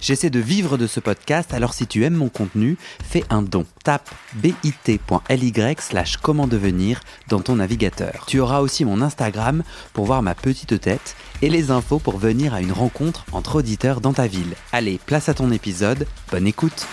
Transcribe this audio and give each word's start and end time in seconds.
J'essaie 0.00 0.30
de 0.30 0.38
vivre 0.38 0.78
de 0.78 0.86
ce 0.86 1.00
podcast, 1.00 1.52
alors 1.52 1.74
si 1.74 1.86
tu 1.88 2.04
aimes 2.04 2.14
mon 2.14 2.28
contenu, 2.28 2.76
fais 3.02 3.24
un 3.30 3.42
don. 3.42 3.66
Tape 3.82 4.08
bit.ly 4.36 5.52
slash 5.80 6.18
comment 6.18 6.46
devenir 6.46 7.00
dans 7.28 7.40
ton 7.40 7.56
navigateur. 7.56 8.24
Tu 8.28 8.38
auras 8.38 8.60
aussi 8.60 8.84
mon 8.84 9.02
Instagram 9.02 9.64
pour 9.92 10.04
voir 10.04 10.22
ma 10.22 10.36
petite 10.36 10.80
tête 10.80 11.16
et 11.42 11.50
les 11.50 11.72
infos 11.72 11.98
pour 11.98 12.16
venir 12.18 12.54
à 12.54 12.60
une 12.60 12.72
rencontre 12.72 13.24
entre 13.32 13.56
auditeurs 13.56 14.00
dans 14.00 14.12
ta 14.12 14.28
ville. 14.28 14.54
Allez, 14.72 15.00
place 15.04 15.28
à 15.28 15.34
ton 15.34 15.50
épisode, 15.50 16.06
bonne 16.30 16.46
écoute 16.46 16.86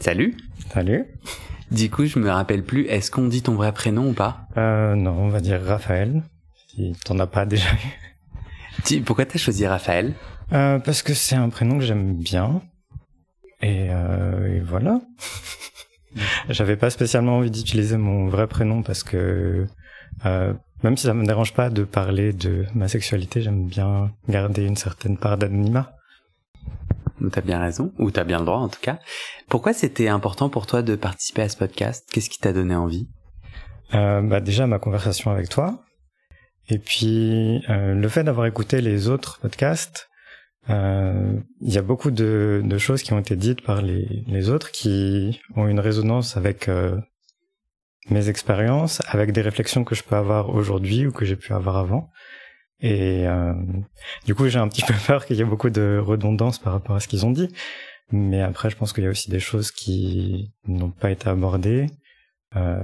Salut 0.00 0.36
Salut 0.70 1.06
Du 1.70 1.88
coup, 1.88 2.04
je 2.04 2.18
me 2.18 2.28
rappelle 2.28 2.62
plus, 2.62 2.84
est-ce 2.88 3.10
qu'on 3.10 3.26
dit 3.26 3.40
ton 3.40 3.54
vrai 3.54 3.72
prénom 3.72 4.10
ou 4.10 4.12
pas? 4.12 4.48
Euh, 4.58 4.94
non, 4.96 5.12
on 5.12 5.28
va 5.30 5.40
dire 5.40 5.62
Raphaël, 5.62 6.22
si 6.68 6.92
t'en 7.06 7.18
as 7.20 7.26
pas 7.26 7.46
déjà 7.46 7.70
eu. 7.72 8.13
Tu- 8.84 9.00
Pourquoi 9.00 9.24
t'as 9.26 9.38
choisi 9.38 9.66
Raphaël? 9.66 10.14
Euh, 10.52 10.78
parce 10.78 11.02
que 11.02 11.14
c'est 11.14 11.36
un 11.36 11.48
prénom 11.48 11.78
que 11.78 11.84
j'aime 11.84 12.14
bien. 12.14 12.62
Et, 13.62 13.88
euh, 13.90 14.56
et 14.56 14.60
voilà. 14.60 15.00
J'avais 16.48 16.76
pas 16.76 16.90
spécialement 16.90 17.38
envie 17.38 17.50
d'utiliser 17.50 17.96
mon 17.96 18.28
vrai 18.28 18.46
prénom 18.46 18.82
parce 18.82 19.02
que 19.02 19.66
euh, 20.26 20.52
même 20.82 20.96
si 20.96 21.06
ça 21.06 21.14
me 21.14 21.24
dérange 21.24 21.54
pas 21.54 21.70
de 21.70 21.82
parler 21.84 22.32
de 22.32 22.66
ma 22.74 22.88
sexualité, 22.88 23.40
j'aime 23.42 23.66
bien 23.66 24.12
garder 24.28 24.64
une 24.64 24.76
certaine 24.76 25.16
part 25.16 25.38
d'anonymat. 25.38 25.92
T'as 27.32 27.40
bien 27.40 27.58
raison, 27.58 27.92
ou 27.98 28.10
t'as 28.10 28.24
bien 28.24 28.38
le 28.38 28.44
droit 28.44 28.58
en 28.58 28.68
tout 28.68 28.80
cas. 28.82 28.98
Pourquoi 29.48 29.72
c'était 29.72 30.08
important 30.08 30.50
pour 30.50 30.66
toi 30.66 30.82
de 30.82 30.94
participer 30.94 31.42
à 31.42 31.48
ce 31.48 31.56
podcast? 31.56 32.06
Qu'est-ce 32.12 32.28
qui 32.28 32.38
t'a 32.38 32.52
donné 32.52 32.74
envie? 32.74 33.08
Euh, 33.94 34.20
bah 34.20 34.40
déjà 34.40 34.66
ma 34.66 34.78
conversation 34.78 35.30
avec 35.30 35.48
toi, 35.48 35.82
et 36.68 36.78
puis 36.78 37.62
euh, 37.68 37.94
le 37.94 38.08
fait 38.08 38.24
d'avoir 38.24 38.46
écouté 38.46 38.80
les 38.80 39.08
autres 39.08 39.38
podcasts. 39.40 40.08
euh, 40.70 41.38
Il 41.60 41.72
y 41.72 41.78
a 41.78 41.82
beaucoup 41.82 42.10
de, 42.10 42.62
de 42.64 42.78
choses 42.78 43.02
qui 43.02 43.12
ont 43.12 43.18
été 43.18 43.36
dites 43.36 43.62
par 43.62 43.82
les, 43.82 44.24
les 44.26 44.48
autres 44.50 44.70
qui 44.70 45.40
ont 45.56 45.68
une 45.68 45.80
résonance 45.80 46.36
avec 46.36 46.68
euh, 46.68 46.98
mes 48.10 48.28
expériences, 48.28 49.02
avec 49.08 49.32
des 49.32 49.40
réflexions 49.42 49.84
que 49.84 49.94
je 49.94 50.02
peux 50.02 50.16
avoir 50.16 50.50
aujourd'hui 50.50 51.06
ou 51.06 51.12
que 51.12 51.24
j'ai 51.24 51.36
pu 51.36 51.52
avoir 51.52 51.76
avant. 51.76 52.10
Et 52.80 53.26
euh, 53.26 53.54
du 54.26 54.34
coup, 54.34 54.48
j'ai 54.48 54.58
un 54.58 54.68
petit 54.68 54.82
peu 54.86 54.94
peur 55.06 55.24
qu'il 55.26 55.36
y 55.36 55.40
ait 55.40 55.44
beaucoup 55.44 55.70
de 55.70 55.98
redondance 56.04 56.58
par 56.58 56.72
rapport 56.72 56.96
à 56.96 57.00
ce 57.00 57.08
qu'ils 57.08 57.24
ont 57.24 57.30
dit. 57.30 57.50
Mais 58.12 58.42
après, 58.42 58.68
je 58.68 58.76
pense 58.76 58.92
qu'il 58.92 59.04
y 59.04 59.06
a 59.06 59.10
aussi 59.10 59.30
des 59.30 59.40
choses 59.40 59.70
qui 59.70 60.52
n'ont 60.66 60.90
pas 60.90 61.10
été 61.10 61.28
abordées, 61.28 61.86
euh, 62.56 62.82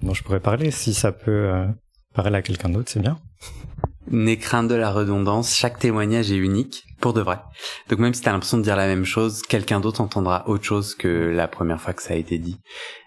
dont 0.00 0.14
je 0.14 0.22
pourrais 0.22 0.40
parler. 0.40 0.70
Si 0.70 0.94
ça 0.94 1.12
peut 1.12 1.30
euh, 1.30 1.66
parler 2.12 2.36
à 2.36 2.42
quelqu'un 2.42 2.68
d'autre, 2.68 2.90
c'est 2.90 3.00
bien. 3.00 3.18
N'aie 4.10 4.36
crainte 4.36 4.68
de 4.68 4.74
la 4.74 4.90
redondance, 4.90 5.54
chaque 5.54 5.78
témoignage 5.78 6.30
est 6.32 6.36
unique, 6.36 6.84
pour 7.00 7.12
de 7.14 7.20
vrai. 7.20 7.38
Donc 7.88 8.00
même 8.00 8.12
si 8.12 8.20
t'as 8.20 8.32
l'impression 8.32 8.58
de 8.58 8.62
dire 8.62 8.76
la 8.76 8.86
même 8.86 9.04
chose, 9.04 9.42
quelqu'un 9.42 9.80
d'autre 9.80 10.00
entendra 10.00 10.46
autre 10.48 10.64
chose 10.64 10.94
que 10.94 11.08
la 11.08 11.48
première 11.48 11.80
fois 11.80 11.94
que 11.94 12.02
ça 12.02 12.14
a 12.14 12.16
été 12.16 12.38
dit. 12.38 12.58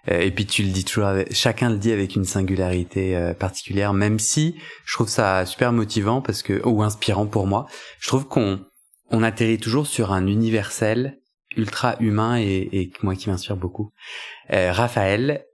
Euh, 0.10 0.20
et 0.22 0.32
puis 0.32 0.46
tu 0.46 0.64
le 0.64 0.70
dis 0.70 0.86
toujours, 0.86 1.06
avec- 1.06 1.34
chacun 1.34 1.70
le 1.70 1.78
dit 1.78 1.92
avec 1.92 2.16
une 2.16 2.24
singularité 2.26 3.16
euh, 3.16 3.34
particulière, 3.34 3.94
même 3.94 4.20
si 4.20 4.56
je 4.86 4.94
trouve 4.94 5.10
ça 5.10 5.46
super 5.46 5.74
motivant 5.74 6.22
parce 6.22 6.42
que 6.42 6.66
ou 6.66 6.82
inspirant 6.82 7.28
pour 7.28 7.46
moi. 7.46 7.68
Je 8.00 8.08
trouve 8.08 8.26
qu'on 8.28 8.62
on 9.12 9.22
atterrit 9.22 9.60
toujours 9.60 9.88
sur 9.88 10.12
un 10.14 10.26
universel 10.28 11.20
ultra 11.58 11.98
humain 12.00 12.38
et, 12.40 12.70
et 12.72 12.92
moi 13.04 13.16
qui 13.16 13.30
m'inspire 13.30 13.58
beaucoup. 13.58 13.92
Euh, 14.52 14.72
Raphaël, 14.72 15.46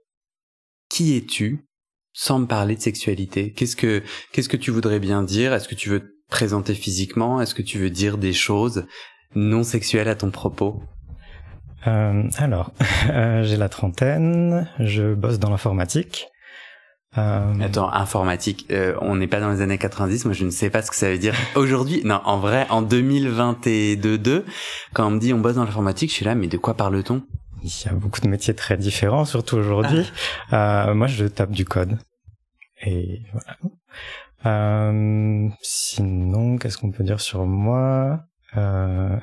qui 0.88 1.16
es-tu? 1.16 1.66
Sans 2.12 2.40
me 2.40 2.46
parler 2.46 2.76
de 2.76 2.80
sexualité. 2.80 3.52
Qu'est-ce 3.52 3.76
que 3.76 4.02
qu'est-ce 4.32 4.48
que 4.48 4.56
tu 4.56 4.70
voudrais 4.70 5.00
bien 5.00 5.22
dire? 5.22 5.52
Est-ce 5.52 5.68
que 5.68 5.74
tu 5.74 5.88
veux 5.88 6.00
te 6.00 6.12
présenter 6.28 6.74
physiquement? 6.74 7.40
Est-ce 7.40 7.54
que 7.54 7.62
tu 7.62 7.78
veux 7.78 7.90
dire 7.90 8.18
des 8.18 8.32
choses 8.32 8.86
non 9.34 9.62
sexuelles 9.62 10.08
à 10.08 10.14
ton 10.14 10.30
propos? 10.30 10.82
Euh, 11.86 12.24
alors, 12.36 12.72
euh, 13.10 13.42
j'ai 13.42 13.56
la 13.56 13.68
trentaine, 13.68 14.68
je 14.78 15.14
bosse 15.14 15.38
dans 15.38 15.50
l'informatique. 15.50 16.28
Euh, 17.18 17.52
Attends, 17.60 17.92
informatique, 17.92 18.66
euh, 18.70 18.94
on 19.02 19.16
n'est 19.16 19.26
pas 19.26 19.38
dans 19.38 19.50
les 19.50 19.60
années 19.60 19.76
90, 19.76 20.24
moi 20.24 20.32
je 20.32 20.46
ne 20.46 20.50
sais 20.50 20.70
pas 20.70 20.80
ce 20.80 20.90
que 20.90 20.96
ça 20.96 21.10
veut 21.10 21.18
dire 21.18 21.34
aujourd'hui. 21.56 22.00
Non, 22.04 22.22
en 22.24 22.38
vrai, 22.38 22.66
en 22.70 22.80
2022, 22.80 24.46
quand 24.94 25.06
on 25.06 25.10
me 25.10 25.18
dit 25.18 25.34
on 25.34 25.38
bosse 25.38 25.56
dans 25.56 25.64
l'informatique, 25.64 26.08
je 26.08 26.14
suis 26.14 26.24
là, 26.24 26.34
mais 26.34 26.46
de 26.46 26.56
quoi 26.56 26.74
parle-t-on? 26.74 27.22
Il 27.64 27.70
y 27.86 27.88
a 27.88 27.92
beaucoup 27.92 28.20
de 28.20 28.28
métiers 28.28 28.54
très 28.54 28.76
différents, 28.76 29.24
surtout 29.24 29.56
aujourd'hui. 29.56 30.10
Euh, 30.52 30.94
moi, 30.94 31.06
je 31.06 31.26
tape 31.26 31.52
du 31.52 31.64
code. 31.64 31.96
Et 32.84 33.22
voilà. 33.32 33.56
Euh, 34.46 35.48
sinon, 35.62 36.58
qu'est-ce 36.58 36.76
qu'on 36.76 36.90
peut 36.90 37.04
dire 37.04 37.20
sur 37.20 37.46
moi? 37.46 38.24
Euh, 38.56 39.16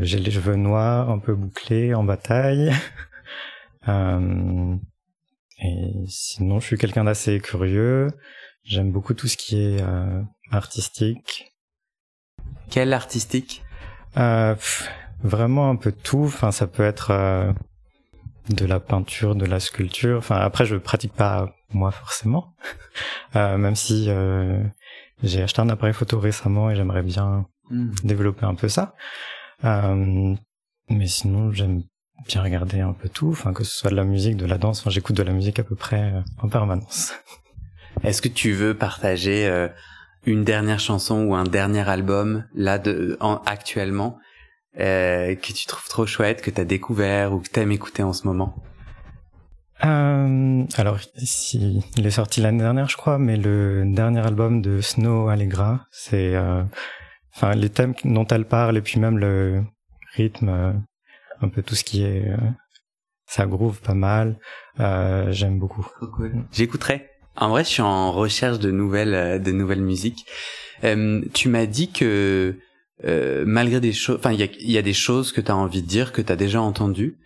J'ai 0.00 0.18
les 0.18 0.30
cheveux 0.30 0.56
noirs, 0.56 1.10
un 1.10 1.18
peu 1.18 1.34
bouclés, 1.34 1.92
en 1.94 2.04
bataille. 2.04 2.72
Et 5.60 6.04
sinon, 6.06 6.60
je 6.60 6.66
suis 6.66 6.78
quelqu'un 6.78 7.04
d'assez 7.04 7.40
curieux. 7.40 8.08
J'aime 8.64 8.92
beaucoup 8.92 9.12
tout 9.12 9.28
ce 9.28 9.36
qui 9.36 9.60
est 9.60 9.82
artistique. 10.50 11.52
Quel 12.70 12.94
artistique? 12.94 13.62
Pff, 14.14 14.88
vraiment 15.22 15.70
un 15.70 15.76
peu 15.76 15.92
tout. 15.92 16.24
Enfin, 16.24 16.52
ça 16.52 16.66
peut 16.66 16.84
être 16.84 17.10
euh, 17.10 17.52
de 18.50 18.64
la 18.64 18.80
peinture, 18.80 19.34
de 19.34 19.46
la 19.46 19.60
sculpture. 19.60 20.18
Enfin, 20.18 20.36
après, 20.36 20.64
je 20.64 20.76
pratique 20.76 21.12
pas 21.12 21.54
moi 21.72 21.90
forcément, 21.90 22.54
Euh, 23.36 23.58
même 23.58 23.76
si 23.76 24.06
euh, 24.08 24.60
j'ai 25.22 25.42
acheté 25.42 25.60
un 25.60 25.68
appareil 25.68 25.94
photo 25.94 26.18
récemment 26.18 26.70
et 26.70 26.76
j'aimerais 26.76 27.02
bien 27.02 27.46
Hmm. 27.70 27.90
développer 28.02 28.46
un 28.46 28.54
peu 28.54 28.68
ça. 28.68 28.94
Mais 29.62 31.06
sinon, 31.06 31.52
j'aime 31.52 31.82
bien 32.26 32.42
regarder 32.42 32.80
un 32.80 32.94
peu 32.94 33.10
tout. 33.10 33.28
Enfin, 33.28 33.52
que 33.52 33.62
ce 33.62 33.76
soit 33.76 33.90
de 33.90 33.94
la 33.96 34.04
musique, 34.04 34.38
de 34.38 34.46
la 34.46 34.56
danse. 34.56 34.80
Enfin, 34.80 34.88
j'écoute 34.88 35.16
de 35.16 35.22
la 35.22 35.32
musique 35.32 35.58
à 35.58 35.64
peu 35.64 35.76
près 35.76 36.14
en 36.40 36.48
permanence. 36.48 37.12
Est-ce 38.04 38.22
que 38.22 38.28
tu 38.28 38.52
veux 38.52 38.74
partager 38.74 39.68
une 40.24 40.44
dernière 40.44 40.80
chanson 40.80 41.24
ou 41.24 41.34
un 41.34 41.44
dernier 41.44 41.86
album 41.86 42.46
là 42.54 42.78
de 42.78 43.18
en, 43.20 43.42
actuellement? 43.44 44.18
Euh, 44.80 45.34
que 45.34 45.52
tu 45.52 45.66
trouves 45.66 45.88
trop 45.88 46.06
chouette, 46.06 46.42
que 46.42 46.50
t'as 46.50 46.64
découvert 46.64 47.32
ou 47.32 47.40
que 47.40 47.48
t'aimes 47.48 47.72
écouter 47.72 48.02
en 48.02 48.12
ce 48.12 48.26
moment? 48.26 48.54
Euh, 49.84 50.64
alors, 50.76 50.98
si, 51.16 51.84
il 51.96 52.06
est 52.06 52.10
sorti 52.10 52.40
l'année 52.40 52.58
dernière, 52.58 52.88
je 52.88 52.96
crois, 52.96 53.18
mais 53.18 53.36
le 53.36 53.84
dernier 53.86 54.20
album 54.20 54.60
de 54.60 54.80
Snow 54.80 55.28
Allegra, 55.28 55.86
c'est, 55.90 56.34
euh, 56.34 56.62
enfin, 57.34 57.54
les 57.54 57.70
thèmes 57.70 57.94
dont 58.04 58.26
elle 58.26 58.46
parle 58.46 58.76
et 58.76 58.80
puis 58.80 58.98
même 58.98 59.18
le 59.18 59.62
rythme, 60.16 60.48
euh, 60.48 60.72
un 61.40 61.48
peu 61.48 61.62
tout 61.62 61.76
ce 61.76 61.84
qui 61.84 62.02
est, 62.02 62.26
ça 63.26 63.46
groove 63.46 63.80
pas 63.80 63.94
mal. 63.94 64.38
J'aime 64.78 65.58
beaucoup. 65.58 65.86
J'écouterai. 66.50 67.10
En 67.36 67.48
vrai, 67.50 67.62
je 67.62 67.68
suis 67.68 67.82
en 67.82 68.10
recherche 68.10 68.58
de 68.58 68.72
nouvelles, 68.72 69.40
de 69.40 69.52
nouvelles 69.52 69.82
musiques. 69.82 70.26
Tu 70.82 71.48
m'as 71.48 71.66
dit 71.66 71.92
que 71.92 72.58
euh, 73.04 73.44
malgré 73.46 73.80
des 73.80 73.92
choses, 73.92 74.18
enfin, 74.18 74.32
il 74.32 74.40
y 74.40 74.42
a, 74.42 74.48
y 74.58 74.78
a 74.78 74.82
des 74.82 74.92
choses 74.92 75.32
que 75.32 75.40
tu 75.40 75.50
as 75.50 75.56
envie 75.56 75.82
de 75.82 75.86
dire, 75.86 76.12
que 76.12 76.22
tu 76.22 76.32
as 76.32 76.36
déjà 76.36 76.60
entendues 76.60 77.18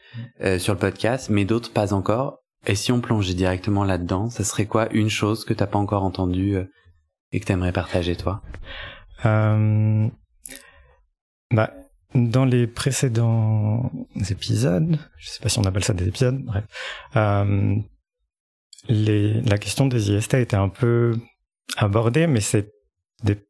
euh, 0.42 0.58
sur 0.58 0.74
le 0.74 0.78
podcast, 0.78 1.30
mais 1.30 1.44
d'autres 1.44 1.72
pas 1.72 1.94
encore. 1.94 2.38
Et 2.66 2.74
si 2.74 2.92
on 2.92 3.00
plongeait 3.00 3.34
directement 3.34 3.84
là-dedans, 3.84 4.30
ça 4.30 4.44
serait 4.44 4.66
quoi 4.66 4.88
une 4.92 5.10
chose 5.10 5.44
que 5.44 5.54
t'as 5.54 5.66
pas 5.66 5.78
encore 5.78 6.04
entendue 6.04 6.56
euh, 6.56 6.64
et 7.32 7.40
que 7.40 7.46
t'aimerais 7.46 7.72
partager 7.72 8.14
toi? 8.14 8.42
Euh, 9.24 10.08
bah, 11.50 11.72
dans 12.14 12.44
les 12.44 12.66
précédents 12.66 13.90
épisodes, 14.30 14.98
je 15.18 15.28
sais 15.30 15.40
pas 15.40 15.48
si 15.48 15.58
on 15.58 15.64
appelle 15.64 15.84
ça 15.84 15.94
des 15.94 16.08
épisodes, 16.08 16.42
bref, 16.44 16.64
euh, 17.16 17.76
les, 18.88 19.40
la 19.42 19.58
question 19.58 19.86
des 19.86 20.10
IST 20.10 20.34
était 20.34 20.56
un 20.56 20.68
peu 20.68 21.16
abordée, 21.76 22.26
mais 22.26 22.40
c'est 22.40 22.70
des- 23.24 23.42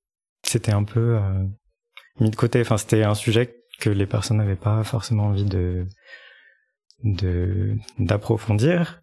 c'était 0.45 0.73
un 0.73 0.85
peu 0.85 1.17
euh, 1.17 1.45
mis 2.21 2.31
de 2.31 2.37
côté. 2.37 2.61
Enfin, 2.61 2.77
c'était 2.77 3.03
un 3.03 3.15
sujet 3.15 3.57
que 3.81 3.91
les 3.91 4.07
personnes 4.07 4.39
n'avaient 4.39 4.57
pas 4.57 4.83
forcément 4.85 5.27
envie 5.27 5.45
de 5.45 5.87
de 7.05 7.77
d'approfondir. 7.99 9.01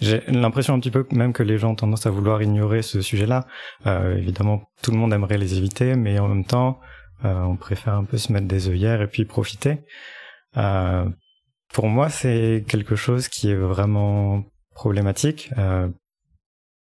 J'ai 0.00 0.20
l'impression 0.26 0.74
un 0.74 0.80
petit 0.80 0.90
peu 0.90 1.06
même 1.12 1.32
que 1.32 1.42
les 1.42 1.58
gens 1.58 1.70
ont 1.72 1.74
tendance 1.76 2.06
à 2.06 2.10
vouloir 2.10 2.42
ignorer 2.42 2.82
ce 2.82 3.00
sujet-là. 3.02 3.46
Euh, 3.86 4.16
évidemment, 4.16 4.62
tout 4.82 4.90
le 4.90 4.96
monde 4.96 5.12
aimerait 5.12 5.38
les 5.38 5.58
éviter, 5.58 5.94
mais 5.94 6.18
en 6.18 6.28
même 6.28 6.44
temps, 6.44 6.80
euh, 7.24 7.42
on 7.42 7.56
préfère 7.56 7.94
un 7.94 8.04
peu 8.04 8.18
se 8.18 8.32
mettre 8.32 8.46
des 8.46 8.68
œillères 8.68 9.00
et 9.02 9.06
puis 9.06 9.24
profiter. 9.24 9.84
Euh, 10.56 11.08
pour 11.72 11.86
moi, 11.86 12.08
c'est 12.08 12.64
quelque 12.68 12.96
chose 12.96 13.28
qui 13.28 13.50
est 13.50 13.56
vraiment 13.56 14.44
problématique. 14.74 15.50
Euh, 15.58 15.88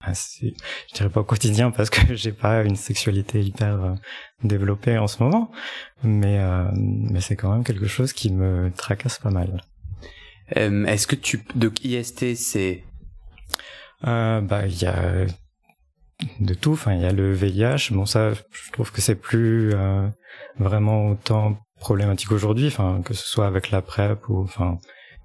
assez, 0.00 0.55
je 0.88 0.94
dirais 0.94 1.11
pas 1.11 1.20
au 1.20 1.25
quotidien 1.25 1.70
parce 1.70 1.91
que 1.91 2.14
j'ai 2.14 2.32
pas 2.32 2.62
une 2.62 2.76
sexualité 2.76 3.41
hyper 3.43 3.85
euh, 3.85 3.94
développée 4.43 4.99
en 4.99 5.06
ce 5.06 5.23
moment, 5.23 5.50
mais 6.02 6.38
euh, 6.38 6.64
mais 6.75 7.20
c'est 7.20 7.37
quand 7.37 7.52
même 7.52 7.64
quelque 7.64 7.87
chose 7.87 8.12
qui 8.12 8.32
me 8.32 8.70
tracasse 8.76 9.19
pas 9.19 9.31
mal. 9.31 9.62
Euh, 10.56 10.85
Est-ce 10.87 11.06
que 11.06 11.17
tu 11.17 11.43
donc 11.55 11.85
IST 11.85 12.35
c'est? 12.35 12.85
Euh, 14.06 14.41
bah 14.41 14.67
il 14.67 14.81
y 14.81 14.87
a 14.87 15.26
de 16.41 16.55
tout, 16.55 16.73
enfin 16.73 16.94
il 16.94 17.03
y 17.03 17.05
a 17.05 17.12
le 17.12 17.32
VIH, 17.32 17.93
bon 17.93 18.06
ça 18.06 18.32
je 18.32 18.73
trouve 18.73 18.93
que 18.93 19.00
c'est 19.00 19.14
plus 19.14 19.73
euh, 19.75 20.08
vraiment 20.58 21.08
autant 21.08 21.58
problématique 21.79 22.32
aujourd'hui, 22.32 22.69
enfin 22.69 23.03
que 23.05 23.14
ce 23.14 23.26
soit 23.26 23.46
avec 23.46 23.70
la 23.70 23.82
PrEP 23.82 24.29
ou 24.29 24.43
enfin 24.43 24.79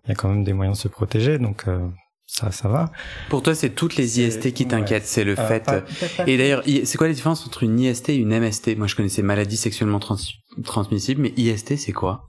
il 0.06 0.10
y 0.10 0.12
a 0.12 0.16
quand 0.16 0.30
même 0.30 0.44
des 0.44 0.54
moyens 0.54 0.78
de 0.78 0.84
se 0.84 0.88
protéger. 0.88 1.38
Donc 1.40 1.68
euh, 1.68 1.88
ça, 2.28 2.52
ça 2.52 2.68
va. 2.68 2.92
Pour 3.30 3.44
toi, 3.44 3.56
c'est 3.56 3.70
toutes 3.70 3.96
les 3.98 4.20
IST 4.20 4.52
qui 4.54 4.66
t'inquiètent, 4.68 5.06
c'est 5.06 5.24
le 5.24 5.40
Euh, 5.40 5.48
fait. 5.48 5.64
pas- 5.64 5.84
Et 6.28 6.38
d'ailleurs, 6.38 6.64
c'est 6.84 6.98
quoi 6.98 7.08
la 7.08 7.14
différence 7.14 7.46
entre 7.46 7.64
une 7.64 7.80
IST 7.80 8.10
et 8.10 8.16
une 8.16 8.32
MST 8.34 8.76
Moi, 8.76 8.88
je 8.88 8.96
connaissais 8.96 9.22
maladie 9.22 9.58
sexuellement 9.58 10.00
trans- 10.00 10.18
transmissible, 10.64 11.22
mais 11.22 11.34
IST, 11.38 11.78
c'est 11.78 11.92
quoi? 11.94 12.26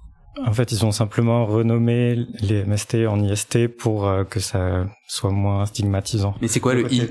En 0.47 0.53
fait, 0.53 0.71
ils 0.71 0.85
ont 0.85 0.93
simplement 0.93 1.47
renommé 1.47 2.27
les 2.43 2.63
MST 2.65 3.07
en 3.07 3.19
IST 3.23 3.69
pour 3.69 4.07
euh, 4.07 4.25
que 4.25 4.39
ça 4.39 4.87
soit 5.09 5.31
moins 5.31 5.65
stigmatisant. 5.65 6.35
Mais 6.43 6.49
c'est 6.49 6.61
quoi 6.61 6.75
le 6.75 6.93
I? 6.93 7.09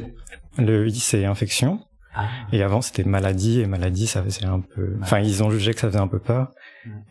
Le 0.60 0.88
I, 0.88 1.00
c'est 1.00 1.26
infection. 1.26 1.80
Ah. 2.14 2.30
Et 2.54 2.62
avant, 2.62 2.82
c'était 2.84 3.04
maladie. 3.04 3.62
Et 3.62 3.66
maladie, 3.66 4.06
ça 4.08 4.22
faisait 4.24 4.46
un 4.46 4.60
peu... 4.62 4.96
Enfin, 5.02 5.20
ils 5.20 5.44
ont 5.44 5.50
jugé 5.50 5.74
que 5.74 5.80
ça 5.82 5.88
faisait 5.88 6.00
un 6.00 6.08
peu 6.08 6.20
peur. 6.20 6.52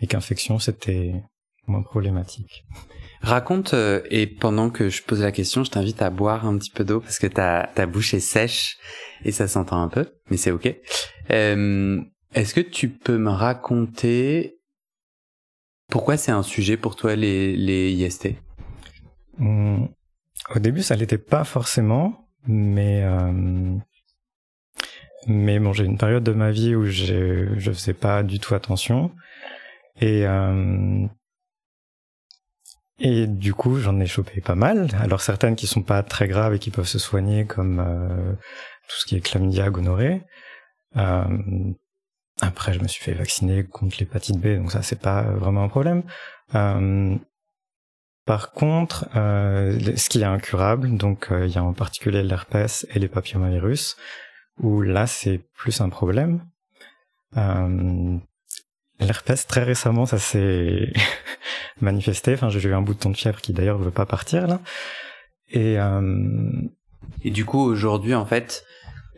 Et 0.01 0.07
qu'infection, 0.07 0.59
c'était 0.61 1.15
moins 1.67 1.83
problématique. 1.83 2.65
Raconte, 3.25 3.73
euh, 3.75 4.03
et 4.11 4.27
pendant 4.27 4.69
que 4.69 4.91
je 4.91 5.03
pose 5.03 5.23
la 5.23 5.33
question, 5.33 5.65
je 5.65 5.71
t'invite 5.71 6.03
à 6.03 6.11
boire 6.11 6.47
un 6.47 6.59
petit 6.59 6.71
peu 6.71 6.85
d'eau 6.85 7.01
parce 7.01 7.19
que 7.19 7.27
ta, 7.27 7.71
ta 7.75 7.87
bouche 7.87 8.13
est 8.13 8.21
sèche 8.21 8.77
et 9.25 9.33
ça 9.33 9.49
s'entend 9.49 9.83
un 9.83 9.89
peu, 9.89 10.07
mais 10.31 10.37
c'est 10.37 10.51
ok. 10.51 10.75
Euh, 11.31 12.01
Est-ce 12.35 12.53
que 12.55 12.61
tu 12.61 12.91
peux 12.91 13.17
me 13.17 13.31
raconter 13.31 14.59
pourquoi 15.91 16.17
c'est 16.17 16.33
un 16.33 16.43
sujet 16.43 16.77
pour 16.77 16.97
toi 16.97 17.17
les, 17.17 17.57
les 17.57 17.93
IST 17.93 18.29
Hum, 19.41 19.89
Au 20.55 20.59
début, 20.59 20.83
ça 20.83 20.95
l'était 20.97 21.19
pas 21.19 21.45
forcément. 21.45 22.29
Mais... 22.47 23.05
euh, 23.05 23.77
Mais 25.27 25.59
bon, 25.59 25.73
j'ai 25.73 25.85
une 25.85 25.97
période 25.99 26.25
de 26.25 26.33
ma 26.33 26.51
vie 26.51 26.75
où 26.75 26.85
je 26.85 27.55
je 27.57 27.73
faisais 27.73 27.95
pas 27.95 28.23
du 28.23 28.39
tout 28.39 28.55
attention. 28.55 29.13
Et... 30.01 30.27
Et 32.99 33.27
du 33.27 33.55
coup, 33.55 33.79
j'en 33.79 33.99
ai 33.99 34.07
chopé 34.07 34.41
pas 34.41 34.55
mal. 34.55 34.89
Alors 35.01 35.21
certaines 35.21 35.57
qui 35.57 35.67
sont 35.67 35.83
pas 35.83 36.03
très 36.03 36.29
graves 36.29 36.55
et 36.55 36.59
qui 36.59 36.71
peuvent 36.71 36.87
se 36.87 36.99
soigner, 36.99 37.45
comme 37.45 37.81
euh, 37.81 38.33
tout 38.89 38.97
ce 39.01 39.05
qui 39.07 39.17
est 39.17 39.21
chlamydia, 39.21 39.71
gonorrhée. 39.71 40.23
Euh, 40.97 41.25
après, 42.41 42.73
je 42.73 42.81
me 42.81 42.89
suis 42.89 43.03
fait 43.03 43.15
vacciner 43.15 43.65
contre 43.65 43.97
l'hépatite 43.99 44.39
B, 44.39 44.57
donc 44.57 44.73
ça 44.73 44.83
c'est 44.83 45.01
pas 45.01 45.23
vraiment 45.23 45.65
un 45.65 45.69
problème. 45.69 46.03
Euh, 46.55 47.17
par 48.27 48.53
contre, 48.53 49.09
euh, 49.17 49.79
ce 49.97 50.09
qui 50.09 50.21
est 50.21 50.25
incurable, 50.25 50.97
donc 50.97 51.31
euh, 51.31 51.47
il 51.47 51.53
y 51.53 51.59
a 51.59 51.65
en 51.65 51.75
particulier 51.75 52.23
l'herpès 52.23 52.87
et 52.95 52.99
les 52.99 53.09
papillomavirus, 53.09 53.97
où 54.59 54.81
là 54.83 55.07
c'est 55.07 55.43
plus 55.57 55.81
un 55.81 55.89
problème. 55.89 56.43
L'herpès, 59.01 59.47
très 59.47 59.65
récemment, 59.65 60.07
ça 60.07 60.19
s'est 60.19 60.93
manifesté. 61.81 62.35
Enfin, 62.35 62.49
j'ai 62.49 62.69
eu 62.69 62.75
un 62.75 62.83
bouton 62.83 63.11
de 63.11 63.17
fièvre 63.17 63.41
qui 63.41 63.53
d'ailleurs 63.53 63.79
veut 63.79 63.91
pas 63.91 64.07
partir 64.07 64.47
là. 64.47 64.61
Et 65.51 65.79
euh, 65.79 66.51
Et 67.25 67.31
du 67.31 67.45
coup, 67.45 67.61
aujourd'hui, 67.61 68.15
en 68.15 68.25
fait, 68.25 68.65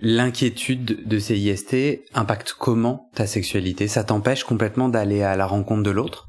l'inquiétude 0.01 1.07
de 1.07 1.19
ces 1.19 1.39
IST 1.39 2.03
impacte 2.15 2.55
comment 2.59 3.11
ta 3.15 3.27
sexualité? 3.27 3.89
Ça 3.89 4.05
t'empêche 4.05 4.45
complètement 4.45 4.89
d'aller 4.89 5.23
à 5.23 5.37
la 5.37 5.47
rencontre 5.47 5.83
de 5.83 5.91
l'autre? 5.91 6.29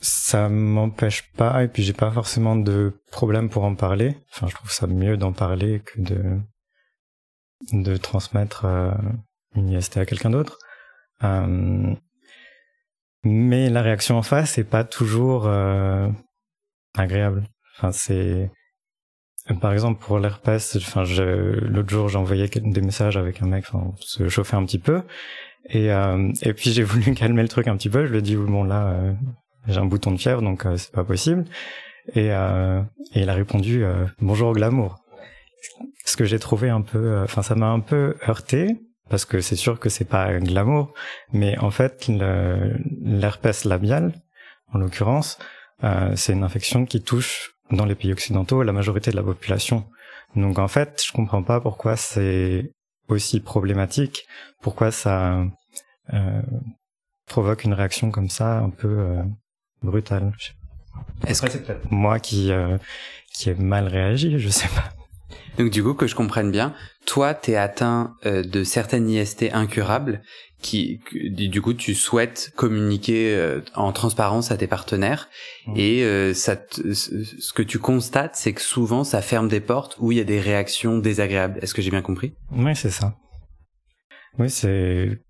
Ça 0.00 0.48
m'empêche 0.48 1.32
pas, 1.36 1.64
et 1.64 1.68
puis 1.68 1.82
j'ai 1.82 1.94
pas 1.94 2.10
forcément 2.10 2.54
de 2.56 3.00
problème 3.10 3.48
pour 3.48 3.64
en 3.64 3.74
parler. 3.74 4.16
Enfin, 4.32 4.46
je 4.46 4.54
trouve 4.54 4.70
ça 4.70 4.86
mieux 4.86 5.16
d'en 5.16 5.32
parler 5.32 5.80
que 5.80 6.00
de 6.00 6.38
de 7.72 7.96
transmettre 7.96 8.64
euh, 8.66 8.90
une 9.54 9.70
IST 9.70 9.96
à 9.96 10.06
quelqu'un 10.06 10.30
d'autre. 10.30 10.58
Euh, 11.24 11.94
mais 13.26 13.68
la 13.68 13.82
réaction 13.82 14.16
en 14.16 14.22
face 14.22 14.58
est 14.58 14.64
pas 14.64 14.84
toujours 14.84 15.46
euh, 15.46 16.08
agréable. 16.96 17.44
Enfin, 17.76 17.92
c'est 17.92 18.50
par 19.60 19.72
exemple 19.72 20.00
pour 20.00 20.18
l'herpès. 20.18 20.76
Enfin, 20.76 21.04
l'autre 21.04 21.90
jour 21.90 22.14
envoyé 22.16 22.48
des 22.48 22.80
messages 22.80 23.16
avec 23.16 23.42
un 23.42 23.46
mec, 23.46 23.64
enfin, 23.68 23.92
se 24.00 24.28
chauffait 24.28 24.56
un 24.56 24.64
petit 24.64 24.78
peu, 24.78 25.02
et 25.68 25.92
euh, 25.92 26.32
et 26.42 26.52
puis 26.52 26.70
j'ai 26.72 26.82
voulu 26.82 27.14
calmer 27.14 27.42
le 27.42 27.48
truc 27.48 27.68
un 27.68 27.76
petit 27.76 27.90
peu. 27.90 28.06
Je 28.06 28.12
lui 28.12 28.18
ai 28.18 28.22
dit 28.22 28.36
bon 28.36 28.64
là, 28.64 28.86
euh, 28.88 29.12
j'ai 29.66 29.78
un 29.78 29.86
bouton 29.86 30.12
de 30.12 30.18
fièvre, 30.18 30.42
donc 30.42 30.66
euh, 30.66 30.76
c'est 30.76 30.92
pas 30.92 31.04
possible. 31.04 31.44
Et, 32.14 32.32
euh, 32.32 32.80
et 33.14 33.22
il 33.22 33.28
a 33.28 33.34
répondu 33.34 33.84
bonjour 34.20 34.52
glamour. 34.52 34.96
Ce 36.04 36.16
que 36.16 36.24
j'ai 36.24 36.38
trouvé 36.38 36.68
un 36.68 36.82
peu, 36.82 37.20
enfin 37.24 37.42
ça 37.42 37.56
m'a 37.56 37.66
un 37.66 37.80
peu 37.80 38.14
heurté 38.28 38.76
parce 39.08 39.24
que 39.24 39.40
c'est 39.40 39.56
sûr 39.56 39.78
que 39.78 39.88
c'est 39.88 40.04
pas 40.04 40.38
glamour, 40.38 40.92
mais 41.32 41.56
en 41.58 41.70
fait 41.70 42.08
l'herpès 42.08 43.64
labial, 43.64 44.12
en 44.72 44.78
l'occurrence, 44.78 45.38
euh, 45.84 46.12
c'est 46.16 46.32
une 46.32 46.42
infection 46.42 46.86
qui 46.86 47.02
touche 47.02 47.54
dans 47.70 47.84
les 47.84 47.94
pays 47.94 48.12
occidentaux 48.12 48.62
la 48.62 48.72
majorité 48.72 49.10
de 49.10 49.16
la 49.16 49.22
population. 49.22 49.84
Donc 50.34 50.58
en 50.58 50.68
fait, 50.68 51.02
je 51.06 51.12
comprends 51.12 51.42
pas 51.42 51.60
pourquoi 51.60 51.96
c'est 51.96 52.72
aussi 53.08 53.40
problématique, 53.40 54.26
pourquoi 54.60 54.90
ça 54.90 55.44
euh, 56.12 56.42
provoque 57.26 57.64
une 57.64 57.72
réaction 57.72 58.10
comme 58.10 58.28
ça 58.28 58.58
un 58.58 58.70
peu 58.70 58.98
euh, 58.98 59.22
brutale. 59.82 60.32
Est-ce 61.26 61.42
que... 61.42 61.50
c'est 61.50 61.64
peut-être 61.64 61.90
moi 61.90 62.18
qui 62.18 62.52
euh, 62.52 62.78
qui 63.32 63.50
ai 63.50 63.54
mal 63.54 63.86
réagi, 63.86 64.38
je 64.38 64.48
sais 64.48 64.68
pas. 64.68 64.95
Donc 65.58 65.70
du 65.70 65.82
coup, 65.82 65.94
que 65.94 66.06
je 66.06 66.14
comprenne 66.14 66.50
bien, 66.50 66.74
toi, 67.06 67.34
t'es 67.34 67.56
atteint 67.56 68.14
euh, 68.26 68.42
de 68.42 68.62
certaines 68.64 69.08
IST 69.08 69.46
incurables 69.52 70.22
qui, 70.62 71.00
du 71.12 71.60
coup, 71.62 71.74
tu 71.74 71.94
souhaites 71.94 72.52
communiquer 72.56 73.34
euh, 73.34 73.60
en 73.74 73.92
transparence 73.92 74.50
à 74.50 74.56
tes 74.56 74.66
partenaires 74.66 75.28
Mhm. 75.66 75.74
et 75.76 76.02
euh, 76.04 76.32
ça 76.34 76.56
ce 76.70 77.52
que 77.52 77.62
tu 77.62 77.78
constates, 77.78 78.36
c'est 78.36 78.52
que 78.52 78.60
souvent, 78.62 79.02
ça 79.04 79.20
ferme 79.22 79.48
des 79.48 79.60
portes 79.60 79.96
où 79.98 80.12
il 80.12 80.18
y 80.18 80.20
a 80.20 80.24
des 80.24 80.40
réactions 80.40 80.98
désagréables. 80.98 81.58
Est-ce 81.62 81.74
que 81.74 81.82
j'ai 81.82 81.90
bien 81.90 82.02
compris? 82.02 82.34
Oui, 82.52 82.74
c'est 82.76 82.90
ça. 82.90 83.16
Oui, 84.38 84.50
c'est. 84.50 85.20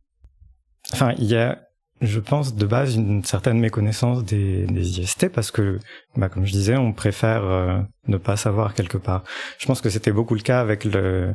Enfin, 0.92 1.14
il 1.18 1.24
y 1.24 1.36
a, 1.36 1.65
je 2.00 2.20
pense, 2.20 2.54
de 2.54 2.66
base, 2.66 2.96
une 2.96 3.24
certaine 3.24 3.58
méconnaissance 3.58 4.24
des, 4.24 4.66
des 4.66 5.00
IST 5.00 5.28
parce 5.30 5.50
que, 5.50 5.78
bah, 6.16 6.28
comme 6.28 6.44
je 6.44 6.52
disais, 6.52 6.76
on 6.76 6.92
préfère 6.92 7.44
euh, 7.44 7.80
ne 8.08 8.16
pas 8.18 8.36
savoir 8.36 8.74
quelque 8.74 8.98
part. 8.98 9.24
Je 9.58 9.66
pense 9.66 9.80
que 9.80 9.88
c'était 9.90 10.12
beaucoup 10.12 10.34
le 10.34 10.42
cas 10.42 10.60
avec 10.60 10.84
le 10.84 11.34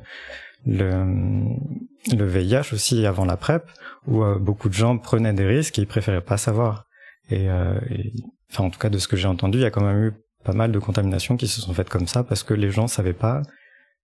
le, 0.68 0.91
le 2.15 2.25
VIH 2.25 2.74
aussi 2.74 3.06
avant 3.08 3.25
la 3.25 3.36
PrEP, 3.38 3.63
où 4.08 4.24
euh, 4.24 4.38
beaucoup 4.38 4.70
de 4.70 4.74
gens 4.75 4.98
prenaient 5.00 5.34
des 5.34 5.46
risques 5.48 5.80
et 5.80 5.82
ils 5.82 5.88
préféraient 5.88 6.22
pas 6.22 6.38
savoir. 6.38 6.86
Et, 7.32 7.50
euh, 7.50 7.80
et- 7.89 8.13
enfin, 8.51 8.65
en 8.65 8.70
tout 8.70 8.77
cas, 8.80 8.89
de 8.89 9.00
ce 9.00 9.08
que 9.08 9.18
j'ai 9.18 9.27
entendu, 9.27 9.58
il 9.58 9.62
y 9.62 9.65
a 9.65 9.72
quand 9.72 9.84
même 9.84 10.03
eu 10.03 10.12
pas 10.44 10.53
mal 10.53 10.72
de 10.72 10.77
contaminations 10.80 11.36
qui 11.38 11.48
se 11.48 11.62
sont 11.62 11.74
faites 11.74 11.89
comme 11.89 12.06
ça 12.08 12.24
parce 12.24 12.44
que 12.44 12.53
les 12.53 12.70
gens 12.72 12.88
savaient 12.88 13.13
pas 13.13 13.41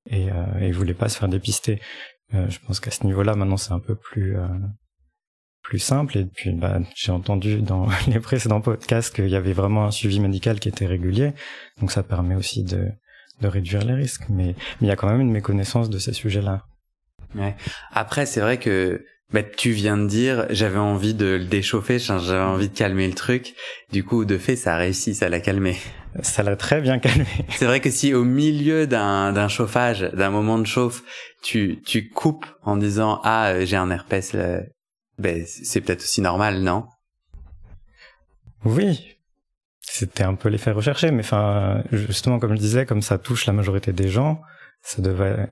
et, 0.10 0.32
euh, 0.32 0.60
et 0.60 0.72
voulaient 0.72 0.94
pas 0.96 1.10
se 1.10 1.18
faire 1.20 1.30
dépister. 1.30 1.80
Euh, 2.34 2.50
je 2.50 2.60
pense 2.66 2.80
qu'à 2.80 2.92
ce 2.92 3.06
niveau-là, 3.06 3.36
maintenant, 3.36 3.58
c'est 3.58 3.74
un 3.74 3.80
peu 3.80 3.96
plus 3.96 4.36
euh, 4.38 4.48
plus 5.68 5.80
simple. 5.80 6.18
Et 6.18 6.26
puis, 6.26 6.52
bah, 6.54 6.80
j'ai 6.96 7.12
entendu 7.12 7.62
dans 7.62 7.88
les 8.08 8.20
précédents 8.20 8.62
podcasts 8.62 9.14
qu'il 9.14 9.28
y 9.28 9.36
avait 9.36 9.54
vraiment 9.54 9.86
un 9.86 9.92
suivi 9.92 10.20
médical 10.20 10.60
qui 10.60 10.70
était 10.70 10.86
régulier, 10.86 11.34
donc 11.80 11.92
ça 11.92 12.04
permet 12.04 12.36
aussi 12.36 12.64
de 12.64 12.88
de 13.42 13.48
réduire 13.48 13.84
les 13.84 13.94
risques. 13.94 14.24
Mais 14.30 14.56
mais 14.80 14.88
il 14.88 14.88
y 14.88 14.92
a 14.92 14.96
quand 14.96 15.10
même 15.10 15.22
une 15.22 15.32
méconnaissance 15.32 15.90
de 15.90 16.00
ces 16.00 16.14
sujets-là. 16.14 16.64
Après, 17.92 18.26
c'est 18.26 18.40
vrai 18.40 18.58
que 18.58 19.06
bah, 19.32 19.44
tu 19.44 19.72
viens 19.72 19.98
de 19.98 20.08
dire, 20.08 20.46
j'avais 20.50 20.80
envie 20.80 21.14
de 21.14 21.26
le 21.26 21.44
déchauffer, 21.44 22.00
j'avais 22.00 22.40
envie 22.40 22.70
de 22.70 22.74
calmer 22.74 23.06
le 23.06 23.14
truc. 23.14 23.54
Du 23.92 24.04
coup, 24.04 24.24
de 24.24 24.38
fait, 24.38 24.56
ça 24.56 24.76
a 24.76 24.78
réussi, 24.78 25.14
ça 25.14 25.28
l'a 25.30 25.42
calmé. 25.42 25.76
Ça 26.24 26.42
l'a 26.42 26.56
très 26.56 26.82
bien 26.82 26.98
calmé. 26.98 27.28
C'est 27.50 27.66
vrai 27.66 27.80
que 27.80 27.92
si 27.92 28.16
au 28.16 28.24
milieu 28.24 28.88
d'un 28.88 29.34
d'un 29.34 29.48
chauffage, 29.50 30.02
d'un 30.14 30.32
moment 30.32 30.58
de 30.58 30.66
chauffe, 30.66 31.04
tu 31.44 31.80
tu 31.86 32.10
coupes 32.10 32.48
en 32.64 32.76
disant 32.76 33.20
ah 33.24 33.50
euh, 33.50 33.66
j'ai 33.68 33.76
un 33.76 33.92
herpès, 33.92 34.34
ben 35.18 35.46
c'est 35.46 35.82
peut-être 35.82 36.02
aussi 36.02 36.22
normal, 36.22 36.62
non? 36.62 36.86
Oui, 38.66 39.18
c'était 39.82 40.24
un 40.24 40.36
peu 40.36 40.50
l'effet 40.50 40.72
recherché, 40.72 41.12
mais 41.12 41.24
enfin, 41.24 41.84
justement, 41.92 42.40
comme 42.40 42.56
je 42.56 42.60
disais, 42.60 42.86
comme 42.86 43.02
ça 43.02 43.18
touche 43.18 43.46
la 43.46 43.54
majorité 43.54 43.94
des 43.94 44.10
gens, 44.10 44.42
ça 44.82 45.02
devait 45.02 45.50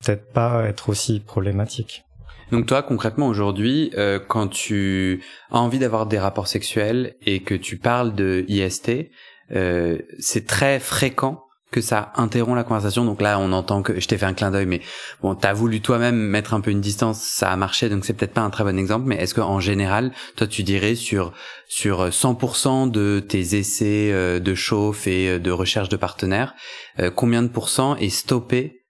peut-être 0.00 0.32
pas 0.32 0.64
être 0.64 0.88
aussi 0.88 1.20
problématique. 1.20 2.04
Donc 2.50 2.66
toi, 2.66 2.82
concrètement 2.82 3.26
aujourd'hui, 3.26 3.90
euh, 3.96 4.18
quand 4.18 4.48
tu 4.48 5.22
as 5.50 5.58
envie 5.58 5.78
d'avoir 5.78 6.06
des 6.06 6.18
rapports 6.18 6.48
sexuels 6.48 7.14
et 7.20 7.42
que 7.42 7.54
tu 7.54 7.76
parles 7.76 8.14
de 8.14 8.44
IST, 8.48 9.10
euh, 9.50 9.98
c'est 10.18 10.46
très 10.46 10.80
fréquent 10.80 11.44
que 11.70 11.80
ça 11.80 12.12
interrompt 12.16 12.56
la 12.56 12.64
conversation. 12.64 13.04
Donc 13.04 13.20
là, 13.20 13.38
on 13.38 13.52
entend 13.52 13.82
que 13.82 14.00
je 14.00 14.08
t'ai 14.08 14.16
fait 14.16 14.26
un 14.26 14.34
clin 14.34 14.50
d'œil, 14.50 14.66
mais 14.66 14.80
bon, 15.20 15.34
t'as 15.34 15.52
voulu 15.52 15.80
toi-même 15.80 16.16
mettre 16.16 16.54
un 16.54 16.60
peu 16.60 16.70
une 16.70 16.80
distance, 16.80 17.20
ça 17.20 17.52
a 17.52 17.56
marché, 17.56 17.88
donc 17.88 18.04
c'est 18.04 18.14
peut-être 18.14 18.32
pas 18.32 18.40
un 18.40 18.50
très 18.50 18.64
bon 18.64 18.78
exemple. 18.78 19.04
Mais 19.06 19.16
est-ce 19.16 19.34
que 19.34 19.40
en 19.40 19.60
général, 19.60 20.12
toi, 20.36 20.46
tu 20.46 20.62
dirais 20.62 20.94
sur 20.94 21.32
sur 21.68 22.08
100% 22.08 22.90
de 22.90 23.20
tes 23.20 23.58
essais 23.58 24.10
euh, 24.12 24.40
de 24.40 24.54
chauffe 24.54 25.06
et 25.06 25.28
euh, 25.28 25.38
de 25.38 25.50
recherche 25.50 25.88
de 25.90 25.96
partenaires, 25.96 26.54
euh, 26.98 27.10
combien 27.10 27.42
de 27.42 27.48
pourcents 27.48 27.96
est 27.96 28.08
stoppé 28.08 28.84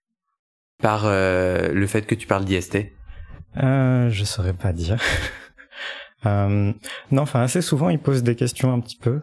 par 0.81 1.07
le 1.09 1.87
fait 1.89 2.03
que 2.03 2.15
tu 2.15 2.29
parles 2.29 2.45
d'IST? 2.45 2.93
Euh, 3.57 4.09
Je 4.11 4.25
saurais 4.25 4.53
pas 4.53 4.73
dire. 4.73 5.01
non, 6.25 6.75
enfin 7.17 7.41
assez 7.43 7.63
souvent, 7.63 7.89
ils 7.89 7.99
posent 7.99 8.23
des 8.23 8.37
questions 8.37 8.73
un 8.73 8.79
petit 8.79 8.97
peu, 8.97 9.21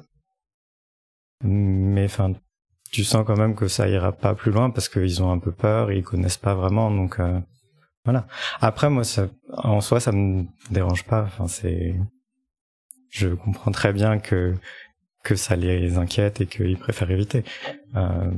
mais 1.44 2.06
enfin 2.06 2.34
tu 2.92 3.04
sens 3.04 3.26
quand 3.26 3.38
même 3.38 3.56
que 3.56 3.68
ça 3.68 3.88
ira 3.90 4.12
pas 4.12 4.36
plus 4.36 4.52
loin 4.52 4.70
parce 4.70 4.90
qu'ils 4.90 5.22
ont 5.22 5.32
un 5.32 5.40
peu 5.40 5.52
peur, 5.52 5.92
ils 5.92 6.04
connaissent 6.04 6.38
pas 6.38 6.56
vraiment, 6.56 6.92
donc 6.92 7.20
euh, 7.20 7.40
voilà. 8.06 8.28
Après, 8.62 8.90
moi, 8.90 9.04
ça, 9.04 9.28
en 9.52 9.82
soi, 9.82 10.00
ça 10.00 10.12
me 10.12 10.46
dérange 10.70 11.04
pas. 11.04 11.24
Enfin, 11.24 11.48
c'est, 11.48 11.96
je 13.10 13.30
comprends 13.30 13.72
très 13.72 13.94
bien 13.94 14.20
que 14.20 14.54
que 15.24 15.36
ça 15.36 15.56
les 15.56 15.98
inquiète 15.98 16.40
et 16.40 16.46
qu'ils 16.46 16.78
préfèrent 16.78 17.10
éviter. 17.10 17.44
Euh, 17.96 18.30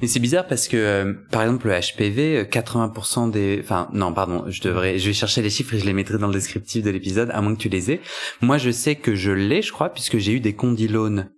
mais 0.00 0.06
c'est 0.06 0.20
bizarre 0.20 0.46
parce 0.46 0.68
que, 0.68 0.76
euh, 0.76 1.14
par 1.30 1.42
exemple, 1.42 1.66
le 1.66 1.74
HPV, 1.74 2.44
80% 2.44 3.30
des, 3.30 3.60
enfin, 3.62 3.88
non, 3.92 4.12
pardon, 4.14 4.44
je 4.48 4.62
devrais, 4.62 4.98
je 4.98 5.06
vais 5.08 5.12
chercher 5.12 5.42
les 5.42 5.50
chiffres 5.50 5.74
et 5.74 5.80
je 5.80 5.84
les 5.84 5.92
mettrai 5.92 6.18
dans 6.18 6.28
le 6.28 6.32
descriptif 6.32 6.84
de 6.84 6.90
l'épisode, 6.90 7.30
à 7.32 7.40
moins 7.40 7.54
que 7.54 7.60
tu 7.60 7.68
les 7.68 7.90
aies. 7.90 8.00
Moi, 8.40 8.56
je 8.56 8.70
sais 8.70 8.94
que 8.94 9.16
je 9.16 9.32
l'ai, 9.32 9.62
je 9.62 9.72
crois, 9.72 9.92
puisque 9.92 10.18
j'ai 10.18 10.32
eu 10.32 10.40
des 10.40 10.54
condylones 10.54 11.28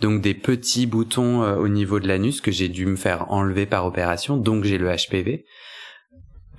donc 0.00 0.22
des 0.22 0.34
petits 0.34 0.86
boutons 0.86 1.42
euh, 1.42 1.56
au 1.56 1.68
niveau 1.68 2.00
de 2.00 2.08
l'anus 2.08 2.40
que 2.40 2.50
j'ai 2.50 2.68
dû 2.68 2.86
me 2.86 2.96
faire 2.96 3.30
enlever 3.30 3.66
par 3.66 3.86
opération, 3.86 4.36
donc 4.36 4.64
j'ai 4.64 4.78
le 4.78 4.90
HPV. 4.90 5.44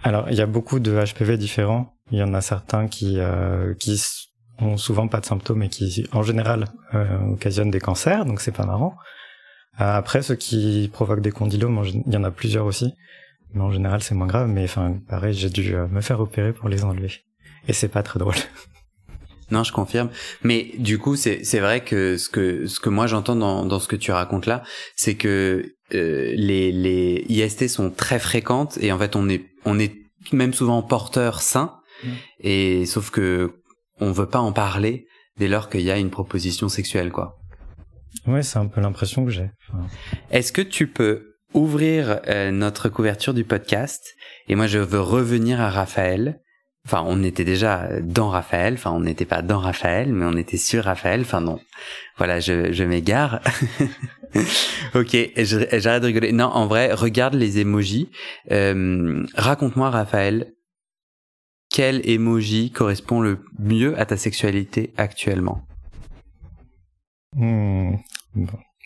Alors 0.03 0.29
il 0.29 0.35
y 0.35 0.41
a 0.41 0.45
beaucoup 0.45 0.79
de 0.79 0.91
HPV 0.91 1.37
différents. 1.37 1.93
Il 2.11 2.19
y 2.19 2.23
en 2.23 2.33
a 2.33 2.41
certains 2.41 2.87
qui 2.87 3.19
euh, 3.19 3.73
qui 3.75 4.01
ont 4.59 4.77
souvent 4.77 5.07
pas 5.07 5.19
de 5.19 5.25
symptômes 5.25 5.63
et 5.63 5.69
qui 5.69 6.05
en 6.11 6.23
général 6.23 6.65
euh, 6.93 7.17
occasionnent 7.31 7.71
des 7.71 7.79
cancers, 7.79 8.25
donc 8.25 8.41
c'est 8.41 8.51
pas 8.51 8.65
marrant. 8.65 8.95
après 9.77 10.21
ceux 10.21 10.35
qui 10.35 10.89
provoquent 10.91 11.21
des 11.21 11.31
condylomes, 11.31 11.81
il 12.05 12.13
y 12.13 12.17
en 12.17 12.23
a 12.23 12.31
plusieurs 12.31 12.65
aussi, 12.65 12.93
mais 13.53 13.61
en 13.61 13.71
général 13.71 14.01
c'est 14.03 14.15
moins 14.15 14.27
grave. 14.27 14.47
Mais 14.47 14.65
enfin 14.65 14.99
pareil, 15.07 15.33
j'ai 15.33 15.49
dû 15.49 15.75
me 15.75 16.01
faire 16.01 16.19
opérer 16.19 16.53
pour 16.53 16.69
les 16.69 16.83
enlever 16.83 17.11
et 17.67 17.73
c'est 17.73 17.87
pas 17.87 18.03
très 18.03 18.19
drôle. 18.19 18.35
Non, 19.51 19.63
je 19.63 19.73
confirme. 19.73 20.09
Mais 20.43 20.71
du 20.77 20.97
coup, 20.97 21.15
c'est 21.15 21.43
c'est 21.43 21.59
vrai 21.59 21.83
que 21.83 22.17
ce 22.17 22.29
que 22.29 22.65
ce 22.67 22.79
que 22.79 22.89
moi 22.89 23.07
j'entends 23.07 23.35
dans 23.35 23.65
dans 23.65 23.79
ce 23.79 23.87
que 23.87 23.97
tu 23.97 24.11
racontes 24.11 24.45
là, 24.45 24.63
c'est 24.95 25.15
que 25.15 25.75
euh, 25.93 26.31
les 26.35 26.71
les 26.71 27.25
IST 27.27 27.67
sont 27.67 27.91
très 27.91 28.19
fréquentes 28.19 28.77
et 28.81 28.91
en 28.91 28.97
fait 28.97 29.15
on 29.15 29.27
est 29.27 29.45
on 29.65 29.77
est 29.77 29.93
même 30.31 30.53
souvent 30.53 30.81
porteur 30.81 31.41
sain 31.41 31.75
mmh. 32.03 32.09
et 32.39 32.85
sauf 32.85 33.09
que 33.09 33.61
on 33.99 34.11
veut 34.11 34.29
pas 34.29 34.39
en 34.39 34.53
parler 34.53 35.05
dès 35.37 35.47
lors 35.47 35.69
qu'il 35.69 35.81
y 35.81 35.91
a 35.91 35.97
une 35.97 36.09
proposition 36.09 36.69
sexuelle 36.69 37.11
quoi. 37.11 37.37
Ouais, 38.27 38.43
c'est 38.43 38.59
un 38.59 38.67
peu 38.67 38.81
l'impression 38.81 39.25
que 39.25 39.31
j'ai. 39.31 39.49
Est-ce 40.31 40.51
que 40.51 40.61
tu 40.61 40.87
peux 40.87 41.35
ouvrir 41.53 42.21
euh, 42.27 42.51
notre 42.51 42.87
couverture 42.89 43.33
du 43.33 43.43
podcast? 43.43 44.01
Et 44.47 44.55
moi 44.55 44.67
je 44.67 44.79
veux 44.79 45.01
revenir 45.01 45.59
à 45.59 45.69
Raphaël 45.69 46.39
Enfin, 46.87 47.03
on 47.05 47.23
était 47.23 47.45
déjà 47.45 47.87
dans 48.01 48.29
Raphaël. 48.29 48.73
Enfin, 48.73 48.91
on 48.91 49.01
n'était 49.01 49.25
pas 49.25 49.41
dans 49.41 49.59
Raphaël, 49.59 50.11
mais 50.11 50.25
on 50.25 50.35
était 50.35 50.57
sur 50.57 50.85
Raphaël. 50.85 51.21
Enfin, 51.21 51.39
non. 51.41 51.59
Voilà, 52.17 52.39
je, 52.39 52.71
je 52.73 52.83
m'égare. 52.83 53.39
ok, 54.95 55.15
j'arrête 55.37 56.01
de 56.01 56.07
rigoler. 56.07 56.31
Non, 56.31 56.45
en 56.47 56.65
vrai, 56.67 56.93
regarde 56.93 57.35
les 57.35 57.59
emojis. 57.59 58.09
Euh, 58.51 59.23
Raconte-moi, 59.35 59.89
Raphaël, 59.91 60.53
quel 61.69 62.01
emoji 62.09 62.71
correspond 62.71 63.21
le 63.21 63.39
mieux 63.59 63.97
à 63.99 64.05
ta 64.05 64.17
sexualité 64.17 64.91
actuellement? 64.97 65.61
Hmm, 67.35 67.95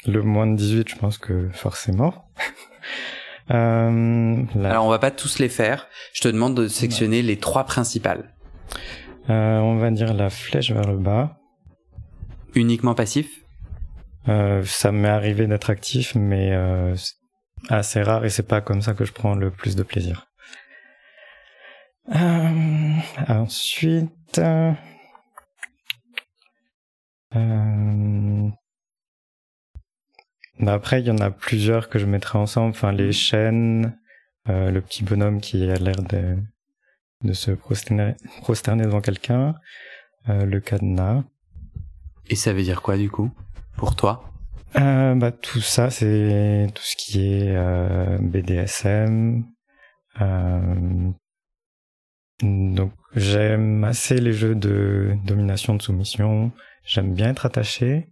Le 0.06 0.22
moins 0.22 0.48
de 0.48 0.56
18, 0.56 0.90
je 0.90 0.96
pense 0.98 1.18
que 1.18 1.50
forcément. 1.54 2.30
Euh, 3.52 4.44
Alors 4.64 4.86
on 4.86 4.90
va 4.90 5.00
pas 5.00 5.12
tous 5.12 5.40
les 5.40 5.50
faire. 5.50 5.88
Je 6.14 6.22
te 6.22 6.28
demande 6.28 6.56
de 6.56 6.68
sectionner 6.68 7.22
les 7.22 7.38
trois 7.38 7.64
principales. 7.66 8.34
Euh, 9.30 9.58
on 9.60 9.78
va 9.78 9.92
dire 9.92 10.14
la 10.14 10.30
flèche 10.30 10.72
vers 10.72 10.88
le 10.88 10.98
bas. 10.98 11.38
Uniquement 12.56 12.96
passif? 12.96 13.28
Euh, 14.28 14.64
Ça 14.66 14.92
m'est 14.92 15.10
arrivé 15.10 15.46
d'être 15.48 15.70
actif, 15.70 16.16
mais 16.16 16.52
euh, 16.54 16.96
assez 17.70 18.02
rare 18.02 18.26
et 18.26 18.30
c'est 18.30 18.48
pas 18.48 18.62
comme 18.62 18.82
ça 18.82 18.94
que 18.94 19.06
je 19.06 19.14
prends 19.14 19.36
le 19.36 19.52
plus 19.52 19.76
de 19.76 19.84
plaisir. 19.84 20.28
Euh, 22.16 23.00
ensuite, 23.28 24.40
après, 30.66 31.02
il 31.02 31.08
y 31.08 31.12
en 31.12 31.18
a 31.18 31.32
plusieurs 31.32 31.90
que 31.90 32.00
je 32.00 32.06
mettrai 32.06 32.38
ensemble. 32.38 32.70
Enfin, 32.70 32.92
les 32.92 33.12
chaînes, 33.12 33.98
euh, 34.50 34.72
le 34.72 34.82
petit 34.82 35.04
bonhomme 35.04 35.42
qui 35.42 35.70
a 35.70 35.76
l'air 35.76 36.02
de, 36.04 36.38
de 37.24 37.34
se 37.34 37.52
prosterner, 37.52 38.16
prosterner 38.42 38.84
devant 38.84 39.02
quelqu'un, 39.02 39.56
euh, 40.30 40.46
le 40.46 40.60
cadenas. 40.60 41.24
Et 42.30 42.36
ça 42.36 42.54
veut 42.54 42.64
dire 42.64 42.82
quoi 42.82 42.98
du 42.98 43.10
coup 43.10 43.32
pour 43.78 43.96
toi? 43.96 44.32
Euh, 44.78 45.16
bah, 45.16 45.32
tout 45.32 45.62
ça, 45.62 45.90
c'est 45.90 46.68
tout 46.74 46.84
ce 46.84 46.96
qui 46.96 47.22
est 47.22 47.56
euh, 47.56 48.18
BDSM. 48.20 49.46
Euh, 50.22 51.12
donc 52.42 52.92
j'aime 53.16 53.84
assez 53.84 54.18
les 54.18 54.34
jeux 54.34 54.56
de 54.56 55.16
domination, 55.26 55.76
de 55.76 55.82
soumission. 55.82 56.52
J'aime 56.84 57.14
bien 57.14 57.30
être 57.30 57.46
attaché. 57.46 58.10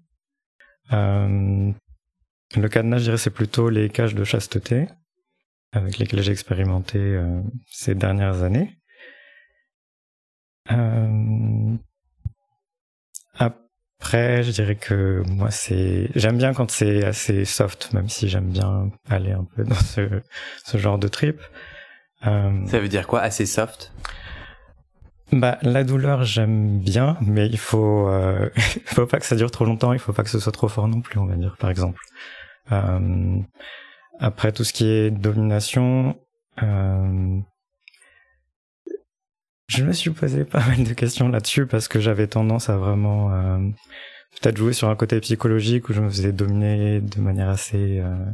Euh, 0.92 1.72
le 2.56 2.70
cadenas, 2.70 3.00
je 3.00 3.04
dirais, 3.04 3.18
c'est 3.18 3.30
plutôt 3.30 3.70
les 3.70 3.90
cages 3.90 4.16
de 4.16 4.24
chasteté 4.24 4.88
avec 5.72 5.98
lesquelles 5.98 6.22
j'ai 6.22 6.32
expérimenté 6.32 7.00
euh, 7.00 7.42
ces 7.68 7.96
dernières 7.96 8.44
années. 8.44 8.78
Euh, 10.72 11.76
après, 13.34 14.44
je 14.44 14.52
dirais 14.52 14.76
que 14.76 15.24
moi, 15.26 15.50
c'est 15.50 16.10
j'aime 16.16 16.38
bien 16.38 16.54
quand 16.54 16.70
c'est 16.70 17.04
assez 17.04 17.44
soft, 17.46 17.92
même 17.94 18.08
si 18.08 18.30
j'aime 18.30 18.50
bien 18.50 18.92
aller 19.10 19.32
un 19.32 19.46
peu 19.56 19.64
dans 19.64 19.76
ce, 19.76 20.22
genre 20.78 21.00
de 21.00 21.08
trip. 21.08 21.42
Euh, 22.28 22.66
Ça 22.68 22.80
veut 22.80 22.88
dire 22.88 23.08
quoi, 23.08 23.22
assez 23.22 23.46
soft? 23.46 23.92
Bah, 25.34 25.58
la 25.62 25.84
douleur, 25.84 26.24
j'aime 26.24 26.80
bien, 26.80 27.18
mais 27.22 27.48
il 27.48 27.58
faut, 27.58 28.08
euh, 28.08 28.50
faut 28.86 29.06
pas 29.06 29.20
que 29.20 29.26
ça 29.26 29.36
dure 29.36 29.52
trop 29.52 29.66
longtemps, 29.66 29.94
il 29.94 30.00
faut 30.00 30.14
pas 30.14 30.24
que 30.24 30.30
ce 30.30 30.40
soit 30.40 30.52
trop 30.52 30.68
fort 30.68 30.88
non 30.88 31.02
plus, 31.02 31.20
on 31.20 31.26
va 31.26 31.36
dire, 31.36 31.58
par 31.60 31.70
exemple. 31.70 32.00
Euh, 32.72 33.40
après 34.20 34.52
tout 34.52 34.64
ce 34.64 34.74
qui 34.74 34.86
est 34.86 35.12
domination, 35.12 36.18
euh, 36.62 37.40
je 39.68 39.84
me 39.84 39.92
suis 39.92 40.12
posé 40.12 40.46
pas 40.46 40.66
mal 40.68 40.84
de 40.84 40.94
questions 40.94 41.30
là-dessus 41.30 41.66
parce 41.66 41.88
que 41.88 42.00
j'avais 42.00 42.28
tendance 42.28 42.70
à 42.70 42.78
vraiment 42.78 43.34
euh, 43.34 43.58
peut-être 44.40 44.58
jouer 44.58 44.74
sur 44.74 44.90
un 44.90 44.96
côté 44.96 45.20
psychologique 45.20 45.90
où 45.90 45.94
je 45.94 46.02
me 46.02 46.10
faisais 46.10 46.32
dominer 46.32 47.02
de 47.02 47.20
manière 47.20 47.50
assez 47.50 48.00
euh, 48.00 48.26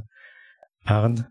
hard. 0.86 1.26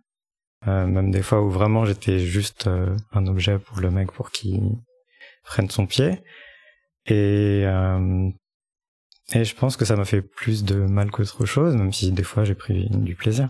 Euh, 0.67 0.87
même 0.87 1.11
des 1.11 1.23
fois 1.23 1.43
où 1.43 1.51
vraiment 1.51 1.85
j'étais 1.85 2.19
juste 2.19 2.67
euh, 2.67 2.97
un 3.13 3.27
objet 3.29 3.59
pour 3.59 3.81
le 3.81 3.91
mec 3.91 4.11
pour 4.11 4.33
qu'il 4.33 4.73
prenne 5.49 5.71
son 5.71 5.87
pied. 5.87 6.23
Et 7.07 7.65
et 9.35 9.45
je 9.45 9.55
pense 9.55 9.77
que 9.77 9.85
ça 9.85 9.97
m'a 9.97 10.07
fait 10.07 10.23
plus 10.23 10.65
de 10.65 10.77
mal 10.77 11.11
qu'autre 11.11 11.45
chose, 11.45 11.77
même 11.77 11.93
si 11.93 12.13
des 12.13 12.23
fois 12.23 12.45
j'ai 12.45 12.55
pris 12.55 12.89
du 12.91 13.15
plaisir. 13.15 13.49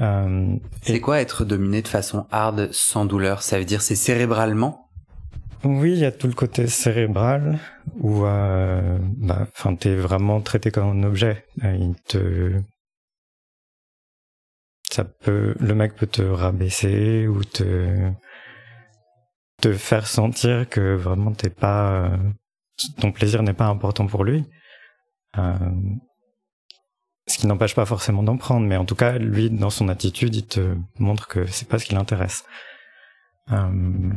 Euh, 0.00 0.56
c'est 0.82 1.00
quoi 1.00 1.20
être 1.20 1.44
dominé 1.44 1.82
de 1.82 1.88
façon 1.88 2.26
hard 2.30 2.72
sans 2.72 3.04
douleur? 3.04 3.42
Ça 3.42 3.58
veut 3.58 3.66
dire 3.66 3.82
c'est 3.82 3.96
cérébralement? 3.96 4.88
Oui, 5.62 5.92
il 5.92 5.98
y 5.98 6.04
a 6.04 6.12
tout 6.12 6.26
le 6.26 6.34
côté 6.34 6.66
cérébral 6.66 7.58
où, 7.98 8.24
euh, 8.26 8.98
bah, 9.00 9.46
enfin, 9.52 9.74
t'es 9.76 9.94
vraiment 9.94 10.40
traité 10.42 10.70
comme 10.70 10.88
un 10.88 11.02
objet. 11.04 11.46
Euh, 11.64 11.74
il 11.74 11.94
te, 12.06 12.60
ça 14.90 15.04
peut, 15.04 15.54
le 15.58 15.74
mec 15.74 15.96
peut 15.96 16.06
te 16.06 16.22
rabaisser 16.22 17.26
ou 17.28 17.42
te, 17.44 18.10
te 19.64 19.72
faire 19.72 20.06
sentir 20.06 20.68
que 20.68 20.94
vraiment 20.94 21.32
t'es 21.32 21.48
pas, 21.48 22.04
euh, 22.04 22.16
ton 23.00 23.12
plaisir 23.12 23.42
n'est 23.42 23.54
pas 23.54 23.64
important 23.64 24.06
pour 24.06 24.22
lui. 24.22 24.44
Euh, 25.38 25.54
ce 27.26 27.38
qui 27.38 27.46
n'empêche 27.46 27.74
pas 27.74 27.86
forcément 27.86 28.22
d'en 28.22 28.36
prendre, 28.36 28.66
mais 28.66 28.76
en 28.76 28.84
tout 28.84 28.94
cas, 28.94 29.16
lui, 29.16 29.48
dans 29.48 29.70
son 29.70 29.88
attitude, 29.88 30.36
il 30.36 30.46
te 30.46 30.76
montre 30.98 31.28
que 31.28 31.46
c'est 31.46 31.66
pas 31.66 31.78
ce 31.78 31.86
qui 31.86 31.94
l'intéresse. 31.94 32.44
Euh... 33.52 33.70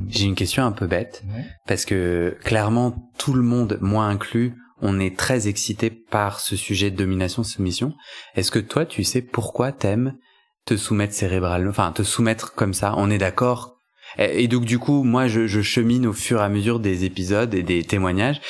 J'ai 0.09 0.25
une 0.25 0.35
question 0.35 0.65
un 0.65 0.73
peu 0.73 0.85
bête, 0.85 1.23
parce 1.65 1.85
que 1.85 2.37
clairement, 2.43 3.09
tout 3.17 3.33
le 3.33 3.41
monde, 3.41 3.77
moi 3.79 4.03
inclus, 4.03 4.53
on 4.81 4.99
est 4.99 5.17
très 5.17 5.47
excité 5.47 5.89
par 5.89 6.41
ce 6.41 6.57
sujet 6.57 6.91
de 6.91 6.97
domination-soumission. 6.97 7.95
Est-ce 8.35 8.51
que 8.51 8.59
toi, 8.59 8.85
tu 8.85 9.05
sais 9.05 9.21
pourquoi 9.21 9.71
t'aimes 9.71 10.17
te 10.65 10.75
soumettre 10.75 11.13
cérébralement, 11.13 11.69
enfin 11.69 11.93
te 11.93 12.03
soumettre 12.03 12.53
comme 12.53 12.73
ça? 12.73 12.93
On 12.97 13.09
est 13.09 13.17
d'accord 13.17 13.76
et 14.17 14.47
donc 14.47 14.65
du 14.65 14.79
coup, 14.79 15.03
moi, 15.03 15.27
je, 15.27 15.47
je, 15.47 15.61
chemine 15.61 16.07
au 16.07 16.13
fur 16.13 16.39
et 16.39 16.43
à 16.43 16.49
mesure 16.49 16.79
des 16.79 17.05
épisodes 17.05 17.53
et 17.53 17.63
des 17.63 17.83
témoignages, 17.83 18.41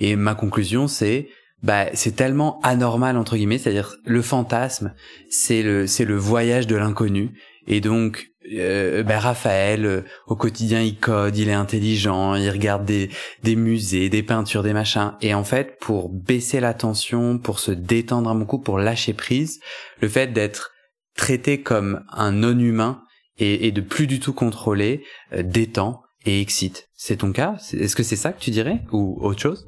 et 0.00 0.16
ma 0.16 0.34
conclusion, 0.34 0.88
c'est 0.88 1.28
bah 1.62 1.86
c'est 1.94 2.14
tellement 2.14 2.60
anormal 2.62 3.16
entre 3.16 3.36
guillemets, 3.36 3.58
c'est-à-dire 3.58 3.96
le 4.04 4.20
fantasme, 4.20 4.94
c'est 5.30 5.62
le 5.62 5.86
c'est 5.86 6.04
le 6.04 6.16
voyage 6.16 6.66
de 6.66 6.76
l'inconnu, 6.76 7.32
et 7.66 7.80
donc 7.80 8.34
euh, 8.52 9.02
ben 9.02 9.18
Raphaël, 9.18 9.86
euh, 9.86 10.02
au 10.26 10.36
quotidien, 10.36 10.82
il 10.82 10.98
code, 10.98 11.36
il 11.36 11.48
est 11.48 11.54
intelligent, 11.54 12.34
il 12.34 12.50
regarde 12.50 12.84
des, 12.84 13.08
des 13.42 13.56
musées, 13.56 14.10
des 14.10 14.22
peintures, 14.22 14.62
des 14.62 14.74
machins. 14.74 15.14
Et 15.22 15.32
en 15.32 15.44
fait, 15.44 15.78
pour 15.80 16.10
baisser 16.10 16.60
la 16.60 16.74
tension, 16.74 17.38
pour 17.38 17.58
se 17.58 17.70
détendre 17.70 18.28
un 18.28 18.44
coup, 18.44 18.58
pour 18.58 18.78
lâcher 18.78 19.14
prise, 19.14 19.60
le 20.00 20.08
fait 20.08 20.32
d'être 20.32 20.72
traité 21.16 21.62
comme 21.62 22.04
un 22.10 22.32
non-humain 22.32 23.03
et, 23.38 23.66
et, 23.66 23.72
de 23.72 23.80
plus 23.80 24.06
du 24.06 24.20
tout 24.20 24.32
contrôler, 24.32 25.02
euh, 25.32 25.42
détend 25.42 26.02
et 26.24 26.40
excite. 26.40 26.88
C'est 26.94 27.18
ton 27.18 27.32
cas? 27.32 27.56
Est-ce 27.72 27.96
que 27.96 28.02
c'est 28.02 28.16
ça 28.16 28.32
que 28.32 28.40
tu 28.40 28.50
dirais? 28.50 28.80
Ou 28.92 29.18
autre 29.20 29.40
chose? 29.40 29.66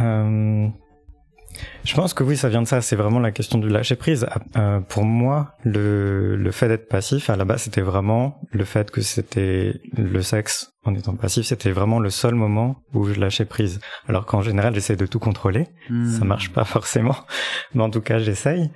Euh, 0.00 0.68
je 1.84 1.94
pense 1.94 2.14
que 2.14 2.22
oui, 2.22 2.36
ça 2.36 2.48
vient 2.48 2.62
de 2.62 2.66
ça. 2.66 2.80
C'est 2.80 2.96
vraiment 2.96 3.18
la 3.18 3.32
question 3.32 3.58
du 3.58 3.68
lâcher 3.68 3.96
prise. 3.96 4.26
Euh, 4.56 4.80
pour 4.80 5.04
moi, 5.04 5.56
le, 5.64 6.36
le 6.36 6.50
fait 6.52 6.68
d'être 6.68 6.88
passif, 6.88 7.28
à 7.28 7.36
la 7.36 7.44
base, 7.44 7.62
c'était 7.62 7.80
vraiment 7.80 8.40
le 8.52 8.64
fait 8.64 8.90
que 8.90 9.00
c'était 9.00 9.74
le 9.96 10.22
sexe 10.22 10.70
en 10.84 10.94
étant 10.94 11.14
passif, 11.14 11.46
c'était 11.46 11.72
vraiment 11.72 11.98
le 11.98 12.10
seul 12.10 12.34
moment 12.34 12.82
où 12.94 13.04
je 13.06 13.18
lâchais 13.20 13.44
prise. 13.44 13.80
Alors 14.08 14.24
qu'en 14.24 14.40
général, 14.40 14.74
j'essaie 14.74 14.96
de 14.96 15.06
tout 15.06 15.18
contrôler. 15.18 15.66
Hmm. 15.90 16.10
Ça 16.10 16.24
marche 16.24 16.50
pas 16.52 16.64
forcément, 16.76 17.16
mais 17.74 17.82
en 17.82 17.90
tout 17.90 18.00
cas, 18.00 18.18
j'essaye. 18.18 18.70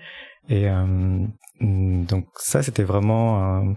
Et 0.49 0.69
euh, 0.69 1.27
donc 1.61 2.27
ça, 2.37 2.63
c'était 2.63 2.83
vraiment 2.83 3.63
euh, 3.63 3.73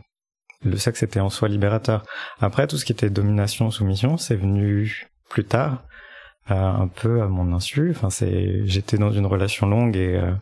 le 0.63 0.77
sexe 0.77 1.03
était 1.03 1.19
en 1.19 1.29
soi 1.29 1.47
libérateur. 1.47 2.05
Après, 2.39 2.67
tout 2.67 2.77
ce 2.77 2.85
qui 2.85 2.91
était 2.91 3.09
domination, 3.09 3.71
soumission, 3.71 4.17
c'est 4.17 4.35
venu 4.35 5.07
plus 5.29 5.45
tard 5.45 5.83
un 6.49 6.87
peu 6.87 7.21
à 7.21 7.27
mon 7.27 7.53
insu. 7.53 7.91
Enfin, 7.91 8.09
c'est, 8.09 8.65
j'étais 8.65 8.97
dans 8.97 9.11
une 9.11 9.25
relation 9.25 9.67
longue 9.67 9.97
et 9.97 10.15
euh, 10.15 10.33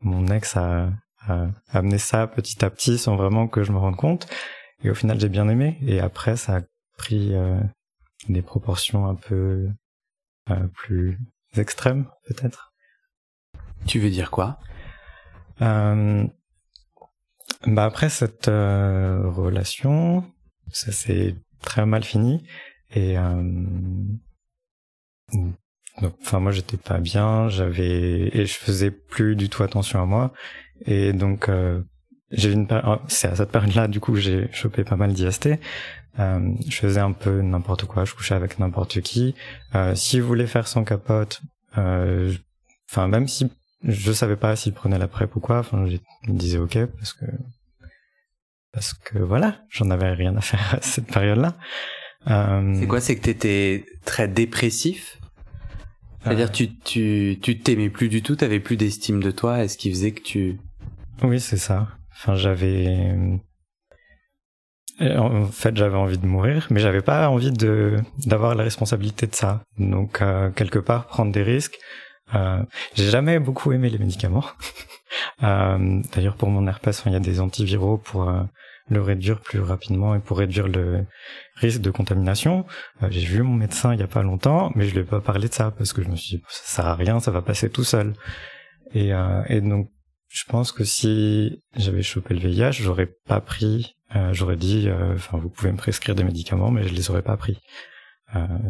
mon 0.00 0.26
ex 0.26 0.56
a, 0.56 0.90
a, 1.26 1.46
amené 1.72 1.98
ça 1.98 2.26
petit 2.26 2.62
à 2.64 2.70
petit 2.70 2.98
sans 2.98 3.16
vraiment 3.16 3.48
que 3.48 3.62
je 3.62 3.72
me 3.72 3.78
rende 3.78 3.96
compte. 3.96 4.28
Et 4.82 4.90
au 4.90 4.94
final, 4.94 5.18
j'ai 5.18 5.28
bien 5.28 5.48
aimé. 5.48 5.78
Et 5.82 6.00
après, 6.00 6.36
ça 6.36 6.56
a 6.56 6.60
pris 6.96 7.34
euh, 7.34 7.58
des 8.28 8.42
proportions 8.42 9.06
un 9.06 9.14
peu 9.14 9.68
euh, 10.50 10.66
plus 10.74 11.18
extrêmes, 11.56 12.06
peut-être. 12.26 12.72
Tu 13.86 13.98
veux 13.98 14.10
dire 14.10 14.30
quoi? 14.30 14.58
Euh, 15.62 16.26
Bah 17.64 17.84
après 17.84 18.10
cette 18.10 18.46
relation, 18.46 20.24
ça 20.70 20.92
s'est 20.92 21.34
très 21.62 21.86
mal 21.86 22.04
fini. 22.04 22.46
Et 22.94 23.16
enfin 26.02 26.40
moi 26.40 26.52
j'étais 26.52 26.76
pas 26.76 26.98
bien, 26.98 27.48
j'avais 27.48 28.28
et 28.36 28.46
je 28.46 28.54
faisais 28.54 28.90
plus 28.90 29.36
du 29.36 29.48
tout 29.48 29.62
attention 29.62 30.02
à 30.02 30.06
moi 30.06 30.32
et 30.84 31.12
donc 31.12 31.48
euh, 31.48 31.80
j'ai 32.30 32.52
une 32.52 32.66
oh, 32.84 32.96
c'est 33.08 33.28
à 33.28 33.36
cette 33.36 33.50
période-là 33.50 33.88
du 33.88 34.00
coup 34.00 34.16
j'ai 34.16 34.50
chopé 34.52 34.84
pas 34.84 34.96
mal 34.96 35.12
d'IST. 35.12 35.48
Euh, 36.18 36.50
je 36.66 36.76
faisais 36.76 37.00
un 37.00 37.12
peu 37.12 37.42
n'importe 37.42 37.84
quoi, 37.84 38.04
je 38.04 38.14
couchais 38.14 38.34
avec 38.34 38.58
n'importe 38.58 39.00
qui. 39.02 39.34
Euh, 39.74 39.94
s'il 39.94 40.22
voulait 40.22 40.46
faire 40.46 40.66
sans 40.66 40.82
capote, 40.82 41.42
euh, 41.76 42.32
enfin 42.90 43.06
même 43.06 43.28
si 43.28 43.50
je 43.82 44.12
savais 44.12 44.36
pas 44.36 44.56
s'il 44.56 44.72
prenait 44.72 44.98
la 44.98 45.08
PrEP 45.08 45.36
ou 45.36 45.40
quoi, 45.40 45.58
enfin 45.58 45.86
je 45.86 45.96
me 46.30 46.38
disais 46.38 46.58
ok 46.58 46.86
parce 46.86 47.12
que 47.12 47.26
parce 48.72 48.92
que 48.92 49.18
voilà, 49.18 49.60
j'en 49.70 49.90
avais 49.90 50.12
rien 50.12 50.36
à 50.36 50.40
faire 50.40 50.74
à 50.74 50.82
cette 50.82 51.06
période-là. 51.06 51.56
Euh, 52.28 52.74
c'est 52.78 52.86
quoi? 52.86 53.00
C'est 53.00 53.16
que 53.16 53.22
t'étais 53.22 53.86
très 54.04 54.28
dépressif 54.28 55.18
C'est-à-dire 56.22 56.50
tu 56.50 56.76
tu 56.78 57.38
tu 57.40 57.58
t'aimais 57.60 57.90
plus 57.90 58.08
du 58.08 58.22
tout, 58.22 58.36
t'avais 58.36 58.60
plus 58.60 58.76
d'estime 58.76 59.22
de 59.22 59.30
toi, 59.30 59.62
est-ce 59.62 59.78
qui 59.78 59.90
faisait 59.90 60.12
que 60.12 60.22
tu 60.22 60.58
Oui, 61.22 61.40
c'est 61.40 61.56
ça. 61.56 61.88
Enfin, 62.12 62.34
j'avais 62.34 63.14
euh, 65.00 65.18
en 65.18 65.46
fait, 65.46 65.76
j'avais 65.76 65.96
envie 65.96 66.16
de 66.16 66.26
mourir, 66.26 66.66
mais 66.70 66.80
j'avais 66.80 67.02
pas 67.02 67.28
envie 67.28 67.52
de 67.52 67.98
d'avoir 68.24 68.54
la 68.54 68.64
responsabilité 68.64 69.26
de 69.26 69.34
ça. 69.34 69.62
Donc 69.78 70.22
euh, 70.22 70.50
quelque 70.50 70.78
part 70.78 71.06
prendre 71.06 71.32
des 71.32 71.42
risques. 71.42 71.78
Euh, 72.34 72.62
j'ai 72.94 73.08
jamais 73.10 73.38
beaucoup 73.38 73.72
aimé 73.72 73.88
les 73.88 73.98
médicaments. 73.98 74.44
euh, 75.42 76.02
D'ailleurs, 76.14 76.36
pour 76.36 76.50
mon 76.50 76.66
herpès, 76.66 77.02
il 77.06 77.12
y 77.12 77.16
a 77.16 77.20
des 77.20 77.40
antiviraux 77.40 77.98
pour 77.98 78.30
le 78.88 79.02
réduire 79.02 79.40
plus 79.40 79.60
rapidement 79.60 80.14
et 80.14 80.20
pour 80.20 80.38
réduire 80.38 80.68
le 80.68 81.06
risque 81.56 81.80
de 81.80 81.90
contamination. 81.90 82.66
Euh, 83.02 83.08
j'ai 83.10 83.26
vu 83.26 83.42
mon 83.42 83.54
médecin 83.54 83.92
il 83.94 84.00
y 84.00 84.02
a 84.02 84.08
pas 84.08 84.22
longtemps, 84.22 84.70
mais 84.74 84.86
je 84.86 84.94
lui 84.94 85.00
ai 85.00 85.04
pas 85.04 85.20
parlé 85.20 85.48
de 85.48 85.54
ça 85.54 85.70
parce 85.70 85.92
que 85.92 86.02
je 86.02 86.08
me 86.08 86.16
suis 86.16 86.36
dit 86.36 86.42
ça 86.48 86.76
sert 86.76 86.86
à 86.86 86.94
rien, 86.94 87.20
ça 87.20 87.30
va 87.30 87.42
passer 87.42 87.70
tout 87.70 87.84
seul. 87.84 88.14
Et, 88.94 89.12
euh, 89.12 89.42
et 89.48 89.60
donc 89.60 89.90
je 90.28 90.44
pense 90.44 90.72
que 90.72 90.84
si 90.84 91.62
j'avais 91.76 92.02
chopé 92.02 92.34
le 92.34 92.40
VIH, 92.40 92.72
j'aurais 92.72 93.10
pas 93.26 93.40
pris, 93.40 93.96
euh, 94.14 94.32
j'aurais 94.32 94.56
dit, 94.56 94.88
enfin 95.14 95.38
vous 95.38 95.48
pouvez 95.48 95.72
me 95.72 95.76
prescrire 95.76 96.14
des 96.14 96.24
médicaments, 96.24 96.70
mais 96.70 96.86
je 96.86 96.94
les 96.94 97.10
aurais 97.10 97.22
pas 97.22 97.36
pris. 97.36 97.58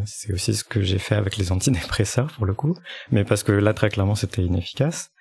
C'est 0.05 0.33
aussi 0.33 0.53
ce 0.53 0.63
que 0.63 0.81
j'ai 0.81 0.99
fait 0.99 1.15
avec 1.15 1.37
les 1.37 1.51
antidépresseurs 1.51 2.31
pour 2.33 2.45
le 2.45 2.53
coup, 2.53 2.75
mais 3.11 3.23
parce 3.23 3.43
que 3.43 3.51
là 3.51 3.73
très 3.73 3.89
clairement 3.89 4.15
c'était 4.15 4.43
inefficace. 4.43 5.11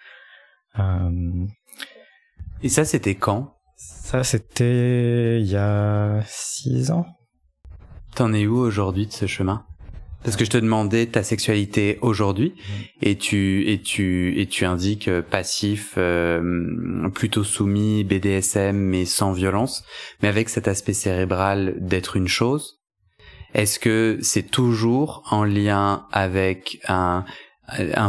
Et 2.62 2.68
ça 2.68 2.84
c'était 2.84 3.14
quand? 3.14 3.56
ça, 3.76 4.24
c'était 4.24 5.40
il 5.40 5.46
y 5.46 5.56
a 5.56 6.22
six 6.26 6.90
ans. 6.90 7.06
T'en 8.14 8.32
es 8.32 8.46
où 8.46 8.56
aujourd'hui 8.56 9.06
de 9.06 9.12
ce 9.12 9.26
chemin? 9.26 9.64
Parce 10.24 10.36
que 10.36 10.44
je 10.44 10.50
te 10.50 10.58
demandais 10.58 11.06
ta 11.06 11.22
sexualité 11.22 11.98
aujourd'hui 12.00 12.54
et 13.00 13.16
tu 13.16 13.70
et 13.70 13.80
tu 13.80 14.40
et 14.40 14.46
tu 14.46 14.64
indiques 14.64 15.06
euh, 15.08 15.22
passif, 15.22 15.94
euh, 15.98 17.08
plutôt 17.10 17.44
soumis, 17.44 18.02
BDSM 18.02 18.76
mais 18.76 19.04
sans 19.04 19.32
violence, 19.32 19.84
mais 20.22 20.28
avec 20.28 20.48
cet 20.48 20.66
aspect 20.66 20.94
cérébral 20.94 21.76
d'être 21.78 22.16
une 22.16 22.26
chose. 22.26 22.80
Est-ce 23.56 23.78
que 23.78 24.18
c'est 24.20 24.50
toujours 24.50 25.22
en 25.30 25.42
lien 25.42 26.06
avec 26.12 26.78
un 26.86 27.24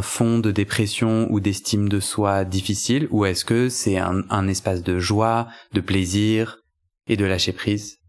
fond 0.02 0.40
de 0.40 0.52
dépression 0.52 1.26
ou 1.30 1.40
d'estime 1.40 1.88
de 1.88 2.02
soi 2.02 2.44
difficile 2.44 3.08
ou 3.12 3.24
est-ce 3.24 3.46
que 3.46 3.70
c'est 3.70 3.98
un, 3.98 4.24
un, 4.30 4.50
espace 4.50 4.84
de 4.84 5.00
joie, 5.00 5.48
de 5.72 5.80
plaisir 5.80 6.58
et 7.08 7.16
de 7.16 7.24
lâcher 7.24 7.54
prise? 7.54 8.00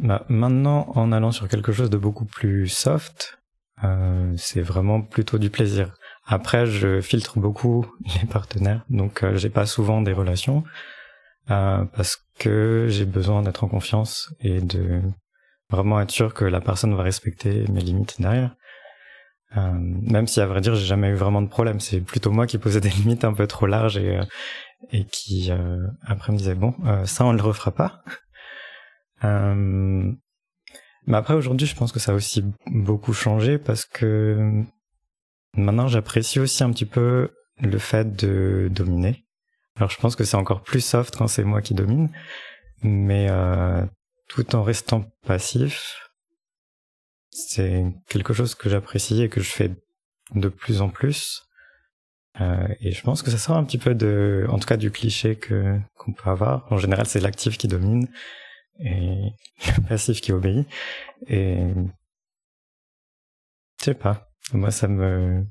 Bah, 0.00 0.26
Maintenant, 0.28 0.90
en 0.96 1.12
allant 1.12 1.30
sur 1.30 1.46
quelque 1.46 1.70
chose 1.70 1.88
de 1.88 1.96
beaucoup 1.96 2.24
plus 2.24 2.66
soft, 2.66 3.38
euh, 3.84 4.34
c'est 4.36 4.60
vraiment 4.60 5.00
plutôt 5.02 5.38
du 5.38 5.50
plaisir. 5.50 5.94
Après, 6.26 6.66
je 6.66 7.00
filtre 7.00 7.38
beaucoup 7.38 7.86
les 8.20 8.26
partenaires, 8.26 8.84
donc 8.90 9.22
euh, 9.22 9.36
j'ai 9.36 9.50
pas 9.50 9.66
souvent 9.66 10.02
des 10.02 10.12
relations 10.12 10.64
euh, 11.52 11.84
parce 11.84 12.18
que 12.40 12.86
j'ai 12.88 13.04
besoin 13.04 13.42
d'être 13.42 13.62
en 13.62 13.68
confiance 13.68 14.34
et 14.40 14.60
de 14.60 15.00
vraiment 15.70 16.00
être 16.00 16.10
sûr 16.10 16.34
que 16.34 16.44
la 16.44 16.60
personne 16.60 16.94
va 16.94 17.02
respecter 17.02 17.64
mes 17.68 17.80
limites 17.80 18.20
derrière. 18.20 18.56
Euh, 19.56 19.72
même 19.72 20.26
si 20.26 20.40
à 20.40 20.46
vrai 20.46 20.60
dire 20.60 20.74
j'ai 20.74 20.84
jamais 20.84 21.08
eu 21.08 21.14
vraiment 21.14 21.40
de 21.40 21.48
problème, 21.48 21.80
c'est 21.80 22.00
plutôt 22.00 22.30
moi 22.30 22.46
qui 22.46 22.58
posais 22.58 22.80
des 22.80 22.90
limites 23.00 23.24
un 23.24 23.32
peu 23.32 23.46
trop 23.46 23.66
larges 23.66 23.96
et 23.96 24.18
euh, 24.92 25.02
qui 25.10 25.50
euh, 25.50 25.86
après 26.02 26.32
me 26.32 26.38
disait 26.38 26.54
bon 26.54 26.74
ça 27.04 27.24
on 27.24 27.32
le 27.32 27.42
refera 27.42 27.72
pas. 27.72 28.02
mais 29.22 31.16
après 31.16 31.34
aujourd'hui 31.34 31.66
je 31.66 31.74
pense 31.74 31.92
que 31.92 31.98
ça 31.98 32.12
a 32.12 32.14
aussi 32.14 32.44
beaucoup 32.66 33.12
changé 33.12 33.58
parce 33.58 33.84
que 33.84 34.62
maintenant 35.56 35.88
j'apprécie 35.88 36.38
aussi 36.38 36.62
un 36.62 36.70
petit 36.70 36.86
peu 36.86 37.30
le 37.60 37.78
fait 37.78 38.14
de 38.16 38.68
dominer. 38.70 39.24
Alors 39.76 39.90
je 39.90 39.98
pense 39.98 40.14
que 40.14 40.24
c'est 40.24 40.36
encore 40.36 40.62
plus 40.62 40.80
soft 40.84 41.16
quand 41.16 41.26
c'est 41.26 41.44
moi 41.44 41.62
qui 41.62 41.74
domine, 41.74 42.10
mais 42.82 43.28
tout 44.28 44.54
en 44.54 44.62
restant 44.62 45.10
passif, 45.26 46.10
c'est 47.30 47.84
quelque 48.08 48.32
chose 48.32 48.54
que 48.54 48.68
j'apprécie 48.68 49.22
et 49.22 49.28
que 49.28 49.40
je 49.40 49.50
fais 49.50 49.70
de 50.34 50.48
plus 50.48 50.80
en 50.80 50.88
plus. 50.88 51.44
Euh, 52.40 52.68
et 52.80 52.92
je 52.92 53.02
pense 53.02 53.22
que 53.22 53.30
ça 53.30 53.38
sort 53.38 53.56
un 53.56 53.64
petit 53.64 53.78
peu 53.78 53.94
de, 53.94 54.46
en 54.48 54.58
tout 54.58 54.66
cas, 54.66 54.76
du 54.76 54.90
cliché 54.90 55.36
que 55.36 55.78
qu'on 55.94 56.12
peut 56.12 56.30
avoir. 56.30 56.70
En 56.72 56.78
général, 56.78 57.06
c'est 57.06 57.20
l'actif 57.20 57.58
qui 57.58 57.68
domine 57.68 58.06
et 58.80 59.32
le 59.76 59.88
passif 59.88 60.20
qui 60.20 60.32
obéit. 60.32 60.66
Et 61.26 61.72
je 63.80 63.84
sais 63.84 63.94
pas. 63.94 64.30
Moi, 64.52 64.70
ça 64.70 64.88
me, 64.88 65.44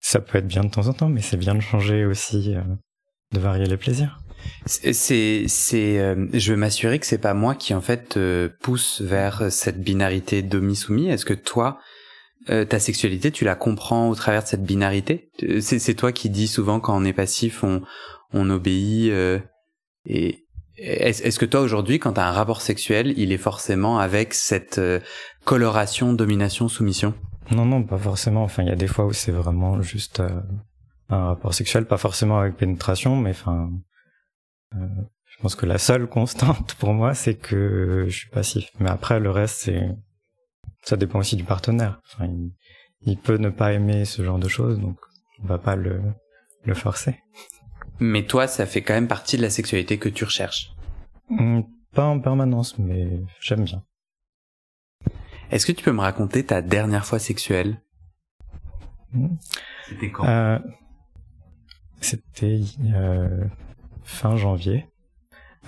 ça 0.00 0.20
peut 0.20 0.38
être 0.38 0.46
bien 0.46 0.64
de 0.64 0.70
temps 0.70 0.88
en 0.88 0.92
temps, 0.92 1.08
mais 1.08 1.22
c'est 1.22 1.36
bien 1.36 1.54
de 1.54 1.60
changer 1.60 2.04
aussi, 2.04 2.54
euh, 2.54 2.62
de 3.32 3.38
varier 3.38 3.66
les 3.66 3.76
plaisirs. 3.76 4.21
C'est, 4.66 4.92
c'est, 5.48 5.98
euh, 5.98 6.26
je 6.32 6.52
veux 6.52 6.58
m'assurer 6.58 6.98
que 6.98 7.06
c'est 7.06 7.18
pas 7.18 7.34
moi 7.34 7.54
qui 7.54 7.74
en 7.74 7.80
fait 7.80 8.18
pousse 8.60 9.00
vers 9.00 9.50
cette 9.50 9.80
binarité 9.80 10.42
domi-soumis. 10.42 11.08
Est-ce 11.08 11.24
que 11.24 11.34
toi, 11.34 11.78
euh, 12.50 12.64
ta 12.64 12.78
sexualité, 12.78 13.30
tu 13.30 13.44
la 13.44 13.54
comprends 13.54 14.08
au 14.08 14.14
travers 14.14 14.42
de 14.42 14.48
cette 14.48 14.64
binarité? 14.64 15.30
C'est 15.60 15.94
toi 15.94 16.12
qui 16.12 16.30
dis 16.30 16.48
souvent 16.48 16.80
quand 16.80 16.96
on 16.96 17.04
est 17.04 17.12
passif, 17.12 17.62
on, 17.64 17.82
on 18.32 18.50
obéit. 18.50 19.10
Euh, 19.10 19.38
et 20.06 20.44
est-ce 20.76 21.38
que 21.38 21.44
toi 21.44 21.60
aujourd'hui, 21.60 21.98
quand 21.98 22.14
tu 22.14 22.20
as 22.20 22.26
un 22.26 22.32
rapport 22.32 22.60
sexuel, 22.60 23.14
il 23.16 23.30
est 23.30 23.38
forcément 23.38 23.98
avec 23.98 24.34
cette 24.34 24.78
euh, 24.78 25.00
coloration, 25.44 26.12
domination, 26.12 26.68
soumission? 26.68 27.14
Non, 27.50 27.66
non, 27.66 27.82
pas 27.82 27.98
forcément. 27.98 28.42
Enfin, 28.42 28.62
il 28.62 28.68
y 28.68 28.72
a 28.72 28.76
des 28.76 28.86
fois 28.86 29.06
où 29.06 29.12
c'est 29.12 29.32
vraiment 29.32 29.82
juste 29.82 30.20
euh, 30.20 30.40
un 31.10 31.26
rapport 31.26 31.54
sexuel, 31.54 31.86
pas 31.86 31.98
forcément 31.98 32.40
avec 32.40 32.56
pénétration, 32.56 33.16
mais 33.16 33.30
enfin, 33.30 33.70
je 34.74 35.36
pense 35.40 35.54
que 35.54 35.66
la 35.66 35.78
seule 35.78 36.06
constante 36.06 36.74
pour 36.78 36.92
moi, 36.92 37.14
c'est 37.14 37.34
que 37.34 38.06
je 38.08 38.16
suis 38.16 38.30
passif. 38.30 38.70
Mais 38.78 38.90
après, 38.90 39.20
le 39.20 39.30
reste, 39.30 39.56
c'est 39.62 39.88
ça 40.82 40.96
dépend 40.96 41.20
aussi 41.20 41.36
du 41.36 41.44
partenaire. 41.44 42.00
Enfin, 42.04 42.28
il, 43.02 43.16
peut 43.16 43.36
ne 43.36 43.50
pas 43.50 43.72
aimer 43.72 44.04
ce 44.04 44.22
genre 44.24 44.38
de 44.38 44.48
choses, 44.48 44.80
donc 44.80 44.98
on 45.42 45.46
va 45.46 45.58
pas 45.58 45.76
le, 45.76 46.02
le 46.64 46.74
forcer. 46.74 47.20
Mais 48.00 48.26
toi, 48.26 48.48
ça 48.48 48.66
fait 48.66 48.82
quand 48.82 48.94
même 48.94 49.08
partie 49.08 49.36
de 49.36 49.42
la 49.42 49.50
sexualité 49.50 49.98
que 49.98 50.08
tu 50.08 50.24
recherches. 50.24 50.72
Hmm, 51.28 51.60
pas 51.94 52.04
en 52.04 52.18
permanence, 52.18 52.78
mais 52.78 53.20
j'aime 53.40 53.64
bien. 53.64 53.84
Est-ce 55.50 55.66
que 55.66 55.72
tu 55.72 55.84
peux 55.84 55.92
me 55.92 56.00
raconter 56.00 56.44
ta 56.44 56.62
dernière 56.62 57.06
fois 57.06 57.18
sexuelle? 57.18 57.80
Hmm. 59.12 59.36
C'était 59.88 60.10
quand? 60.10 60.26
Euh, 60.26 60.58
C'était 62.00 62.60
euh, 62.94 63.44
fin 64.12 64.36
janvier. 64.36 64.86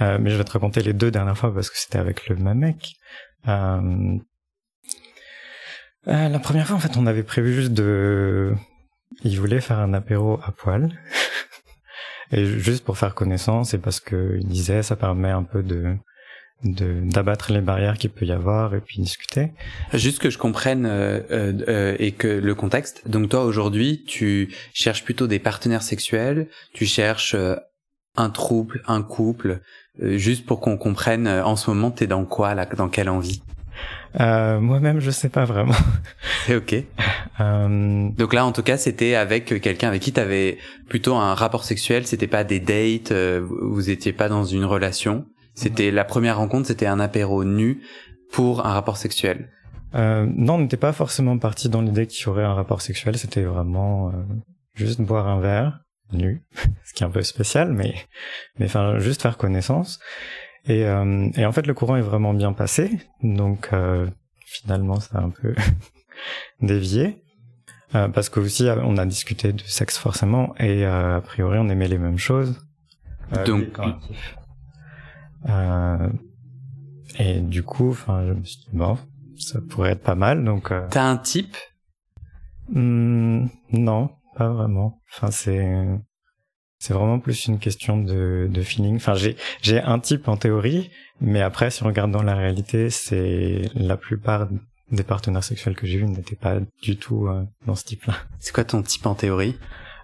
Euh, 0.01 0.19
mais 0.21 0.31
je 0.31 0.37
vais 0.37 0.45
te 0.45 0.53
raconter 0.53 0.83
les 0.83 0.93
deux 0.93 1.11
dernières 1.11 1.39
fois 1.39 1.55
parce 1.55 1.71
que 1.71 1.79
c'était 1.79 1.99
avec 1.99 2.29
le 2.29 2.37
même 2.37 2.59
mec. 2.59 2.97
Euh, 3.49 4.17
euh, 6.09 6.29
la 6.29 6.39
première 6.39 6.67
fois, 6.67 6.77
en 6.77 6.81
fait, 6.81 6.97
on 6.97 7.07
avait 7.07 7.23
prévu 7.23 7.55
juste 7.55 7.73
de... 7.73 8.53
Il 9.23 9.39
voulait 9.39 9.61
faire 9.61 9.79
un 9.79 9.95
apéro 9.95 10.41
à 10.45 10.53
poil. 10.53 10.91
et 12.33 12.45
juste 12.45 12.85
pour 12.85 12.99
faire 12.99 13.15
connaissance 13.15 13.75
et 13.75 13.79
parce 13.79 14.01
que 14.01 14.39
il 14.41 14.47
disait 14.47 14.83
ça 14.83 14.97
permet 14.97 15.31
un 15.31 15.45
peu 15.45 15.63
de 15.63 15.97
d'abattre 16.63 17.53
les 17.53 17.61
barrières 17.61 17.99
qu'il 17.99 18.09
peut 18.09 18.25
y 18.25 18.33
avoir 18.33 18.75
et 18.75 18.81
puis 18.81 19.03
discuter. 19.03 19.53
Juste 19.93 20.19
que 20.19 20.31
je 20.31 20.39
comprenne 20.39 20.87
et 20.87 22.13
que 22.13 22.27
le 22.27 22.55
contexte. 22.55 23.07
Donc 23.07 23.29
toi 23.29 23.45
aujourd'hui, 23.45 24.03
tu 24.07 24.51
cherches 24.73 25.05
plutôt 25.05 25.27
des 25.27 25.39
partenaires 25.39 25.83
sexuels, 25.83 26.49
tu 26.73 26.87
cherches 26.87 27.37
un 28.17 28.31
trouble, 28.31 28.83
un 28.87 29.03
couple, 29.03 29.61
juste 30.01 30.47
pour 30.47 30.61
qu'on 30.61 30.77
comprenne 30.77 31.29
en 31.29 31.57
ce 31.57 31.71
moment 31.71 31.91
t'es 31.91 32.07
dans 32.07 32.25
quoi 32.25 32.55
là, 32.55 32.67
dans 32.67 32.89
quelle 32.89 33.09
envie? 33.09 33.43
Euh, 34.21 34.61
Moi-même, 34.61 35.01
je 35.01 35.11
sais 35.11 35.29
pas 35.29 35.45
vraiment. 35.45 35.75
C'est 36.47 36.57
ok. 36.57 36.75
Euh... 37.41 38.09
Donc 38.11 38.33
là, 38.33 38.45
en 38.45 38.53
tout 38.53 38.63
cas, 38.63 38.77
c'était 38.77 39.15
avec 39.15 39.61
quelqu'un 39.61 39.89
avec 39.89 40.03
qui 40.03 40.13
tu 40.13 40.21
avais 40.21 40.59
plutôt 40.89 41.15
un 41.15 41.35
rapport 41.35 41.65
sexuel. 41.65 42.07
C'était 42.07 42.27
pas 42.27 42.45
des 42.45 42.61
dates. 42.61 43.13
Euh, 43.13 43.45
vous 43.45 43.91
étiez 43.91 44.13
pas 44.13 44.29
dans 44.29 44.45
une 44.45 44.65
relation. 44.65 45.27
C'était 45.55 45.91
la 45.91 46.05
première 46.05 46.39
rencontre. 46.39 46.69
C'était 46.69 46.87
un 46.87 47.01
apéro 47.01 47.45
nu 47.45 47.83
pour 48.33 48.67
un 48.67 48.73
rapport 48.73 48.97
sexuel. 48.97 49.51
Euh, 49.95 50.27
non, 50.37 50.55
on 50.55 50.59
n'était 50.59 50.77
pas 50.77 50.93
forcément 50.93 51.39
parti 51.39 51.69
dans 51.69 51.81
l'idée 51.81 52.07
qu'il 52.07 52.27
y 52.27 52.29
aurait 52.29 52.45
un 52.45 52.55
rapport 52.55 52.83
sexuel. 52.83 53.17
C'était 53.17 53.43
vraiment 53.43 54.09
euh, 54.09 54.13
juste 54.75 55.01
boire 55.01 55.29
un 55.29 55.41
verre 55.41 55.84
nu, 56.13 56.43
ce 56.85 56.93
qui 56.95 57.03
est 57.03 57.07
un 57.07 57.11
peu 57.11 57.23
spécial, 57.23 57.73
mais 57.73 57.95
mais 58.59 58.67
enfin 58.67 58.99
juste 58.99 59.23
faire 59.23 59.37
connaissance. 59.37 60.01
Et, 60.67 60.85
euh, 60.87 61.29
et 61.37 61.45
en 61.45 61.53
fait, 61.53 61.67
le 61.67 61.75
courant 61.75 61.97
est 61.97 62.03
vraiment 62.03 62.33
bien 62.33 62.53
passé. 62.53 62.99
Donc, 63.23 63.69
euh, 63.73 64.09
finalement, 64.47 64.99
ça 64.99 65.19
a 65.19 65.23
un 65.23 65.31
peu 65.31 65.55
dévié. 66.63 67.23
Euh, 67.95 68.09
parce 68.09 68.29
que 68.29 68.41
aussi, 68.41 68.67
on 68.83 68.97
a 68.97 69.05
discuté 69.07 69.53
de 69.53 69.61
sexe 69.61 69.99
forcément. 69.99 70.55
Et 70.59 70.85
a 70.85 71.21
priori, 71.21 71.59
on 71.59 71.69
aimait 71.69 71.89
les 71.89 71.99
mêmes 71.99 72.19
choses. 72.19 72.59
donc, 73.47 73.79
et 77.19 77.41
du 77.41 77.63
coup, 77.63 77.91
enfin, 77.91 78.27
je 78.27 78.33
me 78.33 78.43
suis 78.43 78.59
dit, 78.61 78.69
bon, 78.73 78.99
ça 79.37 79.61
pourrait 79.69 79.91
être 79.93 80.03
pas 80.03 80.15
mal. 80.17 80.43
Donc, 80.45 80.73
t'as 80.91 81.05
un 81.05 81.19
type? 81.19 81.57
hmm, 82.73 83.47
Non, 83.71 84.11
pas 84.35 84.49
vraiment. 84.49 85.01
Enfin, 85.13 85.31
c'est 85.31 85.87
c'est 86.79 86.93
vraiment 86.93 87.19
plus 87.19 87.47
une 87.47 87.59
question 87.59 87.97
de, 87.97 88.47
de 88.51 88.63
feeling. 88.63 88.97
Enfin, 88.97 89.15
j'ai 89.15 89.37
j'ai 89.63 89.81
un 89.81 89.99
type 89.99 90.29
en 90.29 90.37
théorie, 90.37 90.91
mais 91.21 91.41
après, 91.41 91.71
si 91.71 91.83
on 91.83 91.87
regarde 91.87 92.11
dans 92.11 92.23
la 92.23 92.35
réalité, 92.35 92.91
c'est 92.91 93.63
la 93.75 93.97
plupart 93.97 94.49
des 94.91 95.03
partenaires 95.03 95.43
sexuels 95.43 95.77
que 95.77 95.87
j'ai 95.87 95.99
vus 95.99 96.05
n'étaient 96.05 96.37
pas 96.37 96.59
du 96.83 96.97
tout 96.97 97.27
euh, 97.27 97.45
dans 97.67 97.75
ce 97.75 97.85
type-là. 97.85 98.15
C'est 98.39 98.53
quoi 98.55 98.65
ton 98.65 98.83
type 98.83 99.07
en 99.07 99.15
théorie? 99.15 99.59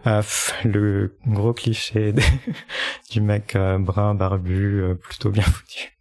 Euh, 0.07 0.23
Le 0.65 1.19
gros 1.27 1.53
cliché 1.53 2.15
du 3.11 3.21
mec 3.21 3.57
euh, 3.57 3.79
brun, 3.79 4.15
barbu, 4.15 4.97
plutôt 5.03 5.31
bien 5.31 5.43
foutu. 5.43 5.99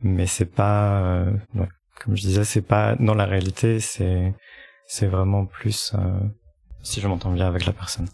Mais 0.00 0.26
c'est 0.26 0.46
pas, 0.46 1.26
ouais, 1.54 1.68
comme 2.02 2.16
je 2.16 2.22
disais, 2.22 2.44
c'est 2.44 2.62
pas 2.62 2.96
dans 2.96 3.14
la 3.14 3.26
réalité. 3.26 3.80
C'est 3.80 4.34
c'est 4.86 5.06
vraiment 5.06 5.46
plus 5.46 5.94
si 6.86 7.00
je 7.00 7.08
m'entends 7.08 7.32
bien 7.32 7.46
avec 7.46 7.66
la 7.66 7.72
personne. 7.72 8.08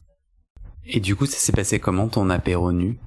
Et 0.84 1.00
du 1.00 1.14
coup, 1.14 1.26
ça 1.26 1.36
s'est 1.36 1.52
passé 1.52 1.78
comment 1.78 2.08
ton 2.08 2.30
apéro 2.30 2.72
nu? 2.72 2.98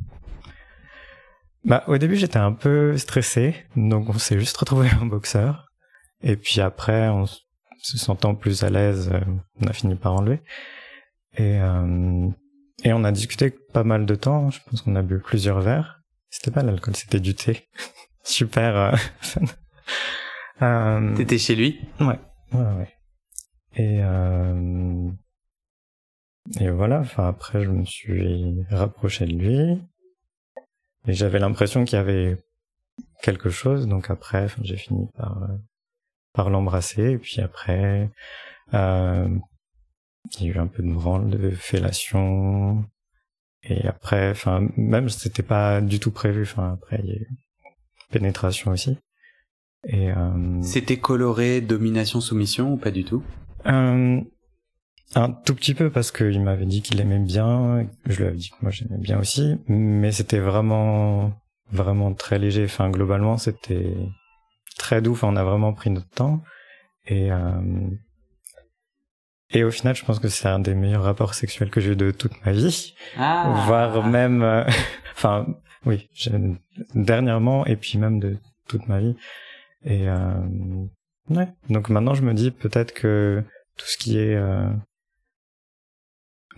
Bah, 1.63 1.83
au 1.87 1.97
début, 1.97 2.15
j'étais 2.15 2.37
un 2.37 2.53
peu 2.53 2.95
stressé, 2.97 3.55
donc 3.75 4.09
on 4.09 4.17
s'est 4.19 4.39
juste 4.39 4.55
retrouvé 4.57 4.89
en 5.01 5.07
boxeur. 5.07 5.65
Et 6.21 6.37
puis 6.37 6.61
après, 6.61 7.09
on 7.09 7.25
se 7.25 7.97
sentant 7.97 8.35
plus 8.35 8.63
à 8.63 8.69
l'aise, 8.69 9.09
euh, 9.11 9.19
on 9.61 9.67
a 9.67 9.73
fini 9.73 9.95
par 9.95 10.13
enlever. 10.13 10.41
Et, 11.37 11.59
euh, 11.59 12.29
et 12.83 12.93
on 12.93 13.03
a 13.03 13.11
discuté 13.11 13.49
pas 13.49 13.83
mal 13.83 14.05
de 14.05 14.15
temps. 14.15 14.51
Je 14.51 14.59
pense 14.69 14.81
qu'on 14.81 14.95
a 14.95 15.01
bu 15.01 15.19
plusieurs 15.19 15.59
verres. 15.61 16.01
C'était 16.29 16.51
pas 16.51 16.63
l'alcool, 16.63 16.95
c'était 16.95 17.19
du 17.19 17.33
thé. 17.33 17.67
Super 18.23 18.75
euh, 18.75 18.95
euh, 20.61 21.15
T'étais 21.15 21.37
chez 21.37 21.55
lui? 21.55 21.79
Ouais, 21.99 22.19
ouais, 22.53 22.73
ouais. 22.77 22.91
Et 23.77 24.01
et 26.59 26.69
voilà, 26.69 26.99
enfin 26.99 27.27
après 27.27 27.63
je 27.63 27.69
me 27.69 27.85
suis 27.85 28.55
rapproché 28.69 29.25
de 29.25 29.33
lui. 29.33 29.81
Et 31.07 31.13
j'avais 31.13 31.39
l'impression 31.39 31.85
qu'il 31.85 31.97
y 31.97 31.99
avait 32.01 32.37
quelque 33.21 33.49
chose, 33.49 33.87
donc 33.87 34.09
après 34.09 34.47
j'ai 34.61 34.77
fini 34.77 35.07
par 35.17 35.43
euh, 35.43 35.55
par 36.33 36.49
l'embrasser. 36.49 37.11
Et 37.11 37.17
puis 37.17 37.41
après 37.41 38.09
euh, 38.73 39.27
il 40.39 40.47
y 40.47 40.49
a 40.49 40.53
eu 40.53 40.57
un 40.57 40.67
peu 40.67 40.83
de 40.83 40.91
branle, 40.91 41.29
de 41.29 41.51
fellation. 41.51 42.83
Et 43.63 43.87
après, 43.87 44.29
enfin 44.29 44.67
même 44.77 45.09
c'était 45.09 45.43
pas 45.43 45.81
du 45.81 45.99
tout 45.99 46.11
prévu, 46.11 46.43
enfin 46.43 46.73
après 46.73 46.99
il 47.03 47.09
y 47.09 47.13
a 47.13 47.15
eu 47.15 47.27
pénétration 48.11 48.71
aussi. 48.71 48.97
Et 49.87 50.11
euh, 50.11 50.61
c'était 50.61 50.97
coloré 50.97 51.61
domination 51.61 52.21
soumission 52.21 52.73
ou 52.73 52.77
pas 52.77 52.91
du 52.91 53.03
tout? 53.03 53.23
Euh, 53.67 54.21
un 55.13 55.31
tout 55.31 55.53
petit 55.55 55.73
peu 55.73 55.89
parce 55.89 56.11
qu'il 56.11 56.41
m'avait 56.41 56.65
dit 56.65 56.81
qu'il 56.81 56.99
aimait 56.99 57.19
bien, 57.19 57.87
je 58.05 58.17
lui 58.17 58.25
avais 58.25 58.37
dit 58.37 58.49
que 58.49 58.55
moi 58.61 58.71
j'aimais 58.71 58.97
bien 58.97 59.19
aussi, 59.19 59.57
mais 59.67 60.11
c'était 60.11 60.39
vraiment 60.39 61.31
vraiment 61.71 62.13
très 62.13 62.39
léger. 62.39 62.65
Enfin 62.65 62.89
globalement 62.89 63.37
c'était 63.37 63.95
très 64.77 65.01
doux. 65.01 65.13
Enfin 65.13 65.27
on 65.31 65.35
a 65.35 65.43
vraiment 65.43 65.73
pris 65.73 65.89
notre 65.89 66.09
temps 66.09 66.41
et 67.05 67.31
euh, 67.31 67.87
et 69.51 69.63
au 69.63 69.71
final 69.71 69.95
je 69.95 70.03
pense 70.03 70.19
que 70.19 70.27
c'est 70.27 70.47
un 70.47 70.59
des 70.59 70.73
meilleurs 70.73 71.03
rapports 71.03 71.35
sexuels 71.35 71.69
que 71.69 71.79
j'ai 71.79 71.91
eu 71.91 71.95
de 71.95 72.11
toute 72.11 72.43
ma 72.45 72.51
vie, 72.51 72.95
ah. 73.17 73.63
voire 73.67 74.03
même, 74.03 74.41
euh, 74.41 74.63
enfin 75.15 75.45
oui 75.85 76.09
dernièrement 76.95 77.65
et 77.65 77.75
puis 77.75 77.97
même 77.99 78.19
de 78.19 78.37
toute 78.67 78.87
ma 78.87 78.99
vie. 78.99 79.15
Et 79.85 80.09
euh, 80.09 80.33
ouais 81.29 81.47
donc 81.69 81.89
maintenant 81.89 82.15
je 82.15 82.23
me 82.23 82.33
dis 82.33 82.49
peut-être 82.49 82.91
que 82.93 83.43
tout 83.77 83.85
ce 83.85 83.97
qui 83.97 84.17
est 84.17 84.35
euh, 84.35 84.67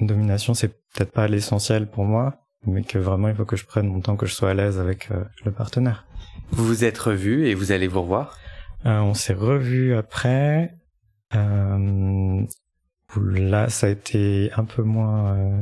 domination, 0.06 0.54
c'est 0.54 0.70
peut-être 0.70 1.12
pas 1.12 1.28
l'essentiel 1.28 1.90
pour 1.90 2.06
moi, 2.06 2.40
mais 2.66 2.84
que 2.84 2.98
vraiment 2.98 3.30
il 3.30 3.36
faut 3.36 3.46
que 3.46 3.56
je 3.56 3.66
prenne 3.66 3.88
mon 3.88 4.02
temps, 4.02 4.16
que 4.16 4.26
je 4.26 4.34
sois 4.34 4.52
à 4.52 4.54
l'aise 4.54 4.80
avec 4.80 5.10
euh, 5.12 5.24
le 5.46 5.52
partenaire. 5.52 6.06
Vous 6.52 6.66
vous 6.66 6.84
êtes 6.84 6.98
revus 6.98 7.48
et 7.48 7.56
vous 7.56 7.72
allez 7.72 7.88
vous 7.88 8.02
revoir? 8.02 8.38
Euh, 8.86 9.00
On 9.00 9.14
s'est 9.14 9.34
revus 9.34 9.96
après. 9.96 10.74
Euh, 11.36 12.46
là, 13.16 13.70
ça 13.70 13.88
a 13.88 13.90
été 13.90 14.52
un 14.56 14.66
peu 14.66 14.84
moins. 14.84 15.62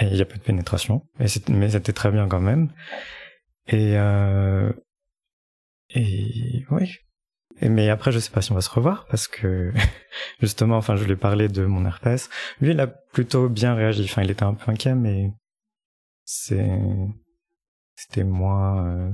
Et 0.00 0.06
il 0.06 0.16
y 0.16 0.22
a 0.22 0.24
peu 0.24 0.38
de 0.38 0.42
pénétration, 0.42 1.02
mais 1.18 1.26
c'était 1.26 1.92
très 1.92 2.12
bien 2.12 2.28
quand 2.28 2.40
même. 2.40 2.72
Et 3.66 3.94
et 5.90 6.66
oui, 6.70 6.96
mais 7.62 7.88
après, 7.88 8.12
je 8.12 8.18
sais 8.18 8.30
pas 8.30 8.42
si 8.42 8.52
on 8.52 8.54
va 8.54 8.60
se 8.60 8.70
revoir 8.70 9.06
parce 9.10 9.26
que 9.26 9.72
justement, 10.40 10.76
enfin, 10.76 10.96
je 10.96 11.04
lui 11.04 11.12
ai 11.12 11.16
parlé 11.16 11.48
de 11.48 11.64
mon 11.64 11.84
herpès. 11.84 12.28
Lui, 12.60 12.70
il 12.70 12.80
a 12.80 12.86
plutôt 12.86 13.48
bien 13.48 13.74
réagi. 13.74 14.04
Enfin, 14.04 14.22
il 14.22 14.30
était 14.30 14.44
un 14.44 14.54
peu 14.54 14.70
inquiet, 14.70 14.94
mais 14.94 15.30
c'est 16.24 16.80
c'était 17.96 18.24
moins. 18.24 18.86
Euh, 18.86 19.10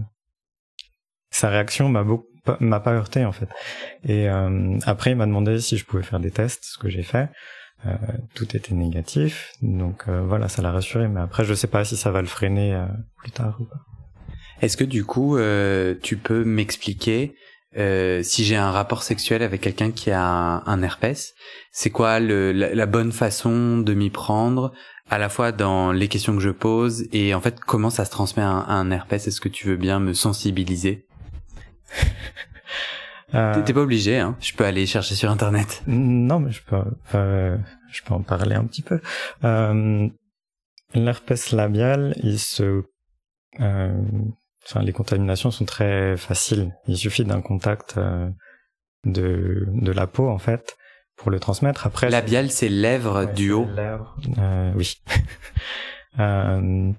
sa 1.31 1.49
réaction 1.49 1.89
m'a 1.89 2.05
beaucoup 2.05 2.29
m'a 2.61 2.81
pas 2.81 2.93
heurté 2.93 3.25
en 3.25 3.33
fait. 3.33 3.49
Et 4.05 4.29
après, 4.29 5.13
il 5.13 5.17
m'a 5.17 5.25
demandé 5.27 5.61
si 5.61 5.79
je 5.79 5.85
pouvais 5.87 6.03
faire 6.03 6.21
des 6.21 6.31
tests, 6.31 6.65
ce 6.65 6.79
que 6.79 6.91
j'ai 6.91 7.03
fait. 7.03 7.31
tout 8.35 8.55
était 8.55 8.75
négatif, 8.75 9.53
donc 9.63 10.09
voilà, 10.09 10.49
ça 10.49 10.61
l'a 10.61 10.71
rassuré. 10.71 11.09
Mais 11.09 11.21
après, 11.21 11.45
je 11.45 11.55
sais 11.55 11.67
pas 11.67 11.87
si 11.87 11.97
ça 11.97 12.11
va 12.11 12.21
le 12.21 12.27
freiner 12.27 12.79
plus 13.17 13.31
tard 13.31 13.57
ou 13.61 13.65
pas. 13.65 13.81
Est-ce 14.61 14.77
que 14.77 14.85
du 14.85 15.07
coup, 15.07 15.39
tu 16.03 16.19
peux 16.19 16.45
m'expliquer 16.45 17.35
euh, 17.77 18.23
si 18.23 18.45
j'ai 18.45 18.57
un 18.57 18.71
rapport 18.71 19.03
sexuel 19.03 19.43
avec 19.43 19.61
quelqu'un 19.61 19.91
qui 19.91 20.11
a 20.11 20.23
un, 20.23 20.83
herpès, 20.83 21.35
c'est 21.73 21.91
quoi 21.91 22.21
le, 22.21 22.53
la, 22.53 22.87
bonne 22.87 23.13
façon 23.13 23.79
de 23.79 23.95
m'y 23.95 24.11
prendre 24.11 24.73
à 25.11 25.19
la 25.19 25.29
fois 25.29 25.53
dans 25.53 25.93
les 25.93 26.09
questions 26.09 26.35
que 26.35 26.43
je 26.43 26.51
pose 26.51 27.07
et 27.13 27.35
en 27.35 27.41
fait 27.41 27.61
comment 27.61 27.91
ça 27.91 28.05
se 28.05 28.11
transmet 28.11 28.43
à 28.43 28.49
un, 28.49 28.91
herpès? 28.91 29.27
Est-ce 29.27 29.41
que 29.41 29.49
tu 29.49 29.67
veux 29.67 29.77
bien 29.77 30.01
me 30.01 30.15
sensibiliser? 30.15 31.07
Euh... 33.33 33.61
T'es 33.65 33.73
pas 33.73 33.81
obligé, 33.81 34.19
hein. 34.19 34.37
Je 34.41 34.55
peux 34.55 34.65
aller 34.65 34.87
chercher 34.87 35.17
sur 35.17 35.29
internet. 35.29 35.83
Non, 35.89 36.39
mais 36.39 36.53
je 36.53 36.63
peux, 36.63 36.77
euh, 37.17 37.57
je 37.91 38.03
peux 38.03 38.15
en 38.15 38.23
parler 38.23 38.55
un 38.55 38.65
petit 38.65 38.83
peu. 38.83 39.01
Euh, 39.43 40.09
l'herpès 40.95 41.51
labial, 41.51 42.15
il 42.23 42.39
se 42.39 42.85
euh, 43.61 44.03
enfin, 44.67 44.83
les 44.83 44.93
contaminations 44.93 45.51
sont 45.51 45.65
très 45.65 46.17
faciles. 46.17 46.75
Il 46.87 46.97
suffit 46.97 47.25
d'un 47.25 47.41
contact 47.41 47.97
euh, 47.97 48.29
de, 49.05 49.67
de 49.69 49.93
la 49.93 50.07
peau, 50.07 50.29
en 50.29 50.39
fait, 50.39 50.77
pour 51.17 51.31
le 51.31 51.39
transmettre. 51.41 51.87
Après, 51.87 52.11
labial, 52.11 52.51
c'est 52.51 52.69
lèvres 52.69 53.27
du 53.27 53.53
haut. 53.53 53.67
Lèvres, 53.75 54.17
euh, 54.39 54.73
oui. 54.77 55.01
euh, 56.19 56.93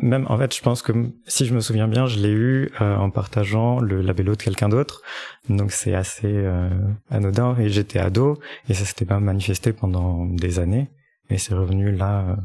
même 0.00 0.26
en 0.28 0.38
fait, 0.38 0.54
je 0.54 0.62
pense 0.62 0.82
que 0.82 0.92
si 1.26 1.46
je 1.46 1.54
me 1.54 1.60
souviens 1.60 1.88
bien, 1.88 2.06
je 2.06 2.18
l'ai 2.18 2.30
eu 2.30 2.70
euh, 2.80 2.96
en 2.96 3.10
partageant 3.10 3.80
le 3.80 4.00
labello 4.00 4.36
de 4.36 4.42
quelqu'un 4.42 4.68
d'autre. 4.68 5.02
Donc 5.48 5.72
c'est 5.72 5.94
assez 5.94 6.30
euh, 6.30 6.68
anodin. 7.10 7.56
Et 7.58 7.68
j'étais 7.68 7.98
ado 7.98 8.38
et 8.68 8.74
ça 8.74 8.84
s'était 8.84 9.06
pas 9.06 9.18
manifesté 9.18 9.72
pendant 9.72 10.26
des 10.26 10.58
années. 10.58 10.88
Et 11.30 11.38
c'est 11.38 11.54
revenu 11.54 11.90
là 11.90 12.36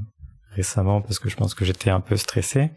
récemment 0.55 1.01
parce 1.01 1.19
que 1.19 1.29
je 1.29 1.35
pense 1.35 1.53
que 1.53 1.65
j'étais 1.65 1.89
un 1.89 1.99
peu 1.99 2.15
stressé. 2.15 2.71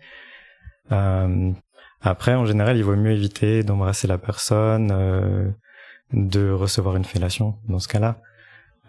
Euh, 0.93 1.53
après, 2.01 2.35
en 2.35 2.47
général, 2.47 2.77
il 2.77 2.85
vaut 2.85 2.97
mieux 2.97 3.13
éviter 3.13 3.63
d'embrasser 3.63 4.07
la 4.07 4.19
personne, 4.19 4.91
euh, 4.93 5.49
de 6.13 6.51
recevoir 6.51 6.97
une 6.97 7.05
fellation 7.05 7.57
dans 7.69 7.79
ce 7.79 7.89
cas-là, 7.89 8.21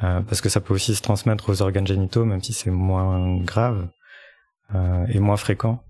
euh, 0.04 0.22
parce 0.22 0.42
que 0.42 0.50
ça 0.50 0.62
peut 0.62 0.74
aussi 0.74 0.96
se 0.96 1.02
transmettre 1.02 1.50
aux 1.50 1.62
organes 1.62 1.88
génitaux, 1.88 2.26
même 2.26 2.42
si 2.42 2.54
c'est 2.54 2.72
moins 2.72 3.38
grave 3.38 3.88
et 5.10 5.20
moins 5.20 5.38
fréquent. 5.38 5.84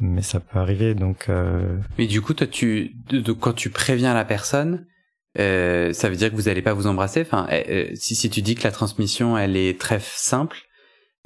Mais 0.00 0.22
ça 0.22 0.40
peut 0.40 0.58
arriver 0.58 0.94
donc 0.94 1.26
euh... 1.28 1.78
mais 1.96 2.06
du 2.06 2.22
coup 2.22 2.34
toi 2.34 2.46
tu 2.46 2.96
de, 3.08 3.30
quand 3.32 3.52
tu 3.52 3.70
préviens 3.70 4.14
la 4.14 4.24
personne 4.24 4.86
euh, 5.38 5.92
ça 5.92 6.08
veut 6.08 6.16
dire 6.16 6.30
que 6.30 6.34
vous 6.34 6.48
allez 6.48 6.62
pas 6.62 6.72
vous 6.72 6.88
embrasser? 6.88 7.20
Enfin 7.20 7.46
si 7.94 8.16
si 8.16 8.28
tu 8.28 8.42
dis 8.42 8.56
que 8.56 8.64
la 8.64 8.72
transmission 8.72 9.38
elle 9.38 9.56
est 9.56 9.78
très 9.78 10.00
simple 10.00 10.56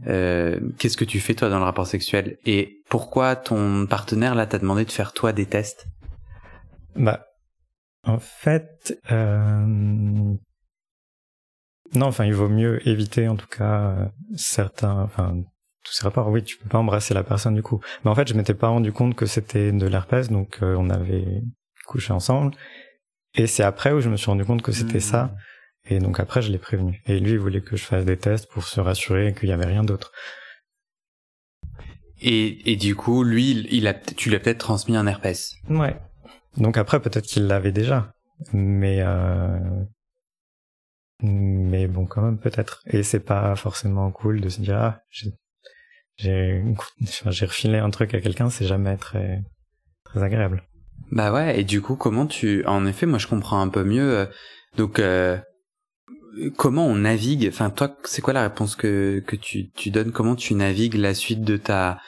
euh, 0.06 0.60
qu'est-ce 0.78 0.96
que 0.96 1.04
tu 1.04 1.20
fais 1.20 1.34
toi 1.34 1.48
dans 1.48 1.58
le 1.58 1.64
rapport 1.64 1.86
sexuel? 1.86 2.38
Et 2.44 2.82
pourquoi 2.88 3.36
ton 3.36 3.86
partenaire 3.86 4.34
là 4.34 4.46
t'a 4.46 4.58
demandé 4.58 4.84
de 4.84 4.92
faire 4.92 5.12
toi 5.12 5.32
des 5.32 5.46
tests? 5.46 5.86
Bah, 6.94 7.26
en 8.04 8.18
fait, 8.18 9.00
euh... 9.10 9.64
non, 9.66 10.36
enfin, 11.94 12.24
il 12.24 12.34
vaut 12.34 12.48
mieux 12.48 12.86
éviter 12.88 13.28
en 13.28 13.36
tout 13.36 13.48
cas 13.48 14.10
certains, 14.36 15.00
enfin, 15.02 15.42
tous 15.84 15.92
ces 15.92 16.04
rapports. 16.04 16.28
Oui, 16.28 16.42
tu 16.42 16.58
peux 16.58 16.68
pas 16.68 16.78
embrasser 16.78 17.14
la 17.14 17.24
personne 17.24 17.54
du 17.54 17.62
coup. 17.62 17.80
Mais 18.04 18.10
en 18.10 18.14
fait, 18.14 18.28
je 18.28 18.34
m'étais 18.34 18.54
pas 18.54 18.68
rendu 18.68 18.92
compte 18.92 19.14
que 19.14 19.26
c'était 19.26 19.72
de 19.72 19.86
l'herpès, 19.86 20.30
donc 20.30 20.58
euh, 20.62 20.76
on 20.78 20.90
avait 20.90 21.42
couché 21.86 22.12
ensemble. 22.12 22.54
Et 23.34 23.46
c'est 23.46 23.62
après 23.62 23.92
où 23.92 24.00
je 24.00 24.08
me 24.08 24.16
suis 24.16 24.26
rendu 24.26 24.44
compte 24.44 24.62
que 24.62 24.72
c'était 24.72 25.00
ça. 25.00 25.34
Et 25.88 25.98
donc 25.98 26.20
après, 26.20 26.42
je 26.42 26.50
l'ai 26.50 26.58
prévenu. 26.58 27.02
Et 27.06 27.20
lui, 27.20 27.32
il 27.32 27.38
voulait 27.38 27.60
que 27.60 27.76
je 27.76 27.84
fasse 27.84 28.04
des 28.04 28.16
tests 28.16 28.50
pour 28.50 28.64
se 28.64 28.80
rassurer 28.80 29.34
qu'il 29.34 29.48
y 29.48 29.52
avait 29.52 29.66
rien 29.66 29.84
d'autre. 29.84 30.12
Et, 32.20 32.72
et 32.72 32.76
du 32.76 32.96
coup, 32.96 33.22
lui, 33.22 33.66
il 33.70 33.86
a, 33.86 33.94
tu 33.94 34.30
lui 34.30 34.36
as 34.36 34.40
peut-être 34.40 34.58
transmis 34.58 34.96
un 34.96 35.06
herpès. 35.06 35.54
Ouais. 35.68 35.96
Donc 36.56 36.76
après, 36.76 37.00
peut-être 37.00 37.26
qu'il 37.26 37.46
l'avait 37.46 37.72
déjà. 37.72 38.12
Mais 38.52 39.00
euh... 39.00 39.58
mais 41.22 41.86
bon, 41.86 42.06
quand 42.06 42.22
même, 42.22 42.38
peut-être. 42.38 42.82
Et 42.86 43.02
c'est 43.02 43.20
pas 43.20 43.54
forcément 43.56 44.10
cool 44.10 44.40
de 44.40 44.48
se 44.48 44.60
dire 44.60 44.76
ah, 44.76 45.00
j'ai 45.10 45.30
j'ai 46.16 46.64
j'ai 47.00 47.46
refilé 47.46 47.78
un 47.78 47.90
truc 47.90 48.14
à 48.14 48.20
quelqu'un, 48.20 48.50
c'est 48.50 48.66
jamais 48.66 48.96
très 48.96 49.42
très 50.04 50.22
agréable. 50.22 50.64
Bah 51.10 51.32
ouais. 51.32 51.60
Et 51.60 51.64
du 51.64 51.80
coup, 51.80 51.96
comment 51.96 52.26
tu 52.26 52.64
En 52.66 52.86
effet, 52.86 53.06
moi, 53.06 53.18
je 53.18 53.26
comprends 53.26 53.60
un 53.60 53.68
peu 53.68 53.84
mieux. 53.84 54.18
Euh, 54.18 54.26
donc, 54.76 54.98
euh, 54.98 55.38
comment 56.56 56.86
on 56.86 56.96
navigue 56.96 57.48
Enfin, 57.48 57.70
toi, 57.70 57.96
c'est 58.04 58.22
quoi 58.22 58.32
la 58.32 58.42
réponse 58.42 58.76
que 58.76 59.22
que 59.26 59.36
tu 59.36 59.70
tu 59.70 59.90
donnes? 59.90 60.12
Comment 60.12 60.36
tu 60.36 60.54
navigues 60.54 60.94
la 60.94 61.14
suite 61.14 61.42
de 61.42 61.56
ta 61.56 61.98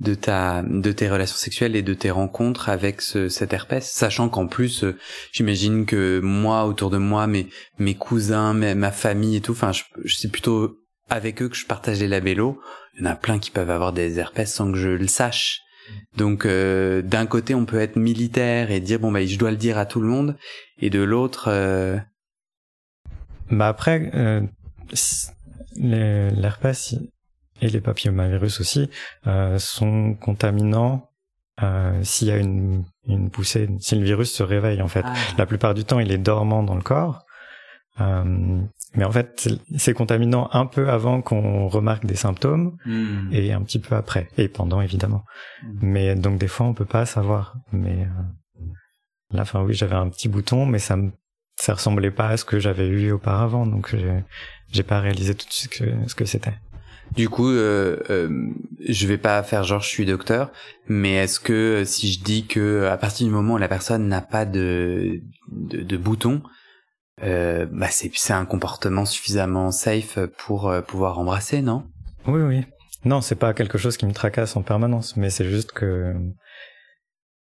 de 0.00 0.14
ta 0.14 0.62
de 0.62 0.92
tes 0.92 1.08
relations 1.08 1.36
sexuelles 1.36 1.76
et 1.76 1.82
de 1.82 1.94
tes 1.94 2.10
rencontres 2.10 2.68
avec 2.68 3.00
ce, 3.00 3.28
cet 3.28 3.52
herpès, 3.52 3.90
sachant 3.90 4.28
qu'en 4.28 4.46
plus, 4.46 4.84
euh, 4.84 4.96
j'imagine 5.32 5.86
que 5.86 6.20
moi 6.20 6.66
autour 6.66 6.90
de 6.90 6.98
moi, 6.98 7.26
mes 7.26 7.48
mes 7.78 7.94
cousins, 7.94 8.52
ma 8.52 8.92
famille 8.92 9.36
et 9.36 9.40
tout, 9.40 9.52
enfin, 9.52 9.72
je, 9.72 9.82
je 10.04 10.28
plutôt 10.28 10.76
avec 11.08 11.40
eux 11.42 11.48
que 11.48 11.56
je 11.56 11.66
partage 11.66 12.00
les 12.00 12.08
labellos. 12.08 12.60
Il 12.94 13.04
y 13.04 13.08
en 13.08 13.10
a 13.10 13.16
plein 13.16 13.38
qui 13.38 13.50
peuvent 13.50 13.70
avoir 13.70 13.92
des 13.92 14.18
herpès 14.18 14.52
sans 14.52 14.70
que 14.72 14.78
je 14.78 14.88
le 14.88 15.06
sache. 15.06 15.60
Donc 16.16 16.46
euh, 16.46 17.00
d'un 17.02 17.26
côté 17.26 17.54
on 17.54 17.64
peut 17.64 17.78
être 17.78 17.96
militaire 17.96 18.70
et 18.72 18.80
dire 18.80 18.98
bon 18.98 19.12
bah 19.12 19.24
je 19.24 19.38
dois 19.38 19.52
le 19.52 19.56
dire 19.56 19.78
à 19.78 19.86
tout 19.86 20.00
le 20.00 20.08
monde 20.08 20.36
et 20.78 20.90
de 20.90 21.00
l'autre 21.00 21.44
euh, 21.48 21.96
bah 23.50 23.68
après, 23.68 24.10
euh, 24.14 24.42
l'herpès 25.76 26.94
et 27.60 27.68
les 27.68 27.80
papillomavirus 27.80 28.60
aussi 28.60 28.90
euh, 29.26 29.58
sont 29.58 30.14
contaminants 30.14 31.08
euh, 31.62 32.02
s'il 32.02 32.28
y 32.28 32.30
a 32.30 32.36
une, 32.36 32.84
une 33.06 33.30
poussée, 33.30 33.68
si 33.80 33.96
le 33.96 34.04
virus 34.04 34.32
se 34.32 34.42
réveille 34.42 34.82
en 34.82 34.88
fait. 34.88 35.04
Ah. 35.06 35.14
La 35.38 35.46
plupart 35.46 35.74
du 35.74 35.84
temps, 35.84 35.98
il 35.98 36.12
est 36.12 36.18
dormant 36.18 36.62
dans 36.62 36.74
le 36.74 36.82
corps. 36.82 37.22
Euh, 37.98 38.60
mais 38.94 39.04
en 39.04 39.10
fait, 39.10 39.48
c'est 39.76 39.94
contaminant 39.94 40.50
un 40.52 40.66
peu 40.66 40.90
avant 40.90 41.22
qu'on 41.22 41.66
remarque 41.68 42.04
des 42.04 42.14
symptômes 42.14 42.76
hmm. 42.84 43.30
et 43.32 43.52
un 43.54 43.62
petit 43.62 43.78
peu 43.78 43.94
après 43.94 44.28
et 44.36 44.48
pendant 44.48 44.82
évidemment. 44.82 45.24
Hmm. 45.62 45.78
Mais 45.80 46.14
donc 46.14 46.38
des 46.38 46.48
fois 46.48 46.66
on 46.66 46.74
peut 46.74 46.84
pas 46.84 47.06
savoir. 47.06 47.54
Mais 47.72 48.02
euh, 48.02 48.62
là, 49.30 49.42
enfin 49.42 49.62
oui, 49.62 49.72
j'avais 49.72 49.94
un 49.94 50.10
petit 50.10 50.28
bouton, 50.28 50.66
mais 50.66 50.78
ça 50.78 50.96
me 50.96 51.10
ça 51.56 51.74
ressemblait 51.74 52.10
pas 52.10 52.28
à 52.28 52.36
ce 52.36 52.44
que 52.44 52.58
j'avais 52.58 52.86
eu 52.86 53.12
auparavant, 53.12 53.66
donc 53.66 53.94
j'ai 54.70 54.82
pas 54.82 55.00
réalisé 55.00 55.34
tout 55.34 55.46
de 55.46 55.52
suite 55.52 55.82
ce 56.06 56.14
que 56.14 56.24
c'était. 56.24 56.54
Du 57.14 57.28
coup, 57.28 57.48
euh, 57.48 57.98
euh, 58.10 58.28
je 58.86 59.06
vais 59.06 59.18
pas 59.18 59.42
faire 59.42 59.64
genre 59.64 59.80
je 59.80 59.88
suis 59.88 60.04
docteur, 60.04 60.50
mais 60.88 61.14
est-ce 61.14 61.38
que 61.38 61.52
euh, 61.52 61.84
si 61.84 62.12
je 62.12 62.22
dis 62.22 62.46
que 62.46 62.86
à 62.86 62.96
partir 62.96 63.26
du 63.26 63.32
moment 63.32 63.54
où 63.54 63.58
la 63.58 63.68
personne 63.68 64.08
n'a 64.08 64.20
pas 64.20 64.44
de 64.44 65.22
de, 65.48 65.82
de 65.82 65.96
bouton, 65.96 66.42
euh, 67.22 67.66
bah 67.70 67.88
c'est 67.90 68.10
c'est 68.14 68.32
un 68.32 68.44
comportement 68.44 69.06
suffisamment 69.06 69.70
safe 69.70 70.18
pour 70.36 70.68
euh, 70.68 70.82
pouvoir 70.82 71.18
embrasser, 71.18 71.62
non? 71.62 71.84
Oui, 72.26 72.42
oui. 72.42 72.64
Non, 73.04 73.20
c'est 73.20 73.36
pas 73.36 73.54
quelque 73.54 73.78
chose 73.78 73.96
qui 73.96 74.06
me 74.06 74.12
tracasse 74.12 74.56
en 74.56 74.62
permanence, 74.62 75.16
mais 75.16 75.30
c'est 75.30 75.48
juste 75.48 75.70
que 75.72 76.12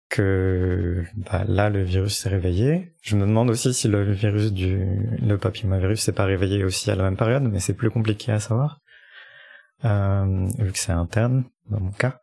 que 0.08 1.04
bah, 1.16 1.44
là 1.46 1.70
le 1.70 1.82
virus 1.82 2.18
s'est 2.18 2.28
réveillé. 2.28 2.94
Je 3.02 3.16
me 3.16 3.22
demande 3.22 3.50
aussi 3.50 3.74
si 3.74 3.88
le 3.88 4.10
virus 4.12 4.52
du 4.52 4.86
le 5.20 5.36
papillomavirus 5.36 6.00
s'est 6.00 6.12
pas 6.12 6.24
réveillé 6.24 6.64
aussi 6.64 6.90
à 6.90 6.96
la 6.96 7.04
même 7.04 7.16
période, 7.16 7.42
mais 7.42 7.60
c'est 7.60 7.74
plus 7.74 7.90
compliqué 7.90 8.32
à 8.32 8.40
savoir 8.40 8.80
euh, 9.84 10.48
vu 10.58 10.72
que 10.72 10.78
c'est 10.78 10.92
interne 10.92 11.44
dans 11.70 11.80
mon 11.80 11.92
cas. 11.92 12.20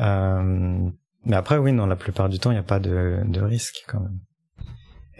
Euh, 0.00 0.90
mais 1.24 1.36
après 1.36 1.56
oui, 1.58 1.72
non, 1.72 1.86
la 1.86 1.96
plupart 1.96 2.28
du 2.28 2.38
temps 2.38 2.50
il 2.50 2.54
n'y 2.54 2.60
a 2.60 2.64
pas 2.64 2.80
de, 2.80 3.20
de 3.24 3.40
risque 3.40 3.84
quand 3.86 4.00
même. 4.00 4.18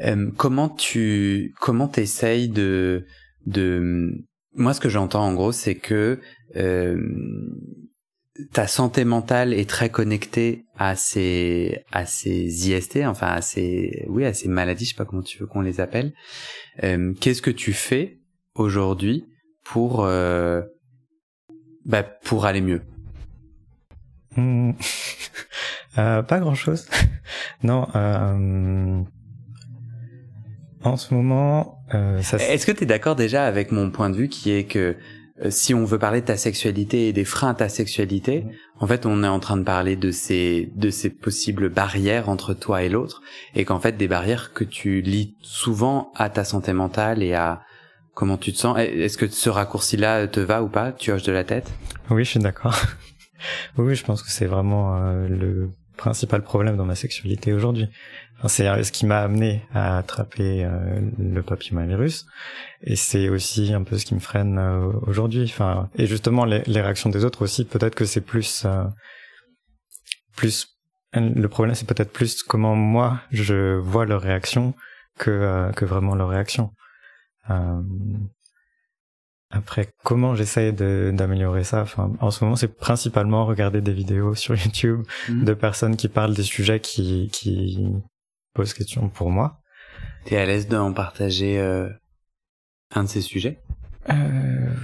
Euh, 0.00 0.30
comment 0.36 0.68
tu 0.68 1.54
comment 1.60 1.86
t'essayes 1.86 2.48
de 2.48 3.06
de 3.46 4.26
moi 4.54 4.74
ce 4.74 4.80
que 4.80 4.88
j'entends 4.88 5.24
en 5.24 5.34
gros 5.34 5.52
c'est 5.52 5.76
que 5.76 6.20
euh, 6.56 6.98
ta 8.52 8.66
santé 8.66 9.04
mentale 9.04 9.52
est 9.52 9.68
très 9.68 9.90
connectée 9.90 10.66
à 10.76 10.96
ces 10.96 11.84
à 11.92 12.04
ces 12.04 12.68
IST, 12.70 12.98
enfin 13.06 13.28
à 13.28 13.40
ces 13.40 14.04
oui 14.08 14.24
à 14.24 14.34
ces 14.34 14.48
maladies, 14.48 14.84
je 14.84 14.90
sais 14.90 14.96
pas 14.96 15.04
comment 15.04 15.22
tu 15.22 15.38
veux 15.38 15.46
qu'on 15.46 15.60
les 15.60 15.80
appelle. 15.80 16.12
Euh, 16.82 17.14
Qu'est-ce 17.20 17.42
que 17.42 17.50
tu 17.50 17.72
fais 17.72 18.18
aujourd'hui 18.54 19.26
pour 19.62 20.04
euh, 20.04 20.62
bah, 21.84 22.02
pour 22.02 22.44
aller 22.46 22.60
mieux? 22.60 22.82
Hmm. 24.36 24.72
euh, 25.98 26.22
Pas 26.22 26.40
grand 26.40 26.56
chose. 26.56 26.88
non. 27.62 27.86
Euh, 27.94 29.00
en 30.82 30.96
ce 30.96 31.14
moment, 31.14 31.78
ça. 32.20 32.36
Est-ce 32.38 32.66
que 32.66 32.72
tu 32.72 32.82
es 32.82 32.86
d'accord 32.86 33.14
déjà 33.16 33.46
avec 33.46 33.70
mon 33.70 33.90
point 33.90 34.10
de 34.10 34.16
vue 34.16 34.28
qui 34.28 34.50
est 34.50 34.64
que 34.64 34.96
si 35.48 35.74
on 35.74 35.84
veut 35.84 35.98
parler 35.98 36.20
de 36.20 36.26
ta 36.26 36.36
sexualité 36.36 37.08
et 37.08 37.12
des 37.12 37.24
freins 37.24 37.50
à 37.50 37.54
ta 37.54 37.68
sexualité, 37.68 38.46
en 38.78 38.86
fait, 38.86 39.04
on 39.04 39.24
est 39.24 39.28
en 39.28 39.40
train 39.40 39.56
de 39.56 39.64
parler 39.64 39.96
de 39.96 40.10
ces 40.10 40.70
de 40.76 40.90
ces 40.90 41.10
possibles 41.10 41.68
barrières 41.68 42.28
entre 42.28 42.54
toi 42.54 42.82
et 42.82 42.88
l'autre, 42.88 43.22
et 43.54 43.64
qu'en 43.64 43.80
fait, 43.80 43.96
des 43.96 44.08
barrières 44.08 44.52
que 44.52 44.64
tu 44.64 45.00
lis 45.00 45.34
souvent 45.42 46.12
à 46.14 46.30
ta 46.30 46.44
santé 46.44 46.72
mentale 46.72 47.22
et 47.22 47.34
à 47.34 47.62
comment 48.14 48.36
tu 48.36 48.52
te 48.52 48.58
sens. 48.58 48.78
Est-ce 48.78 49.18
que 49.18 49.26
ce 49.26 49.50
raccourci-là 49.50 50.26
te 50.28 50.40
va 50.40 50.62
ou 50.62 50.68
pas? 50.68 50.92
Tu 50.92 51.12
hoches 51.12 51.24
de 51.24 51.32
la 51.32 51.44
tête? 51.44 51.70
Oui, 52.10 52.24
je 52.24 52.30
suis 52.30 52.40
d'accord. 52.40 52.76
oui, 53.76 53.94
je 53.94 54.04
pense 54.04 54.22
que 54.22 54.30
c'est 54.30 54.46
vraiment 54.46 54.96
euh, 54.96 55.28
le 55.28 55.70
principal 55.96 56.42
problème 56.42 56.76
dans 56.76 56.84
ma 56.84 56.94
sexualité 56.94 57.52
aujourd'hui. 57.52 57.88
C'est 58.46 58.82
ce 58.82 58.92
qui 58.92 59.06
m'a 59.06 59.20
amené 59.20 59.62
à 59.72 59.96
attraper 59.96 60.64
euh, 60.64 61.00
le 61.18 61.42
papillomavirus 61.42 62.26
et 62.82 62.94
c'est 62.94 63.30
aussi 63.30 63.72
un 63.72 63.82
peu 63.82 63.96
ce 63.96 64.04
qui 64.04 64.14
me 64.14 64.20
freine 64.20 64.58
euh, 64.58 64.92
aujourd'hui. 65.06 65.44
Enfin, 65.44 65.88
et 65.96 66.06
justement 66.06 66.44
les, 66.44 66.62
les, 66.66 66.82
réactions 66.82 67.08
des 67.08 67.24
autres 67.24 67.42
aussi. 67.42 67.64
Peut-être 67.64 67.94
que 67.94 68.04
c'est 68.04 68.20
plus 68.20 68.66
plus 70.36 70.68
le 71.14 71.46
problème, 71.46 71.74
c'est 71.74 71.88
peut-être 71.88 72.12
plus 72.12 72.42
comment 72.42 72.74
moi 72.74 73.20
je 73.30 73.76
vois 73.76 74.04
leurs 74.04 74.20
réactions 74.20 74.74
que 75.18 75.70
que 75.74 75.84
vraiment 75.84 76.14
leurs 76.14 76.28
réactions. 76.28 76.70
Euh, 77.50 77.80
après, 79.54 79.88
comment 80.02 80.34
j'essaye 80.34 80.72
d'améliorer 80.72 81.62
ça? 81.62 81.82
Enfin, 81.82 82.12
En 82.20 82.32
ce 82.32 82.42
moment, 82.42 82.56
c'est 82.56 82.76
principalement 82.76 83.46
regarder 83.46 83.80
des 83.80 83.92
vidéos 83.92 84.34
sur 84.34 84.54
YouTube 84.64 85.04
mhm. 85.28 85.44
de 85.44 85.54
personnes 85.54 85.96
qui 85.96 86.08
parlent 86.08 86.34
des 86.34 86.42
sujets 86.42 86.80
qui, 86.80 87.30
qui 87.32 87.78
posent 88.54 88.74
question 88.74 89.08
pour 89.08 89.30
moi. 89.30 89.60
T'es 90.24 90.36
à 90.38 90.46
l'aise 90.46 90.68
d'en 90.68 90.92
partager 90.92 91.58
euh, 91.58 91.88
un 92.94 93.04
de 93.04 93.08
ces 93.08 93.20
sujets? 93.20 93.60
Euh... 94.10 94.74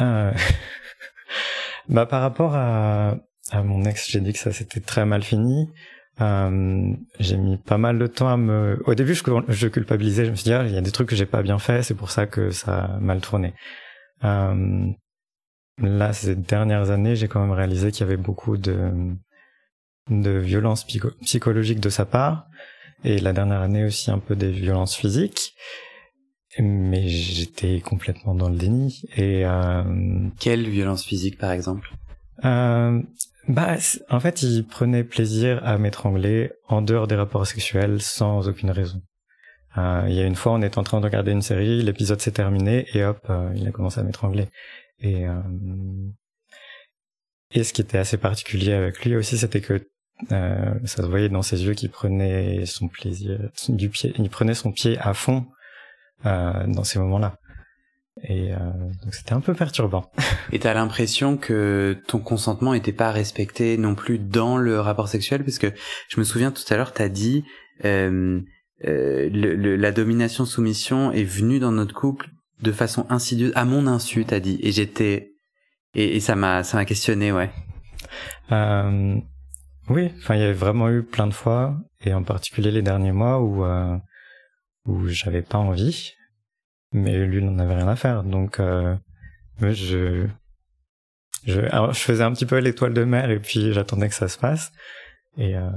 euh 0.00 0.32
bah, 1.88 2.06
Par 2.06 2.22
rapport 2.22 2.54
à, 2.56 3.16
à 3.50 3.62
mon 3.62 3.84
ex, 3.84 4.10
j'ai 4.10 4.20
dit 4.20 4.32
que 4.32 4.38
ça 4.38 4.52
s'était 4.52 4.80
très 4.80 5.04
mal 5.04 5.22
fini. 5.22 5.68
Euh, 6.20 6.92
j'ai 7.20 7.36
mis 7.36 7.56
pas 7.56 7.78
mal 7.78 7.98
de 7.98 8.06
temps 8.06 8.28
à 8.28 8.36
me. 8.36 8.82
Au 8.86 8.94
début, 8.94 9.14
je, 9.14 9.22
je 9.48 9.68
culpabilisais. 9.68 10.24
Je 10.24 10.30
me 10.30 10.36
suis 10.36 10.44
dit, 10.44 10.52
ah, 10.52 10.64
il 10.64 10.72
y 10.72 10.78
a 10.78 10.82
des 10.82 10.90
trucs 10.90 11.08
que 11.08 11.16
j'ai 11.16 11.26
pas 11.26 11.42
bien 11.42 11.58
fait, 11.58 11.82
c'est 11.82 11.94
pour 11.94 12.10
ça 12.10 12.26
que 12.26 12.50
ça 12.50 12.84
a 12.84 12.98
mal 12.98 13.20
tourné. 13.20 13.54
Euh, 14.24 14.86
là, 15.78 16.12
ces 16.12 16.36
dernières 16.36 16.90
années, 16.90 17.16
j'ai 17.16 17.28
quand 17.28 17.40
même 17.40 17.52
réalisé 17.52 17.92
qu'il 17.92 18.00
y 18.00 18.04
avait 18.04 18.16
beaucoup 18.16 18.56
de 18.56 19.14
de 20.10 20.30
violences 20.30 20.84
psychologiques 21.22 21.80
de 21.80 21.88
sa 21.88 22.04
part, 22.04 22.46
et 23.04 23.18
la 23.18 23.32
dernière 23.32 23.60
année 23.60 23.84
aussi 23.84 24.10
un 24.10 24.18
peu 24.18 24.36
des 24.36 24.50
violences 24.50 24.96
physiques. 24.96 25.54
Mais 26.58 27.08
j'étais 27.08 27.80
complètement 27.80 28.34
dans 28.34 28.50
le 28.50 28.56
déni. 28.56 29.02
Et 29.16 29.46
euh... 29.46 30.28
quelle 30.38 30.68
violence 30.68 31.02
physique, 31.02 31.38
par 31.38 31.50
exemple? 31.50 31.90
Euh, 32.44 33.00
bah, 33.48 33.76
en 34.10 34.20
fait, 34.20 34.42
il 34.42 34.64
prenait 34.66 35.02
plaisir 35.02 35.60
à 35.64 35.78
m'étrangler 35.78 36.52
en 36.68 36.82
dehors 36.82 37.06
des 37.06 37.16
rapports 37.16 37.46
sexuels 37.46 38.02
sans 38.02 38.48
aucune 38.48 38.70
raison. 38.70 39.00
Euh, 39.78 40.04
il 40.08 40.14
y 40.14 40.20
a 40.20 40.26
une 40.26 40.34
fois, 40.34 40.52
on 40.52 40.60
est 40.60 40.76
en 40.76 40.82
train 40.82 41.00
de 41.00 41.06
regarder 41.06 41.32
une 41.32 41.42
série, 41.42 41.82
l'épisode 41.82 42.20
s'est 42.20 42.32
terminé 42.32 42.86
et 42.92 43.04
hop, 43.04 43.18
euh, 43.30 43.50
il 43.56 43.66
a 43.66 43.70
commencé 43.70 44.00
à 44.00 44.02
m'étrangler. 44.02 44.48
Et 44.98 45.26
euh, 45.26 45.40
et 47.54 47.64
ce 47.64 47.72
qui 47.72 47.80
était 47.80 47.98
assez 47.98 48.16
particulier 48.16 48.72
avec 48.72 49.04
lui 49.04 49.16
aussi, 49.16 49.38
c'était 49.38 49.60
que 49.60 49.86
euh, 50.30 50.74
ça 50.84 51.02
se 51.02 51.08
voyait 51.08 51.28
dans 51.28 51.42
ses 51.42 51.64
yeux 51.64 51.74
qu'il 51.74 51.90
prenait 51.90 52.64
son 52.66 52.88
plaisir 52.88 53.38
du 53.68 53.88
pied, 53.88 54.14
il 54.18 54.30
prenait 54.30 54.54
son 54.54 54.72
pied 54.72 54.96
à 54.98 55.14
fond 55.14 55.46
euh, 56.26 56.66
dans 56.68 56.84
ces 56.84 56.98
moments-là. 56.98 57.36
Et 58.24 58.52
euh, 58.52 58.56
donc 59.02 59.14
c'était 59.14 59.32
un 59.32 59.40
peu 59.40 59.54
perturbant. 59.54 60.10
Et 60.52 60.58
t'as 60.58 60.74
l'impression 60.74 61.36
que 61.36 61.98
ton 62.06 62.18
consentement 62.18 62.74
n'était 62.74 62.92
pas 62.92 63.10
respecté 63.10 63.76
non 63.78 63.94
plus 63.94 64.18
dans 64.18 64.56
le 64.56 64.78
rapport 64.80 65.08
sexuel, 65.08 65.44
parce 65.44 65.58
que 65.58 65.72
je 66.08 66.20
me 66.20 66.24
souviens 66.24 66.52
tout 66.52 66.62
à 66.70 66.76
l'heure, 66.76 66.92
t'as 66.92 67.08
dit 67.08 67.44
euh, 67.84 68.40
euh, 68.84 69.28
le, 69.30 69.76
la 69.76 69.92
domination-soumission 69.92 71.12
est 71.12 71.24
venue 71.24 71.58
dans 71.58 71.72
notre 71.72 71.94
couple 71.94 72.28
de 72.62 72.72
façon 72.72 73.06
insidieuse, 73.08 73.52
à 73.54 73.64
mon 73.64 73.86
insu, 73.86 74.24
t'as 74.24 74.40
dit. 74.40 74.58
Et 74.62 74.72
j'étais 74.72 75.31
et, 75.94 76.16
et, 76.16 76.20
ça 76.20 76.34
m'a 76.34 76.64
ça 76.64 76.76
m'a 76.76 76.84
questionné, 76.84 77.32
ouais. 77.32 77.50
Euh, 78.50 79.16
oui, 79.88 80.10
enfin 80.18 80.34
il 80.34 80.40
y 80.40 80.44
avait 80.44 80.52
vraiment 80.52 80.90
eu 80.90 81.02
plein 81.02 81.26
de 81.26 81.34
fois, 81.34 81.76
et 82.04 82.14
en 82.14 82.22
particulier 82.22 82.70
les 82.70 82.82
derniers 82.82 83.12
mois 83.12 83.40
où 83.40 83.64
euh, 83.64 83.96
où 84.86 85.08
j'avais 85.08 85.42
pas 85.42 85.58
envie 85.58 86.14
mais 86.92 87.18
lui 87.26 87.42
n'en 87.42 87.58
avait 87.58 87.74
rien 87.74 87.88
à 87.88 87.96
faire. 87.96 88.22
Donc 88.22 88.60
euh, 88.60 88.94
je 89.60 90.26
je, 91.44 91.60
alors, 91.60 91.92
je 91.92 92.00
faisais 92.00 92.22
un 92.22 92.32
petit 92.32 92.46
peu 92.46 92.58
l'étoile 92.58 92.94
de 92.94 93.04
mer 93.04 93.30
et 93.30 93.40
puis 93.40 93.72
j'attendais 93.72 94.08
que 94.08 94.14
ça 94.14 94.28
se 94.28 94.38
passe. 94.38 94.70
Et 95.36 95.56
euh, 95.56 95.70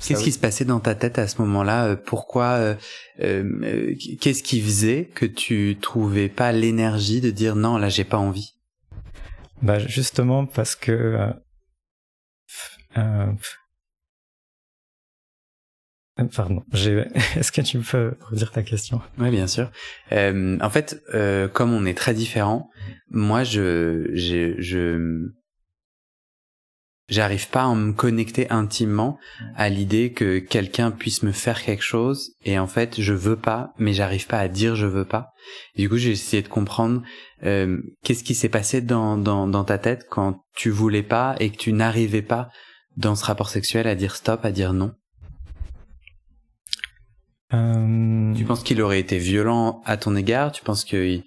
Qu'est-ce 0.00 0.22
qui 0.22 0.30
se 0.30 0.38
passait 0.38 0.64
dans 0.64 0.78
ta 0.78 0.94
tête 0.94 1.18
à 1.18 1.26
ce 1.26 1.42
moment-là? 1.42 1.96
Pourquoi 1.96 2.44
euh, 2.52 2.74
euh, 3.20 3.94
Qu'est-ce 4.20 4.44
qui 4.44 4.60
faisait 4.60 5.10
que 5.12 5.26
tu 5.26 5.76
trouvais 5.80 6.28
pas 6.28 6.52
l'énergie 6.52 7.20
de 7.20 7.30
dire 7.30 7.56
non 7.56 7.78
là 7.78 7.88
j'ai 7.88 8.04
pas 8.04 8.18
envie 8.18 8.54
Bah 9.62 9.78
justement 9.78 10.46
parce 10.46 10.76
que 10.76 11.32
euh, 12.96 13.32
pardon, 16.34 16.64
est-ce 17.36 17.52
que 17.52 17.60
tu 17.60 17.78
peux 17.78 18.14
redire 18.20 18.50
ta 18.50 18.62
question? 18.62 19.00
Oui, 19.18 19.30
bien 19.30 19.46
sûr. 19.46 19.70
Euh, 20.12 20.58
en 20.60 20.70
fait, 20.70 21.02
euh, 21.14 21.48
comme 21.48 21.72
on 21.72 21.86
est 21.86 21.96
très 21.96 22.14
différents, 22.14 22.70
moi, 23.10 23.44
je, 23.44 24.10
je, 24.14 24.54
je, 24.58 25.30
j'arrive 27.08 27.48
pas 27.48 27.64
à 27.64 27.74
me 27.74 27.92
connecter 27.92 28.50
intimement 28.50 29.18
à 29.56 29.68
l'idée 29.68 30.12
que 30.12 30.38
quelqu'un 30.38 30.90
puisse 30.90 31.22
me 31.22 31.32
faire 31.32 31.62
quelque 31.62 31.82
chose 31.82 32.32
et 32.44 32.58
en 32.58 32.66
fait, 32.66 33.00
je 33.00 33.12
veux 33.12 33.36
pas, 33.36 33.72
mais 33.78 33.92
j'arrive 33.92 34.26
pas 34.26 34.38
à 34.38 34.48
dire 34.48 34.76
je 34.76 34.86
veux 34.86 35.04
pas. 35.04 35.32
du 35.76 35.88
coup, 35.88 35.96
j'ai 35.96 36.12
essayé 36.12 36.42
de 36.42 36.48
comprendre 36.48 37.02
euh, 37.44 37.78
qu'est-ce 38.02 38.24
qui 38.24 38.34
s'est 38.34 38.48
passé 38.48 38.80
dans, 38.80 39.16
dans, 39.16 39.46
dans 39.46 39.64
ta 39.64 39.78
tête 39.78 40.06
quand 40.10 40.42
tu 40.54 40.70
voulais 40.70 41.02
pas 41.02 41.36
et 41.40 41.50
que 41.50 41.56
tu 41.56 41.72
n'arrivais 41.72 42.22
pas 42.22 42.48
dans 42.96 43.14
ce 43.14 43.24
rapport 43.24 43.48
sexuel 43.48 43.86
à 43.86 43.94
dire 43.94 44.16
stop, 44.16 44.44
à 44.44 44.50
dire 44.50 44.72
non? 44.72 44.92
Euh... 47.54 48.34
Tu 48.34 48.44
penses 48.44 48.62
qu'il 48.62 48.82
aurait 48.82 49.00
été 49.00 49.18
violent 49.18 49.80
à 49.84 49.96
ton 49.96 50.14
égard? 50.16 50.52
Tu 50.52 50.62
penses 50.62 50.84
que 50.84 51.20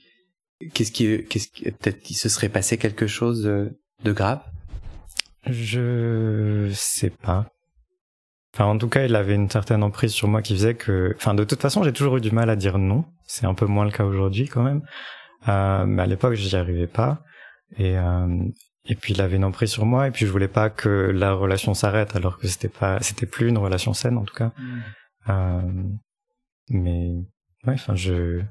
qu'est-ce 0.74 0.91
qui, 0.91 1.26
qu'est-ce 1.26 1.48
peut-être 1.50 2.02
qu'il 2.02 2.15
se 2.15 2.30
serait 2.30 2.50
passé 2.50 2.78
quelque 2.78 3.08
chose 3.08 3.44
de, 3.44 4.12
grave? 4.12 4.41
Je 5.47 6.69
sais 6.73 7.10
pas. 7.10 7.47
Enfin, 8.54 8.65
en 8.65 8.77
tout 8.77 8.89
cas, 8.89 9.06
il 9.06 9.15
avait 9.15 9.36
une 9.36 9.49
certaine 9.49 9.82
emprise 9.82 10.12
sur 10.12 10.27
moi 10.27 10.41
qui 10.41 10.54
faisait 10.54 10.75
que, 10.75 11.13
enfin, 11.15 11.34
de 11.34 11.43
toute 11.43 11.62
façon, 11.62 11.84
j'ai 11.84 11.93
toujours 11.93 12.17
eu 12.17 12.21
du 12.21 12.32
mal 12.32 12.49
à 12.49 12.56
dire 12.56 12.77
non. 12.77 13.06
C'est 13.25 13.45
un 13.45 13.54
peu 13.54 13.65
moins 13.65 13.86
le 13.86 13.91
cas 13.91 14.04
aujourd'hui, 14.04 14.47
quand 14.47 14.63
même. 14.63 14.82
Euh, 15.47 15.86
mais 15.86 16.04
à 16.04 16.06
l'époque, 16.06 16.34
j'y 16.34 16.56
arrivais 16.56 16.88
pas. 16.88 17.23
Et 17.77 17.97
euh, 17.97 18.27
et 18.86 18.95
puis 18.95 19.13
il 19.13 19.21
avait 19.21 19.38
une 19.38 19.43
emprise 19.43 19.71
sur 19.71 19.86
moi. 19.86 20.08
Et 20.08 20.12
puis 20.12 20.25
je 20.25 20.32
voulais 20.32 20.47
pas 20.47 20.69
que 20.69 20.89
la 20.89 21.34
relation 21.34 21.73
s'arrête, 21.73 22.15
alors 22.15 22.38
que 22.38 22.47
c'était 22.47 22.69
pas, 22.69 22.99
c'était 23.01 23.25
plus 23.25 23.47
une 23.47 23.58
relation 23.58 23.93
saine, 23.93 24.17
en 24.17 24.23
tout 24.23 24.36
cas. 24.36 24.51
Mm. 24.58 24.82
Euh, 25.30 25.84
mais 26.69 27.10
ouais, 27.65 27.73
enfin 27.73 27.95
je 27.95 28.41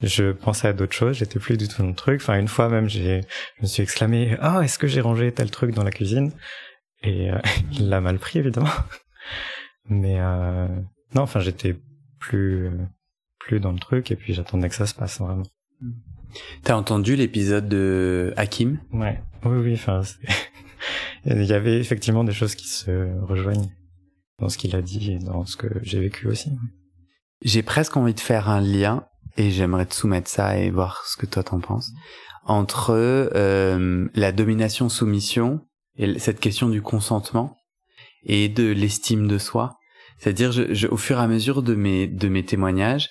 je 0.00 0.32
pensais 0.32 0.68
à 0.68 0.72
d'autres 0.72 0.94
choses, 0.94 1.16
j'étais 1.16 1.38
plus 1.38 1.56
du 1.56 1.68
tout 1.68 1.82
dans 1.82 1.88
le 1.88 1.94
truc. 1.94 2.20
Enfin 2.20 2.38
une 2.38 2.48
fois 2.48 2.68
même 2.68 2.88
j'ai 2.88 3.22
je 3.56 3.62
me 3.62 3.66
suis 3.66 3.82
exclamé 3.82 4.36
"Oh, 4.42 4.60
est-ce 4.60 4.78
que 4.78 4.86
j'ai 4.86 5.00
rangé 5.00 5.32
tel 5.32 5.50
truc 5.50 5.72
dans 5.74 5.84
la 5.84 5.90
cuisine? 5.90 6.32
Et 7.02 7.30
euh, 7.30 7.38
il 7.72 7.88
l'a 7.88 8.00
mal 8.00 8.18
pris 8.18 8.38
évidemment. 8.38 8.68
Mais 9.88 10.16
euh, 10.18 10.68
non, 11.14 11.22
enfin 11.22 11.40
j'étais 11.40 11.76
plus 12.18 12.70
plus 13.38 13.60
dans 13.60 13.72
le 13.72 13.78
truc 13.78 14.10
et 14.10 14.16
puis 14.16 14.34
j'attendais 14.34 14.68
que 14.68 14.74
ça 14.74 14.86
se 14.86 14.94
passe 14.94 15.20
vraiment. 15.20 15.44
T'as 16.62 16.74
entendu 16.74 17.16
l'épisode 17.16 17.68
de 17.68 18.34
Hakim? 18.36 18.78
Ouais. 18.92 19.22
Oui 19.44 19.58
oui, 19.58 19.74
enfin 19.74 20.02
il 21.24 21.44
y 21.44 21.52
avait 21.52 21.78
effectivement 21.78 22.24
des 22.24 22.32
choses 22.32 22.54
qui 22.54 22.68
se 22.68 23.18
rejoignent 23.22 23.70
dans 24.38 24.48
ce 24.48 24.58
qu'il 24.58 24.76
a 24.76 24.82
dit 24.82 25.12
et 25.12 25.18
dans 25.18 25.46
ce 25.46 25.56
que 25.56 25.68
j'ai 25.82 26.00
vécu 26.00 26.26
aussi. 26.26 26.50
J'ai 27.42 27.62
presque 27.62 27.96
envie 27.96 28.14
de 28.14 28.20
faire 28.20 28.48
un 28.50 28.60
lien 28.60 29.06
et 29.36 29.50
j'aimerais 29.50 29.86
te 29.86 29.94
soumettre 29.94 30.30
ça 30.30 30.58
et 30.58 30.70
voir 30.70 31.04
ce 31.06 31.16
que 31.16 31.26
toi 31.26 31.42
t'en 31.42 31.60
penses. 31.60 31.92
Entre 32.44 32.92
euh, 32.92 34.08
la 34.14 34.32
domination-soumission 34.32 35.60
et 35.98 36.18
cette 36.18 36.40
question 36.40 36.68
du 36.68 36.82
consentement 36.82 37.56
et 38.24 38.48
de 38.48 38.70
l'estime 38.70 39.26
de 39.26 39.38
soi. 39.38 39.78
C'est-à-dire, 40.18 40.52
je, 40.52 40.86
au 40.86 40.96
fur 40.96 41.18
et 41.18 41.22
à 41.22 41.26
mesure 41.26 41.62
de 41.62 41.74
mes 41.74 42.06
de 42.06 42.28
mes 42.28 42.44
témoignages, 42.44 43.10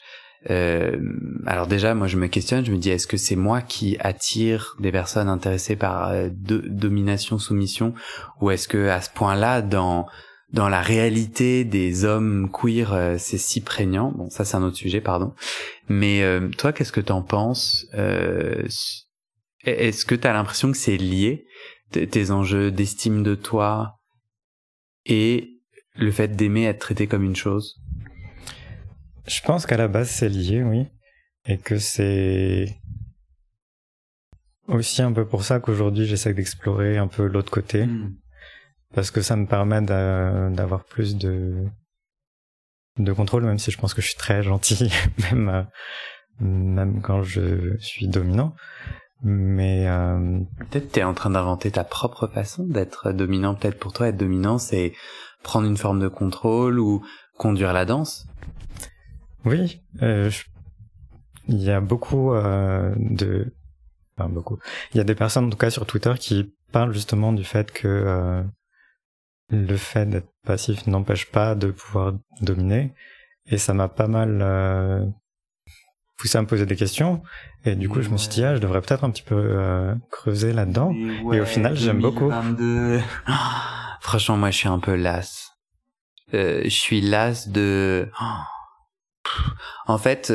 euh, 0.50 0.98
alors 1.46 1.68
déjà, 1.68 1.96
moi, 1.96 2.08
je 2.08 2.18
me 2.18 2.28
questionne, 2.28 2.66
je 2.66 2.72
me 2.72 2.78
dis, 2.78 2.90
est-ce 2.90 3.08
que 3.08 3.18
c'est 3.18 3.36
moi 3.36 3.62
qui 3.62 3.98
attire 4.00 4.76
des 4.80 4.92
personnes 4.92 5.30
intéressées 5.30 5.76
par 5.76 6.10
euh, 6.10 6.30
domination-soumission, 6.32 7.94
ou 8.42 8.52
est-ce 8.52 8.68
que 8.68 8.90
à 8.90 9.02
ce 9.02 9.10
point-là, 9.10 9.62
dans 9.62 10.08
dans 10.54 10.70
la 10.70 10.82
réalité 10.82 11.66
des 11.66 12.06
hommes 12.06 12.50
queer, 12.52 12.94
euh, 12.94 13.16
c'est 13.18 13.38
si 13.38 13.62
prégnant. 13.62 14.12
Bon, 14.12 14.30
ça 14.30 14.46
c'est 14.46 14.56
un 14.56 14.64
autre 14.64 14.78
sujet, 14.78 15.02
pardon. 15.02 15.34
Mais 15.90 16.22
euh, 16.24 16.50
toi, 16.50 16.72
qu'est-ce 16.72 16.92
que 16.92 17.02
t'en 17.02 17.22
penses 17.22 17.88
euh, 17.96 18.64
Est-ce 19.64 20.06
que 20.06 20.16
t'as 20.16 20.34
l'impression 20.34 20.72
que 20.72 20.78
c'est 20.78 20.98
lié 20.98 21.46
tes 21.92 22.32
enjeux 22.32 22.72
d'estime 22.72 23.24
de 23.24 23.36
toi 23.36 24.00
et 25.06 25.62
le 25.96 26.12
fait 26.12 26.36
d'aimer 26.36 26.66
être 26.66 26.80
traité 26.80 27.08
comme 27.08 27.24
une 27.24 27.36
chose? 27.36 27.82
Je 29.28 29.42
pense 29.42 29.66
qu'à 29.66 29.78
la 29.78 29.88
base 29.88 30.10
c'est 30.10 30.30
lié, 30.30 30.62
oui, 30.62 30.86
et 31.48 31.58
que 31.58 31.78
c'est 31.80 32.78
aussi 34.68 35.02
un 35.02 35.14
peu 35.14 35.26
pour 35.26 35.44
ça 35.44 35.60
qu'aujourd'hui 35.60 36.06
j'essaie 36.06 36.34
d'explorer 36.34 36.98
un 36.98 37.08
peu 37.08 37.26
l'autre 37.26 37.52
côté. 37.52 37.86
Hmm 37.86 38.14
parce 38.96 39.12
que 39.12 39.22
ça 39.22 39.36
me 39.36 39.46
permet 39.46 39.82
d'avoir 39.82 40.86
plus 40.86 41.16
de 41.18 41.68
de 42.98 43.12
contrôle, 43.12 43.44
même 43.44 43.60
si 43.60 43.72
je 43.72 43.78
pense 43.78 43.94
que 43.94 44.02
je 44.02 44.08
suis 44.08 44.18
très 44.18 44.42
gentil, 44.42 44.90
même 45.32 45.50
euh, 45.50 45.64
même 46.40 47.02
quand 47.02 47.24
je 47.24 47.78
suis 47.80 48.08
dominant. 48.08 48.56
Mais 49.22 49.88
euh... 49.88 50.40
peut-être 50.60 50.92
t'es 50.92 51.04
en 51.04 51.14
train 51.14 51.30
d'inventer 51.30 51.72
ta 51.72 51.84
propre 51.84 52.28
façon 52.28 52.66
d'être 52.66 53.12
dominant. 53.12 53.56
Peut-être 53.56 53.80
pour 53.80 53.92
toi 53.92 54.08
être 54.08 54.18
dominant, 54.18 54.58
c'est 54.58 54.94
prendre 55.44 55.68
une 55.68 55.78
forme 55.78 56.00
de 56.00 56.08
contrôle 56.08 56.80
ou 56.80 57.06
conduire 57.38 57.74
la 57.74 57.86
danse. 57.86 58.28
Oui, 59.46 59.82
euh, 60.02 60.32
il 61.48 61.62
y 61.62 61.72
a 61.72 61.82
beaucoup 61.82 62.34
euh, 62.34 62.94
de, 62.98 63.54
enfin 64.18 64.30
beaucoup. 64.30 64.58
Il 64.94 64.98
y 64.98 65.02
a 65.02 65.04
des 65.04 65.16
personnes, 65.16 65.46
en 65.46 65.50
tout 65.50 65.58
cas 65.58 65.70
sur 65.70 65.86
Twitter, 65.86 66.14
qui 66.18 66.54
parlent 66.72 66.94
justement 66.94 67.34
du 67.34 67.44
fait 67.44 67.72
que 67.72 68.44
le 69.50 69.78
fait 69.78 70.06
d'être 70.06 70.32
passif 70.46 70.88
n'empêche 70.88 71.30
pas 71.32 71.56
de 71.56 71.72
pouvoir 71.72 72.14
dominer. 72.42 72.94
Et 73.48 73.58
ça 73.58 73.74
m'a 73.74 73.88
pas 73.88 74.08
mal 74.08 74.40
euh, 74.42 75.06
poussé 76.18 76.38
à 76.38 76.42
me 76.42 76.48
poser 76.48 76.66
des 76.66 76.76
questions. 76.76 77.22
Et 77.64 77.76
du 77.76 77.90
coup, 77.90 78.02
je 78.02 78.10
me 78.10 78.18
suis 78.18 78.30
dit, 78.30 78.44
ah, 78.44 78.56
je 78.56 78.62
devrais 78.62 78.82
peut-être 78.82 79.04
un 79.04 79.12
petit 79.12 79.22
peu 79.22 79.36
euh, 79.36 79.94
creuser 80.12 80.54
là-dedans. 80.54 80.94
Et, 81.32 81.40
au 81.40 81.46
final, 81.46 81.76
j'aime 81.76 82.00
beaucoup. 82.00 82.32
Franchement, 84.02 84.38
moi, 84.38 84.52
je 84.52 84.58
suis 84.58 84.68
un 84.68 84.80
peu 84.80 84.96
las. 84.96 85.52
Euh, 86.34 86.62
je 86.64 86.70
suis 86.70 87.02
las 87.02 87.50
de... 87.50 88.10
En 89.88 89.98
fait, 89.98 90.32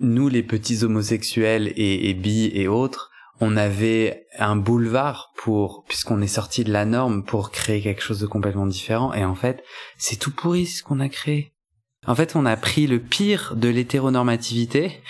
nous, 0.00 0.28
les 0.28 0.42
petits 0.42 0.82
homosexuels 0.82 1.68
et, 1.76 2.08
et 2.08 2.14
bi 2.14 2.50
et 2.54 2.68
autres, 2.68 3.10
on 3.40 3.56
avait 3.56 4.26
un 4.38 4.56
boulevard 4.56 5.32
pour, 5.36 5.84
puisqu'on 5.88 6.20
est 6.22 6.26
sorti 6.26 6.64
de 6.64 6.72
la 6.72 6.84
norme, 6.84 7.24
pour 7.24 7.50
créer 7.50 7.80
quelque 7.80 8.02
chose 8.02 8.20
de 8.20 8.26
complètement 8.26 8.66
différent. 8.66 9.12
Et 9.12 9.24
en 9.24 9.34
fait, 9.34 9.62
c'est 9.98 10.18
tout 10.18 10.30
pourri 10.30 10.66
ce 10.66 10.82
qu'on 10.82 11.00
a 11.00 11.08
créé. 11.08 11.52
En 12.06 12.14
fait, 12.14 12.36
on 12.36 12.46
a 12.46 12.56
pris 12.56 12.86
le 12.86 13.00
pire 13.00 13.54
de 13.56 13.68
l'hétéronormativité 13.68 15.00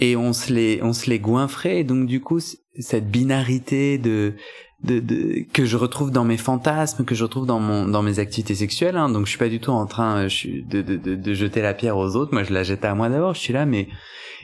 et 0.00 0.16
on 0.16 0.32
se 0.32 0.52
l'est, 0.52 0.82
on 0.82 0.92
se 0.92 1.10
l'est 1.10 1.18
goinfré. 1.18 1.80
Et 1.80 1.84
donc, 1.84 2.06
du 2.06 2.20
coup, 2.20 2.38
cette 2.78 3.10
binarité 3.10 3.98
de, 3.98 4.34
de, 4.82 5.00
de, 5.00 5.44
que 5.52 5.64
je 5.64 5.76
retrouve 5.76 6.10
dans 6.10 6.24
mes 6.24 6.36
fantasmes, 6.36 7.04
que 7.04 7.14
je 7.14 7.24
retrouve 7.24 7.46
dans 7.46 7.60
mon 7.60 7.86
dans 7.86 8.02
mes 8.02 8.18
activités 8.18 8.54
sexuelles. 8.54 8.96
Hein. 8.96 9.10
Donc 9.10 9.26
je 9.26 9.30
suis 9.30 9.38
pas 9.38 9.48
du 9.48 9.60
tout 9.60 9.72
en 9.72 9.86
train 9.86 10.26
de, 10.26 10.80
de, 10.80 10.96
de, 10.96 11.14
de 11.14 11.34
jeter 11.34 11.60
la 11.60 11.74
pierre 11.74 11.96
aux 11.96 12.16
autres. 12.16 12.32
Moi 12.32 12.44
je 12.44 12.52
la 12.52 12.62
jette 12.62 12.84
à 12.84 12.94
moi 12.94 13.08
d'abord. 13.08 13.34
Je 13.34 13.40
suis 13.40 13.52
là, 13.52 13.66
mais 13.66 13.88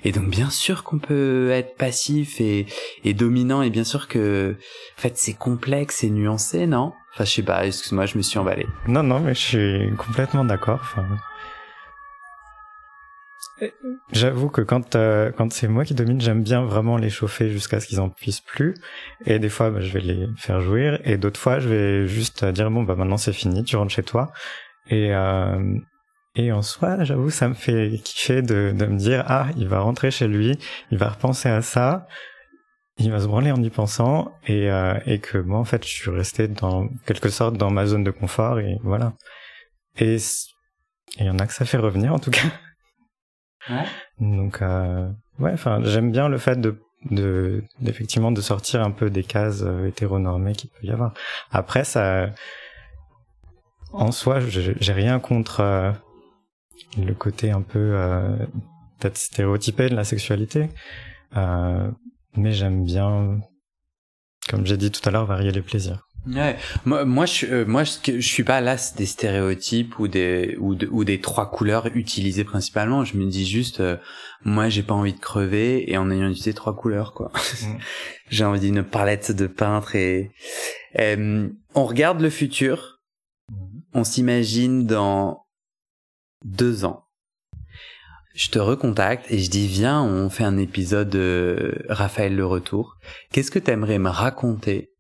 et 0.07 0.13
donc 0.13 0.29
bien 0.29 0.51
sûr 0.51 0.85
qu'on 0.85 1.01
peut 1.01 1.51
être 1.51 1.77
passif 1.77 2.41
et, 2.41 2.67
dominant 3.13 3.63
et 3.63 3.71
bien 3.71 3.83
sûr 3.83 4.07
que 4.07 4.57
en 4.97 5.01
fait 5.01 5.19
c'est 5.19 5.35
complexe 5.35 6.05
et 6.05 6.11
nuancé, 6.11 6.69
non? 6.69 6.93
Enfin 7.13 7.25
je 7.25 7.33
sais 7.33 7.43
pas. 7.43 7.67
Excuse-moi, 7.67 8.07
je 8.07 8.17
me 8.17 8.23
suis 8.23 8.39
emballé. 8.39 8.67
Non 8.87 9.03
non, 9.03 9.19
mais 9.19 9.35
je 9.35 9.41
suis 9.41 9.97
complètement 9.97 10.45
d'accord. 10.45 10.79
Enfin, 10.81 11.05
J'avoue 14.13 14.49
que 14.49 14.61
quand 14.61 14.95
euh, 14.95 15.33
quand 15.37 15.53
c'est 15.53 15.67
moi 15.67 15.85
qui 15.85 15.95
domine, 15.95 16.21
j'aime 16.21 16.45
bien 16.45 16.63
vraiment 16.63 16.99
les 16.99 17.11
chauffer 17.11 17.51
jusqu'à 17.51 17.81
ce 17.81 17.89
qu'ils 17.89 18.01
en 18.01 18.09
puissent 18.09 18.43
plus. 18.43 18.75
Et 19.25 19.41
des 19.41 19.49
fois, 19.49 19.71
bah, 19.71 19.81
je 19.81 19.93
vais 19.93 20.01
les 20.01 20.29
faire 20.37 20.61
jouir. 20.61 21.01
Et 21.05 21.17
d'autres 21.17 21.41
fois, 21.41 21.59
je 21.59 21.69
vais 21.69 22.07
juste 22.07 22.45
dire 22.45 22.71
bon 22.71 22.85
bah 22.85 22.95
maintenant 22.95 23.17
c'est 23.17 23.33
fini, 23.33 23.65
tu 23.65 23.75
rentres 23.75 23.93
chez 23.93 24.05
toi. 24.05 24.31
Et 24.89 25.13
euh, 25.13 25.79
et 26.37 26.53
en 26.53 26.63
soi, 26.63 27.03
j'avoue, 27.03 27.31
ça 27.31 27.49
me 27.49 27.55
fait 27.55 27.99
kiffer 28.05 28.43
de 28.43 28.73
de 28.77 28.87
me 28.87 28.99
dire 28.99 29.25
ah 29.27 29.49
il 29.57 29.69
va 29.69 29.81
rentrer 29.81 30.11
chez 30.11 30.29
lui, 30.29 30.59
il 30.91 30.99
va 30.99 31.09
repenser 31.09 31.49
à 31.49 31.63
ça, 31.63 32.07
il 32.99 33.11
va 33.11 33.21
se 33.21 33.27
branler 33.27 33.53
en 33.53 33.63
y 33.63 33.71
pensant 33.71 34.33
et 34.47 34.71
euh, 34.71 34.99
et 35.07 35.19
que 35.19 35.39
moi 35.39 35.59
en 35.59 35.65
fait 35.65 35.85
je 35.85 35.91
suis 35.91 36.11
resté 36.11 36.47
dans 36.47 36.89
quelque 37.07 37.31
sorte 37.31 37.57
dans 37.57 37.71
ma 37.71 37.87
zone 37.87 38.05
de 38.05 38.11
confort 38.11 38.59
et 38.61 38.79
voilà. 38.83 39.15
Et 39.99 40.19
il 41.19 41.25
y 41.27 41.31
en 41.31 41.39
a 41.39 41.47
que 41.47 41.55
ça 41.55 41.65
fait 41.65 41.79
revenir 41.79 42.13
en 42.13 42.19
tout 42.19 42.31
cas. 42.31 42.49
Donc 44.21 44.61
euh, 44.61 45.09
ouais, 45.39 45.53
enfin 45.53 45.81
j'aime 45.85 46.13
bien 46.13 46.29
le 46.29 46.39
fait 46.39 46.61
de 46.61 46.83
de 47.11 47.65
d'effectivement 47.81 48.31
de 48.31 48.41
sortir 48.41 48.83
un 48.83 48.91
peu 48.91 49.09
des 49.11 49.25
cases 49.25 49.63
euh, 49.63 49.89
hétéronormées 49.89 50.55
qu'il 50.55 50.69
peut 50.71 50.87
y 50.87 50.91
avoir. 50.91 51.15
Après 51.51 51.85
ça 51.85 52.29
en 53.93 54.13
soi, 54.13 54.41
j'ai 54.41 54.93
rien 54.93 55.19
contre 55.19 55.61
euh, 55.61 55.93
le 56.97 57.15
côté 57.15 57.51
un 57.51 57.63
peu 57.63 57.93
euh, 57.95 58.37
peut-être 58.99 59.19
stéréotypé 59.19 59.89
de 59.89 59.95
la 59.95 60.05
sexualité, 60.05 60.69
euh, 61.37 61.91
mais 62.37 62.53
j'aime 62.53 62.85
bien, 62.85 63.41
comme 64.49 64.67
j'ai 64.67 64.77
dit 64.77 64.91
tout 64.91 65.07
à 65.09 65.13
l'heure, 65.13 65.27
varier 65.27 65.53
les 65.53 65.63
plaisirs. 65.63 66.07
Ouais. 66.27 66.57
Moi, 66.85 67.05
moi, 67.05 67.27
je, 67.27 67.47
euh, 67.47 67.65
moi, 67.67 67.85
je, 67.85 68.21
suis 68.21 68.43
pas 68.43 68.61
las 68.61 68.95
des 68.97 69.07
stéréotypes 69.07 69.99
ou 69.99 70.09
des 70.09 70.57
ou, 70.59 70.77
ou 70.91 71.05
des 71.05 71.21
trois 71.21 71.51
couleurs 71.51 71.89
utilisées 71.95 72.45
principalement. 72.45 73.05
Je 73.05 73.17
me 73.17 73.27
dis 73.27 73.47
juste, 73.47 73.81
euh, 73.81 73.97
moi, 74.45 74.69
j'ai 74.69 74.83
pas 74.83 74.95
envie 74.95 75.13
de 75.13 75.21
crever 75.21 75.91
et 75.91 75.97
en 75.97 76.11
ayant 76.11 76.27
utilisé 76.27 76.53
trois 76.53 76.75
couleurs, 76.75 77.13
quoi. 77.13 77.31
Mm. 77.63 77.77
j'ai 78.31 78.45
envie 78.45 78.61
d'une 78.61 78.83
palette 78.83 79.31
de 79.31 79.47
peintre 79.47 79.95
et 79.95 80.33
euh, 80.99 81.49
on 81.75 81.85
regarde 81.85 82.21
le 82.21 82.31
futur. 82.31 82.99
Mm. 83.49 83.55
On 83.95 84.05
s'imagine 84.05 84.87
dans 84.87 85.46
deux 86.47 86.85
ans. 86.85 87.05
Je 88.35 88.51
te 88.51 88.59
recontacte 88.59 89.31
et 89.31 89.39
je 89.39 89.51
dis 89.51 89.67
viens, 89.67 90.03
on 90.03 90.29
fait 90.29 90.45
un 90.45 90.59
épisode 90.59 91.09
de 91.09 91.85
Raphaël 91.89 92.37
le 92.37 92.45
retour. 92.45 92.99
Qu'est-ce 93.33 93.51
que 93.51 93.59
t'aimerais 93.59 93.99
me 93.99 94.11
raconter 94.11 94.93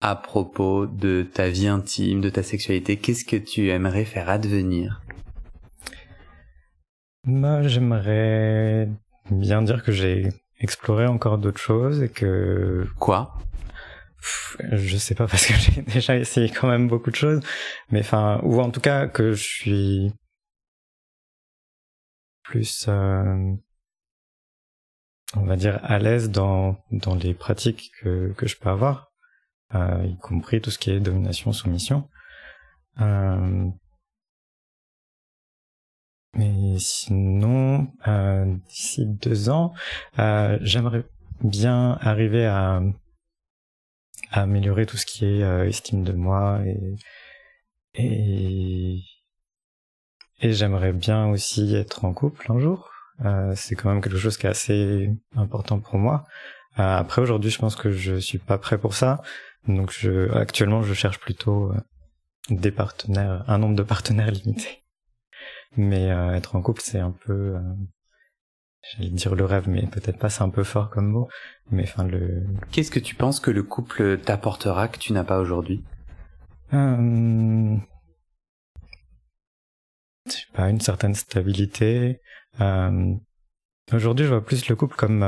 à 0.00 0.14
propos 0.14 0.86
de 0.86 1.22
ta 1.22 1.48
vie 1.48 1.66
intime, 1.66 2.20
de 2.20 2.30
ta 2.30 2.42
sexualité? 2.42 2.96
Qu'est-ce 2.96 3.24
que 3.24 3.36
tu 3.36 3.70
aimerais 3.70 4.04
faire 4.04 4.30
advenir? 4.30 5.02
Moi, 7.24 7.62
j'aimerais 7.62 8.88
bien 9.30 9.62
dire 9.62 9.82
que 9.82 9.90
j'ai 9.90 10.28
exploré 10.60 11.06
encore 11.06 11.38
d'autres 11.38 11.60
choses 11.60 12.02
et 12.02 12.08
que... 12.08 12.86
Quoi? 13.00 13.34
Je 14.72 14.96
sais 14.96 15.16
pas 15.16 15.26
parce 15.26 15.46
que 15.46 15.54
j'ai 15.58 15.82
déjà 15.82 16.16
essayé 16.16 16.48
quand 16.48 16.68
même 16.68 16.86
beaucoup 16.86 17.10
de 17.10 17.16
choses, 17.16 17.40
mais 17.90 18.00
enfin, 18.00 18.40
ou 18.44 18.60
en 18.60 18.70
tout 18.70 18.80
cas 18.80 19.08
que 19.08 19.32
je 19.32 19.42
suis 19.42 20.12
plus, 22.48 22.86
euh, 22.88 23.52
on 25.34 25.44
va 25.44 25.56
dire, 25.56 25.80
à 25.82 25.98
l'aise 25.98 26.30
dans 26.30 26.78
les 27.22 27.34
pratiques 27.34 27.92
que 28.02 28.34
je 28.42 28.56
peux 28.56 28.68
avoir. 28.68 29.12
Euh, 29.74 30.04
y 30.06 30.16
compris 30.18 30.60
tout 30.60 30.70
ce 30.70 30.78
qui 30.78 30.90
est 30.90 31.00
domination, 31.00 31.52
soumission. 31.52 32.08
Euh, 33.00 33.68
mais 36.34 36.78
sinon, 36.78 37.92
d'ici 38.68 39.06
deux 39.06 39.50
ans, 39.50 39.72
j'aimerais 40.16 41.04
bien 41.40 41.98
arriver 42.00 42.46
à, 42.46 42.80
améliorer 44.32 44.86
tout 44.86 44.96
ce 44.96 45.06
qui 45.06 45.24
est 45.24 45.66
estime 45.66 46.04
de 46.04 46.12
moi 46.12 46.60
et, 47.94 49.02
et 50.40 50.52
j'aimerais 50.52 50.92
bien 50.92 51.28
aussi 51.28 51.74
être 51.74 52.04
en 52.04 52.12
couple 52.12 52.50
un 52.50 52.58
jour. 52.58 52.90
Euh, 53.24 53.52
c'est 53.56 53.74
quand 53.74 53.88
même 53.90 54.02
quelque 54.02 54.18
chose 54.18 54.36
qui 54.36 54.46
est 54.46 54.50
assez 54.50 55.10
important 55.36 55.78
pour 55.80 55.98
moi. 55.98 56.24
après 56.76 57.22
aujourd'hui, 57.22 57.50
je 57.50 57.58
pense 57.58 57.76
que 57.76 57.90
je 57.90 58.16
suis 58.16 58.38
pas 58.38 58.58
prêt 58.58 58.78
pour 58.78 58.94
ça. 58.94 59.22
Donc 59.68 59.90
je, 59.90 60.32
actuellement, 60.32 60.82
je 60.82 60.94
cherche 60.94 61.18
plutôt 61.18 61.72
euh, 61.72 61.76
des 62.50 62.70
partenaires, 62.70 63.44
un 63.48 63.58
nombre 63.58 63.74
de 63.74 63.82
partenaires 63.82 64.30
limité. 64.30 64.82
Mais 65.76 66.10
euh, 66.10 66.34
être 66.34 66.56
en 66.56 66.62
couple, 66.62 66.80
c'est 66.82 67.00
un 67.00 67.10
peu, 67.10 67.56
euh, 67.56 67.60
j'allais 68.82 69.10
dire 69.10 69.34
le 69.34 69.44
rêve, 69.44 69.68
mais 69.68 69.86
peut-être 69.86 70.18
pas, 70.18 70.30
c'est 70.30 70.42
un 70.42 70.48
peu 70.48 70.64
fort 70.64 70.90
comme 70.90 71.08
mot. 71.08 71.28
Mais 71.70 71.82
enfin 71.82 72.04
le. 72.04 72.44
Qu'est-ce 72.70 72.90
que 72.90 73.00
tu 73.00 73.14
penses 73.14 73.40
que 73.40 73.50
le 73.50 73.62
couple 73.62 74.18
t'apportera 74.18 74.88
que 74.88 74.98
tu 74.98 75.12
n'as 75.12 75.24
pas 75.24 75.38
aujourd'hui? 75.38 75.82
Une 80.58 80.80
certaine 80.80 81.14
stabilité. 81.14 82.20
Aujourd'hui, 83.92 84.26
je 84.26 84.30
vois 84.30 84.44
plus 84.44 84.68
le 84.68 84.76
couple 84.76 84.96
comme 84.96 85.22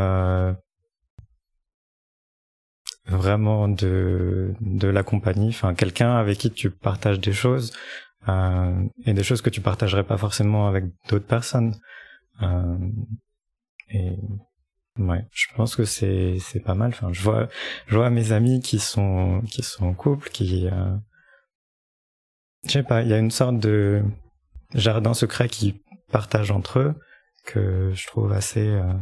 vraiment 3.09 3.69
de 3.69 4.55
de 4.61 4.89
la 4.89 5.03
compagnie, 5.03 5.49
enfin 5.49 5.75
quelqu'un 5.75 6.17
avec 6.17 6.39
qui 6.39 6.51
tu 6.51 6.71
partages 6.71 7.21
des 7.21 7.33
choses 7.33 7.73
euh, 8.29 8.85
et 9.07 9.15
des 9.15 9.23
choses 9.23 9.43
que 9.43 9.51
tu 9.51 9.61
partagerais 9.61 10.05
pas 10.05 10.19
forcément 10.19 10.69
avec 10.69 10.85
d'autres 11.09 11.27
personnes. 11.27 11.75
Euh, 12.43 12.79
et 13.91 14.17
ouais, 14.99 15.25
je 15.33 15.47
pense 15.57 15.77
que 15.77 15.85
c'est 15.85 16.39
c'est 16.41 16.61
pas 16.61 16.75
mal. 16.75 16.91
Enfin, 16.91 17.13
je 17.13 17.23
vois 17.23 17.49
je 17.87 17.97
vois 17.97 18.11
mes 18.11 18.33
amis 18.33 18.61
qui 18.61 18.79
sont 18.79 19.43
qui 19.51 19.63
sont 19.63 19.87
en 19.87 19.95
couple, 19.95 20.29
qui 20.31 20.69
euh, 20.69 20.97
je 22.65 22.73
sais 22.73 22.83
pas, 22.83 23.03
il 23.03 23.09
y 23.09 23.15
a 23.15 23.19
une 23.19 23.31
sorte 23.31 23.59
de 23.59 24.03
jardin 24.75 25.15
secret 25.15 25.49
qui 25.49 25.83
partagent 26.11 26.51
entre 26.51 26.79
eux 26.79 26.95
que 27.45 27.93
je 27.95 28.07
trouve 28.07 28.33
assez 28.33 28.67
euh, 28.67 28.93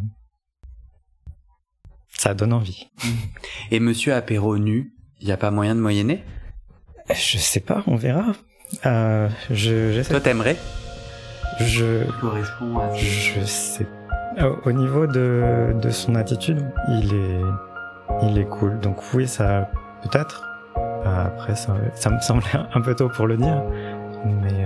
ça 2.16 2.34
donne 2.34 2.52
envie. 2.52 2.88
Et 3.70 3.80
Monsieur 3.80 4.14
Apéro 4.14 4.58
nu, 4.58 4.92
il 5.20 5.26
n'y 5.26 5.32
a 5.32 5.36
pas 5.36 5.50
moyen 5.50 5.74
de 5.74 5.80
moyenner? 5.80 6.24
Je 7.10 7.38
sais 7.38 7.60
pas, 7.60 7.84
on 7.86 7.96
verra. 7.96 8.32
Euh, 8.84 9.28
je, 9.50 10.02
Toi, 10.08 10.20
t'aimerais? 10.20 10.56
Je. 11.60 12.04
correspond 12.20 12.78
à. 12.78 12.92
Je 12.94 13.44
sais. 13.44 13.86
Au 14.64 14.72
niveau 14.72 15.06
de, 15.06 15.74
de 15.80 15.90
son 15.90 16.14
attitude, 16.14 16.62
il 16.88 17.14
est, 17.14 18.26
il 18.28 18.38
est 18.38 18.44
cool. 18.44 18.78
Donc 18.80 18.98
oui, 19.14 19.26
ça 19.26 19.70
peut-être. 20.02 20.42
Après, 21.04 21.54
ça, 21.54 21.74
ça 21.94 22.10
me 22.10 22.18
semblait 22.20 22.50
un 22.74 22.80
peu 22.80 22.94
tôt 22.94 23.08
pour 23.08 23.26
le 23.28 23.36
dire, 23.36 23.62
mais 24.24 24.64
euh, 24.64 24.65